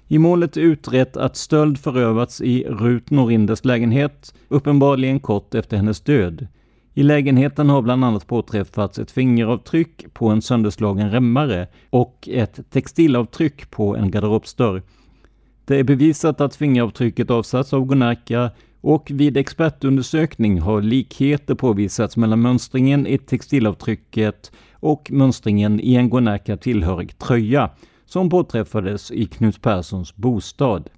I 0.09 0.19
målet 0.19 0.57
är 0.57 0.61
utrett 0.61 1.17
att 1.17 1.37
stöld 1.37 1.79
förövats 1.79 2.41
i 2.41 2.65
Rut 2.65 3.11
Norinders 3.11 3.65
lägenhet, 3.65 4.35
uppenbarligen 4.49 5.21
kort 5.21 5.55
efter 5.55 5.77
hennes 5.77 6.01
död. 6.01 6.47
I 6.97 7.03
lägenheten 7.03 7.71
har 7.71 7.83
bland 7.83 8.05
annat 8.05 8.27
påträffats 8.27 8.99
ett 8.99 9.11
fingeravtryck 9.11 10.15
på 10.15 10.29
en 10.29 10.43
sönderslagen 10.43 11.11
remmare 11.11 11.67
och 11.91 12.29
ett 12.33 12.71
textilavtryck 12.71 13.71
på 13.71 13.97
en 13.97 14.11
garderobsdörr. 14.11 14.83
Det 15.65 15.79
är 15.79 15.85
bevisat 15.85 16.41
att 16.41 16.57
fingeravtrycket 16.57 17.31
avsatts 17.31 17.73
av 17.73 17.85
Gonarka 17.85 18.51
och 18.81 19.11
vid 19.11 19.37
expertundersökning 19.37 20.61
har 20.61 20.83
likheter 20.83 21.55
påvisats 21.55 22.17
mellan 22.17 22.43
mönstringen 22.43 23.07
i 23.07 23.19
textilavtrycket 23.19 24.53
och 24.73 25.11
mönstringen 25.11 25.81
i 25.81 25.95
en 25.95 26.11
Gonarka 26.11 26.57
tillhörig 26.57 27.19
tröja 27.19 27.71
som 28.07 28.31
påträffades 28.31 29.11
i 29.11 29.27
Knut 29.27 29.63
Perssons 29.63 30.17
bostad. 30.17 30.91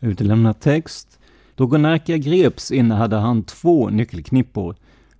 Utelämnad 0.00 0.60
text. 0.60 1.18
Då 1.54 1.66
Gonarka 1.66 2.16
greps 2.16 2.70
innehade 2.70 3.16
han 3.16 3.42
två 3.42 3.88
nyckelknippor. 3.88 4.76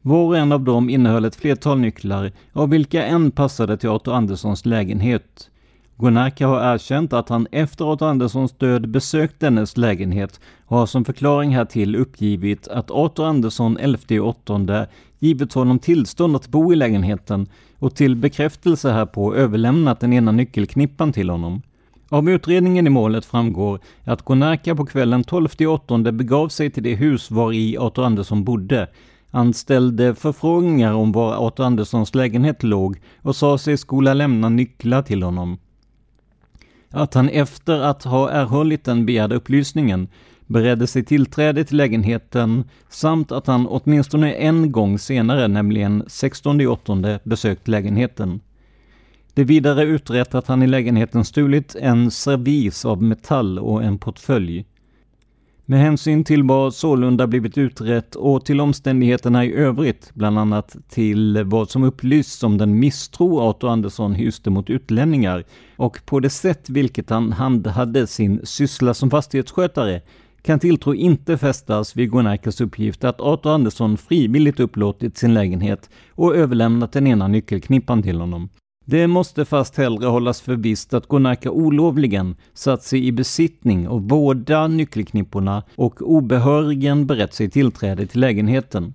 Var 0.07 0.25
och 0.25 0.37
en 0.37 0.53
av 0.53 0.65
dem 0.65 0.91
innehöll 0.91 1.25
ett 1.25 1.37
flertal 1.37 1.79
nycklar, 1.79 2.33
av 2.53 2.71
vilka 2.71 3.05
en 3.05 3.31
passade 3.31 3.77
till 3.77 3.89
Arthur 3.89 4.13
Anderssons 4.15 4.67
lägenhet. 4.67 5.51
Gonarka 5.97 6.47
har 6.47 6.75
erkänt 6.75 7.13
att 7.13 7.29
han 7.29 7.47
efter 7.53 7.93
Arthur 7.93 8.07
Anderssons 8.07 8.53
död 8.53 8.89
besökt 8.89 9.41
dennes 9.41 9.77
lägenhet 9.77 10.41
och 10.67 10.79
har 10.79 10.87
som 10.87 11.05
förklaring 11.05 11.55
härtill 11.55 11.97
uppgivit 11.97 12.69
att 12.69 12.91
Arthur 12.91 13.25
Andersson 13.27 13.79
11.8 13.79 14.87
givit 15.19 15.53
honom 15.53 15.79
tillstånd 15.79 16.37
att 16.37 16.49
bo 16.49 16.73
i 16.73 16.77
lägenheten 16.77 17.47
och 17.79 17.95
till 17.95 18.17
bekräftelse 18.17 18.91
härpå 18.91 19.35
överlämnat 19.35 20.01
den 20.01 20.13
ena 20.13 20.33
nyckelknippan 20.33 21.13
till 21.13 21.31
honom. 21.31 21.63
Av 22.09 22.31
utredningen 22.31 22.87
i 22.87 22.91
målet 22.91 23.25
framgår 23.25 23.81
att 24.05 24.23
Gonarka 24.23 24.75
på 24.75 24.87
kvällen 24.87 25.25
12.8 25.25 26.13
begav 26.13 26.49
sig 26.49 26.71
till 26.71 26.83
det 26.83 26.95
hus 26.95 27.31
var 27.31 27.53
i 27.53 27.79
Arthur 27.79 28.05
Andersson 28.05 28.45
bodde, 28.45 28.89
anställde 29.31 30.15
förfrågningar 30.15 30.93
om 30.93 31.13
var 31.13 31.39
Otto 31.39 31.63
Anderssons 31.63 32.15
lägenhet 32.15 32.63
låg 32.63 33.01
och 33.23 33.37
sa 33.37 33.59
sig 33.59 33.77
skola 33.77 34.15
lämna 34.15 34.49
nycklar 34.49 35.03
till 35.03 35.23
honom. 35.23 35.59
Att 36.91 37.15
han 37.15 37.29
efter 37.29 37.81
att 37.81 38.05
ha 38.05 38.31
erhållit 38.31 38.85
den 38.85 39.07
begärda 39.07 39.37
upplysningen 39.37 40.09
beredde 40.47 40.87
sig 40.87 41.05
tillträde 41.05 41.65
till 41.65 41.77
lägenheten 41.77 42.65
samt 42.89 43.33
att 43.33 43.47
han 43.47 43.67
åtminstone 43.67 44.33
en 44.33 44.73
gång 44.73 44.99
senare, 44.99 45.49
nämligen 45.49 46.03
16.8, 46.03 47.21
besökt 47.25 47.69
lägenheten. 47.69 48.41
Det 49.35 49.43
är 49.43 49.47
vidare 49.47 49.83
utrett 49.83 50.35
att 50.35 50.47
han 50.47 50.63
i 50.63 50.67
lägenheten 50.67 51.25
stulit 51.25 51.77
en 51.81 52.11
servis 52.11 52.85
av 52.85 53.03
metall 53.03 53.59
och 53.59 53.85
en 53.85 53.99
portfölj. 53.99 54.65
Med 55.69 55.81
hänsyn 55.81 56.25
till 56.25 56.43
vad 56.43 56.75
sålunda 56.75 57.27
blivit 57.27 57.59
utrett 57.59 58.15
och 58.15 58.45
till 58.45 58.61
omständigheterna 58.61 59.45
i 59.45 59.53
övrigt, 59.53 60.11
bland 60.15 60.39
annat 60.39 60.77
till 60.89 61.43
vad 61.45 61.71
som 61.71 61.83
upplysts 61.83 62.43
om 62.43 62.59
den 62.59 62.79
misstro 62.79 63.41
Arthur 63.41 63.69
Andersson 63.69 64.15
hyste 64.15 64.51
mot 64.51 64.71
utlänningar 64.71 65.45
och 65.77 65.99
på 66.07 66.21
det 66.21 66.31
sätt 66.31 66.71
vilket 66.71 67.11
han 67.11 67.33
handhade 67.33 68.07
sin 68.07 68.41
syssla 68.45 68.95
som 68.95 69.11
fastighetsskötare, 69.11 70.01
kan 70.43 70.59
tilltro 70.59 70.95
inte 70.95 71.39
fästas 71.39 71.97
vid 71.97 72.11
Gonarkas 72.11 72.61
uppgift 72.61 73.05
att 73.05 73.21
Arthur 73.21 73.55
Andersson 73.55 73.97
frivilligt 73.97 74.61
upplåtit 74.61 75.17
sin 75.17 75.35
lägenhet 75.35 75.91
och 76.11 76.37
överlämnat 76.37 76.93
den 76.93 77.07
ena 77.07 77.29
nyckelknippan 77.29 78.03
till 78.03 78.21
honom. 78.21 78.49
Det 78.89 79.07
måste 79.07 79.45
fast 79.45 79.77
hellre 79.77 80.07
hållas 80.07 80.41
för 80.41 80.57
visst 80.57 80.95
att 80.95 81.07
Gonarka 81.07 81.51
olovligen 81.51 82.37
satt 82.55 82.83
sig 82.83 83.07
i 83.07 83.13
besittning 83.13 83.89
av 83.89 84.01
båda 84.01 84.69
nyckelknipporna 84.69 85.63
och 85.77 86.03
obehörigen 86.03 87.07
berett 87.07 87.35
sig 87.35 87.51
tillträde 87.51 88.07
till 88.07 88.21
lägenheten. 88.21 88.95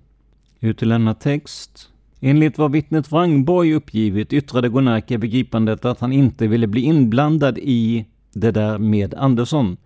Utelämnad 0.60 1.20
text. 1.20 1.88
Enligt 2.20 2.58
vad 2.58 2.72
vittnet 2.72 3.12
Wrangborg 3.12 3.74
uppgivit 3.74 4.32
yttrade 4.32 4.68
Gonarka 4.68 5.18
begripandet 5.18 5.84
att 5.84 6.00
han 6.00 6.12
inte 6.12 6.46
ville 6.46 6.66
bli 6.66 6.80
inblandad 6.80 7.58
i 7.58 8.06
det 8.32 8.50
där 8.50 8.78
med 8.78 9.14
Andersson. 9.14 9.76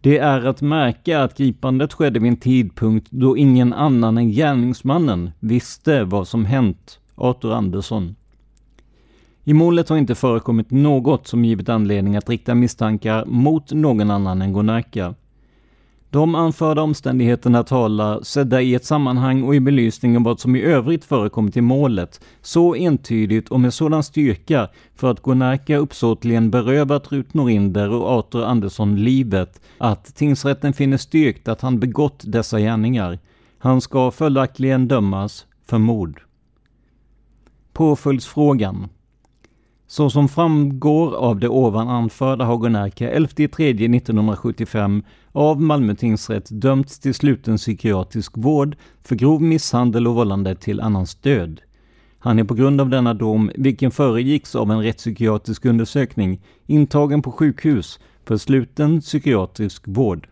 Det 0.00 0.18
är 0.18 0.44
att 0.44 0.62
märka 0.62 1.22
att 1.22 1.38
gripandet 1.38 1.92
skedde 1.92 2.20
vid 2.20 2.28
en 2.28 2.36
tidpunkt 2.36 3.10
då 3.10 3.36
ingen 3.36 3.72
annan 3.72 4.18
än 4.18 4.30
gärningsmannen 4.30 5.30
visste 5.40 6.04
vad 6.04 6.28
som 6.28 6.44
hänt 6.44 6.98
Arthur 7.14 7.52
Andersson. 7.52 8.14
I 9.44 9.52
målet 9.52 9.88
har 9.88 9.96
inte 9.96 10.14
förekommit 10.14 10.70
något 10.70 11.26
som 11.26 11.44
givit 11.44 11.68
anledning 11.68 12.16
att 12.16 12.28
rikta 12.28 12.54
misstankar 12.54 13.24
mot 13.24 13.72
någon 13.72 14.10
annan 14.10 14.42
än 14.42 14.52
Gonarka. 14.52 15.14
De 16.10 16.34
anförda 16.34 16.82
omständigheterna 16.82 17.62
talar, 17.62 18.22
sedda 18.22 18.62
i 18.62 18.74
ett 18.74 18.84
sammanhang 18.84 19.42
och 19.42 19.54
i 19.54 19.60
belysning 19.60 20.16
av 20.16 20.22
vad 20.22 20.40
som 20.40 20.56
i 20.56 20.62
övrigt 20.62 21.04
förekommit 21.04 21.56
i 21.56 21.60
målet, 21.60 22.20
så 22.42 22.74
entydigt 22.74 23.48
och 23.48 23.60
med 23.60 23.74
sådan 23.74 24.02
styrka 24.02 24.68
för 24.94 25.10
att 25.10 25.22
Gonarka 25.22 25.76
uppsåtligen 25.76 26.50
berövat 26.50 27.12
Rut 27.12 27.34
Norinder 27.34 27.90
och 27.90 28.08
Arthur 28.10 28.44
Andersson 28.44 28.96
livet, 29.04 29.60
att 29.78 30.14
tingsrätten 30.14 30.72
finner 30.72 30.96
styrkt 30.96 31.48
att 31.48 31.60
han 31.60 31.80
begått 31.80 32.22
dessa 32.26 32.60
gärningar. 32.60 33.18
Han 33.58 33.80
ska 33.80 34.10
följaktligen 34.10 34.88
dömas 34.88 35.46
för 35.66 35.78
mord. 35.78 36.22
Påföljdsfrågan 37.72 38.88
så 39.92 40.10
som 40.10 40.28
framgår 40.28 41.14
av 41.14 41.38
det 41.38 41.48
ovan 41.48 41.88
anförda 41.88 42.44
har 42.44 42.56
Gonarka 42.56 43.10
11.3.1975 43.14 45.02
av 45.32 45.60
Malmö 45.60 45.94
tingsrätt 45.94 46.48
dömts 46.50 46.98
till 46.98 47.14
sluten 47.14 47.56
psykiatrisk 47.56 48.32
vård 48.36 48.76
för 49.02 49.14
grov 49.16 49.42
misshandel 49.42 50.06
och 50.06 50.14
vållande 50.14 50.54
till 50.54 50.80
annans 50.80 51.14
död. 51.14 51.60
Han 52.18 52.38
är 52.38 52.44
på 52.44 52.54
grund 52.54 52.80
av 52.80 52.88
denna 52.88 53.14
dom, 53.14 53.50
vilken 53.54 53.90
föregicks 53.90 54.54
av 54.54 54.70
en 54.70 54.82
rättspsykiatrisk 54.82 55.64
undersökning, 55.64 56.40
intagen 56.66 57.22
på 57.22 57.32
sjukhus 57.32 58.00
för 58.24 58.36
sluten 58.36 59.00
psykiatrisk 59.00 59.82
vård. 59.86 60.28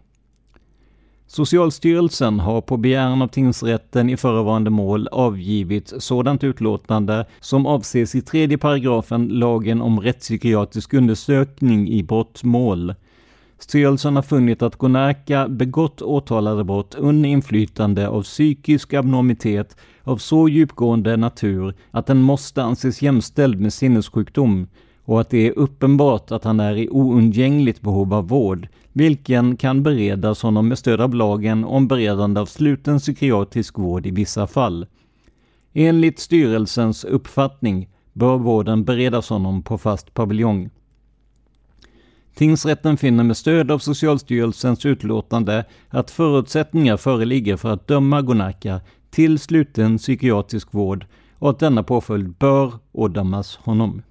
Socialstyrelsen 1.33 2.41
har 2.41 2.61
på 2.61 2.77
begäran 2.77 3.23
av 3.23 3.29
tingsrätten 3.29 4.11
i 4.11 4.17
förevarande 4.17 4.71
mål 4.71 5.09
avgivit 5.13 5.93
sådant 5.99 6.45
utlåtande 6.45 7.27
som 7.41 7.67
avses 7.67 8.15
i 8.15 8.23
tredje 8.23 8.59
paragrafen 8.59 9.29
lagen 9.29 9.83
om 9.83 10.01
rättspsykiatrisk 10.01 10.95
undersökning 10.95 11.89
i 11.89 12.03
brottmål. 12.03 12.95
Styrelsen 13.59 14.17
har 14.17 14.23
funnit 14.23 14.63
att 14.63 14.77
Gonarka 14.77 15.49
begått 15.49 16.03
åtalade 16.03 16.65
brott 16.65 16.95
under 16.95 17.29
inflytande 17.29 18.09
av 18.09 18.23
psykisk 18.23 18.95
abnormitet 18.95 19.77
av 20.03 20.17
så 20.17 20.49
djupgående 20.49 21.17
natur 21.17 21.75
att 21.91 22.07
den 22.07 22.23
måste 22.23 22.63
anses 22.63 23.03
jämställd 23.03 23.61
med 23.61 23.73
sinnessjukdom 23.73 24.67
och 25.05 25.21
att 25.21 25.31
det 25.31 25.47
är 25.47 25.59
uppenbart 25.59 26.31
att 26.31 26.45
han 26.45 26.61
är 26.61 26.77
i 26.77 26.89
oundgängligt 26.89 27.81
behov 27.81 28.15
av 28.15 28.29
vård, 28.29 28.69
vilken 28.93 29.57
kan 29.57 29.83
beredas 29.83 30.43
honom 30.43 30.69
med 30.69 30.79
stöd 30.79 31.01
av 31.01 31.15
lagen 31.15 31.65
om 31.65 31.89
beredande 31.89 32.41
av 32.41 32.47
sluten 32.47 32.99
psykiatrisk 32.99 33.79
vård 33.79 34.07
i 34.07 34.11
vissa 34.11 34.47
fall. 34.47 34.87
Enligt 35.73 36.19
styrelsens 36.19 37.05
uppfattning 37.05 37.89
bör 38.13 38.39
vården 38.39 38.85
beredas 38.85 39.29
honom 39.29 39.63
på 39.63 39.79
fast 39.79 40.15
paviljong. 40.15 40.71
Tingsrätten 42.35 42.97
finner 42.97 43.25
med 43.25 43.37
stöd 43.37 43.71
av 43.71 43.79
Socialstyrelsens 43.79 44.87
utlåtande 44.87 45.65
att 45.89 46.11
förutsättningar 46.11 46.97
föreligger 46.97 47.57
för 47.57 47.71
att 47.71 47.87
döma 47.87 48.23
Gonaka 48.23 48.81
till 49.11 49.39
sluten 49.39 49.99
psykiatrisk 49.99 50.75
vård 50.75 51.07
och 51.39 51.51
att 51.51 51.59
denna 51.59 51.83
påföljd 51.83 52.31
bör 52.31 52.75
ådömas 52.93 53.57
honom. 53.57 54.03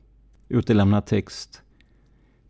Utelämnad 0.50 1.06
text. 1.06 1.62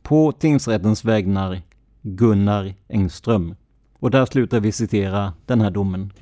På 0.01 0.32
tingsrättens 0.32 1.05
vägnar 1.05 1.61
Gunnar 2.01 2.73
Engström. 2.87 3.55
Och 3.99 4.11
där 4.11 4.25
slutar 4.25 4.59
vi 4.59 4.71
citera 4.71 5.33
den 5.45 5.61
här 5.61 5.71
domen. 5.71 6.13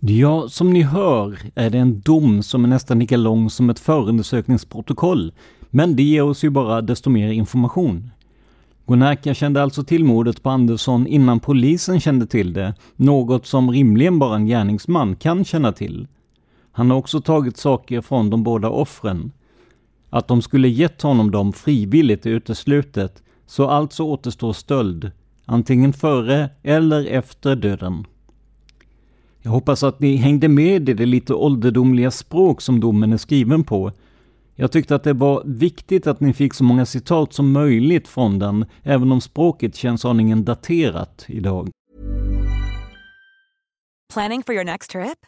Ja, 0.00 0.48
som 0.48 0.72
ni 0.72 0.82
hör 0.82 1.38
är 1.54 1.70
det 1.70 1.78
en 1.78 2.00
dom 2.00 2.42
som 2.42 2.64
är 2.64 2.68
nästan 2.68 2.98
lika 2.98 3.16
lång 3.16 3.50
som 3.50 3.70
ett 3.70 3.78
förundersökningsprotokoll, 3.78 5.32
men 5.70 5.96
det 5.96 6.02
ger 6.02 6.22
oss 6.22 6.44
ju 6.44 6.50
bara 6.50 6.80
desto 6.80 7.10
mer 7.10 7.28
information. 7.28 8.10
Gonarka 8.86 9.34
kände 9.34 9.62
alltså 9.62 9.84
till 9.84 10.04
mordet 10.04 10.42
på 10.42 10.50
Andersson 10.50 11.06
innan 11.06 11.40
polisen 11.40 12.00
kände 12.00 12.26
till 12.26 12.52
det, 12.52 12.74
något 12.96 13.46
som 13.46 13.70
rimligen 13.70 14.18
bara 14.18 14.36
en 14.36 14.46
gärningsman 14.46 15.16
kan 15.16 15.44
känna 15.44 15.72
till. 15.72 16.06
Han 16.72 16.90
har 16.90 16.98
också 16.98 17.20
tagit 17.20 17.56
saker 17.56 18.00
från 18.00 18.30
de 18.30 18.42
båda 18.42 18.70
offren. 18.70 19.32
Att 20.10 20.28
de 20.28 20.42
skulle 20.42 20.68
gett 20.68 21.02
honom 21.02 21.30
dem 21.30 21.52
frivilligt 21.52 22.26
är 22.26 22.30
uteslutet, 22.30 23.22
så 23.48 23.66
alltså 23.66 24.02
återstår 24.02 24.52
stöld, 24.52 25.10
antingen 25.44 25.92
före 25.92 26.50
eller 26.62 27.06
efter 27.06 27.56
döden. 27.56 28.06
Jag 29.42 29.50
hoppas 29.50 29.82
att 29.82 30.00
ni 30.00 30.16
hängde 30.16 30.48
med 30.48 30.88
i 30.88 30.94
det 30.94 31.06
lite 31.06 31.34
ålderdomliga 31.34 32.10
språk 32.10 32.60
som 32.60 32.80
domen 32.80 33.12
är 33.12 33.16
skriven 33.16 33.64
på. 33.64 33.92
Jag 34.54 34.72
tyckte 34.72 34.94
att 34.94 35.04
det 35.04 35.12
var 35.12 35.42
viktigt 35.44 36.06
att 36.06 36.20
ni 36.20 36.32
fick 36.32 36.54
så 36.54 36.64
många 36.64 36.86
citat 36.86 37.32
som 37.32 37.52
möjligt 37.52 38.08
från 38.08 38.38
den, 38.38 38.64
även 38.82 39.12
om 39.12 39.20
språket 39.20 39.74
känns 39.76 40.04
aningen 40.04 40.44
daterat 40.44 41.24
idag. 41.28 41.68
Planning 44.14 44.42
for 44.42 44.54
your 44.54 44.64
next 44.64 44.90
trip? 44.90 45.26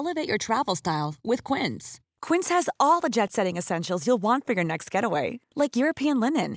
Elevate 0.00 0.28
your 0.28 0.38
travel 0.38 0.76
style 0.76 1.14
with 1.30 1.52
Quince. 1.52 2.00
Quince 2.26 2.54
has 2.54 2.68
all 2.76 3.00
the 3.00 3.20
jet 3.20 3.32
setting 3.32 3.58
essentials 3.58 4.06
you'll 4.06 4.22
want 4.22 4.46
for 4.46 4.54
your 4.54 4.64
next 4.64 4.94
getaway, 4.94 5.38
like 5.54 5.76
European 5.76 6.20
linen 6.20 6.56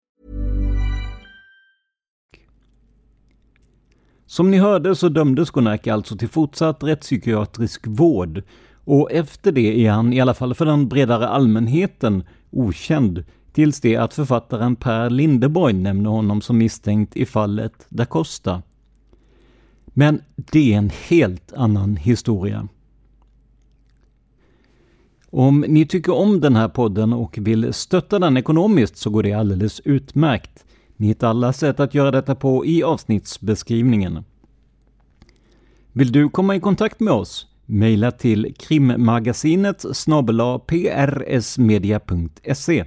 Som 4.31 4.51
ni 4.51 4.57
hörde 4.57 4.95
så 4.95 5.09
dömdes 5.09 5.51
Gunnarke 5.51 5.93
alltså 5.93 6.17
till 6.17 6.29
fortsatt 6.29 6.83
rättspsykiatrisk 6.83 7.87
vård 7.87 8.43
och 8.83 9.11
efter 9.11 9.51
det 9.51 9.85
är 9.85 9.91
han, 9.91 10.13
i 10.13 10.21
alla 10.21 10.33
fall 10.33 10.53
för 10.53 10.65
den 10.65 10.87
bredare 10.87 11.27
allmänheten, 11.27 12.23
okänd 12.51 13.23
tills 13.53 13.81
det 13.81 13.95
att 13.95 14.13
författaren 14.13 14.75
Per 14.75 15.09
Lindeborg 15.09 15.73
nämner 15.73 16.09
honom 16.09 16.41
som 16.41 16.57
misstänkt 16.57 17.15
i 17.17 17.25
fallet 17.25 17.85
da 17.89 18.05
Costa. 18.05 18.61
Men 19.85 20.21
det 20.35 20.73
är 20.73 20.77
en 20.77 20.91
helt 21.09 21.53
annan 21.53 21.95
historia. 21.95 22.67
Om 25.29 25.65
ni 25.67 25.85
tycker 25.85 26.13
om 26.13 26.39
den 26.39 26.55
här 26.55 26.67
podden 26.67 27.13
och 27.13 27.37
vill 27.41 27.73
stötta 27.73 28.19
den 28.19 28.37
ekonomiskt 28.37 28.97
så 28.97 29.09
går 29.09 29.23
det 29.23 29.33
alldeles 29.33 29.79
utmärkt. 29.79 30.65
Ni 31.01 31.07
hittar 31.07 31.29
alla 31.29 31.53
sätt 31.53 31.79
att 31.79 31.93
göra 31.93 32.11
detta 32.11 32.35
på 32.35 32.65
i 32.65 32.83
avsnittsbeskrivningen. 32.83 34.23
Vill 35.93 36.11
du 36.11 36.29
komma 36.29 36.55
i 36.55 36.59
kontakt 36.59 36.99
med 36.99 37.13
oss? 37.13 37.47
Maila 37.65 38.11
till 38.11 38.55
krimmagasinet 38.59 39.85
prsmedia.se. 40.67 42.85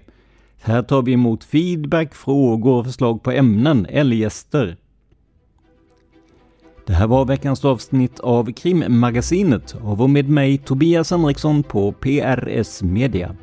Här 0.62 0.82
tar 0.82 1.02
vi 1.02 1.12
emot 1.12 1.44
feedback, 1.44 2.14
frågor 2.14 2.78
och 2.78 2.84
förslag 2.84 3.22
på 3.22 3.30
ämnen 3.30 3.86
eller 3.86 4.16
gäster. 4.16 4.76
Det 6.86 6.92
här 6.92 7.06
var 7.06 7.24
veckans 7.24 7.64
avsnitt 7.64 8.20
av 8.20 8.52
Krimmagasinet 8.52 9.74
av 9.82 10.02
och 10.02 10.10
med 10.10 10.28
mig 10.28 10.58
Tobias 10.58 11.10
Henriksson 11.10 11.62
på 11.62 11.92
PRS 11.92 12.82
Media. 12.82 13.36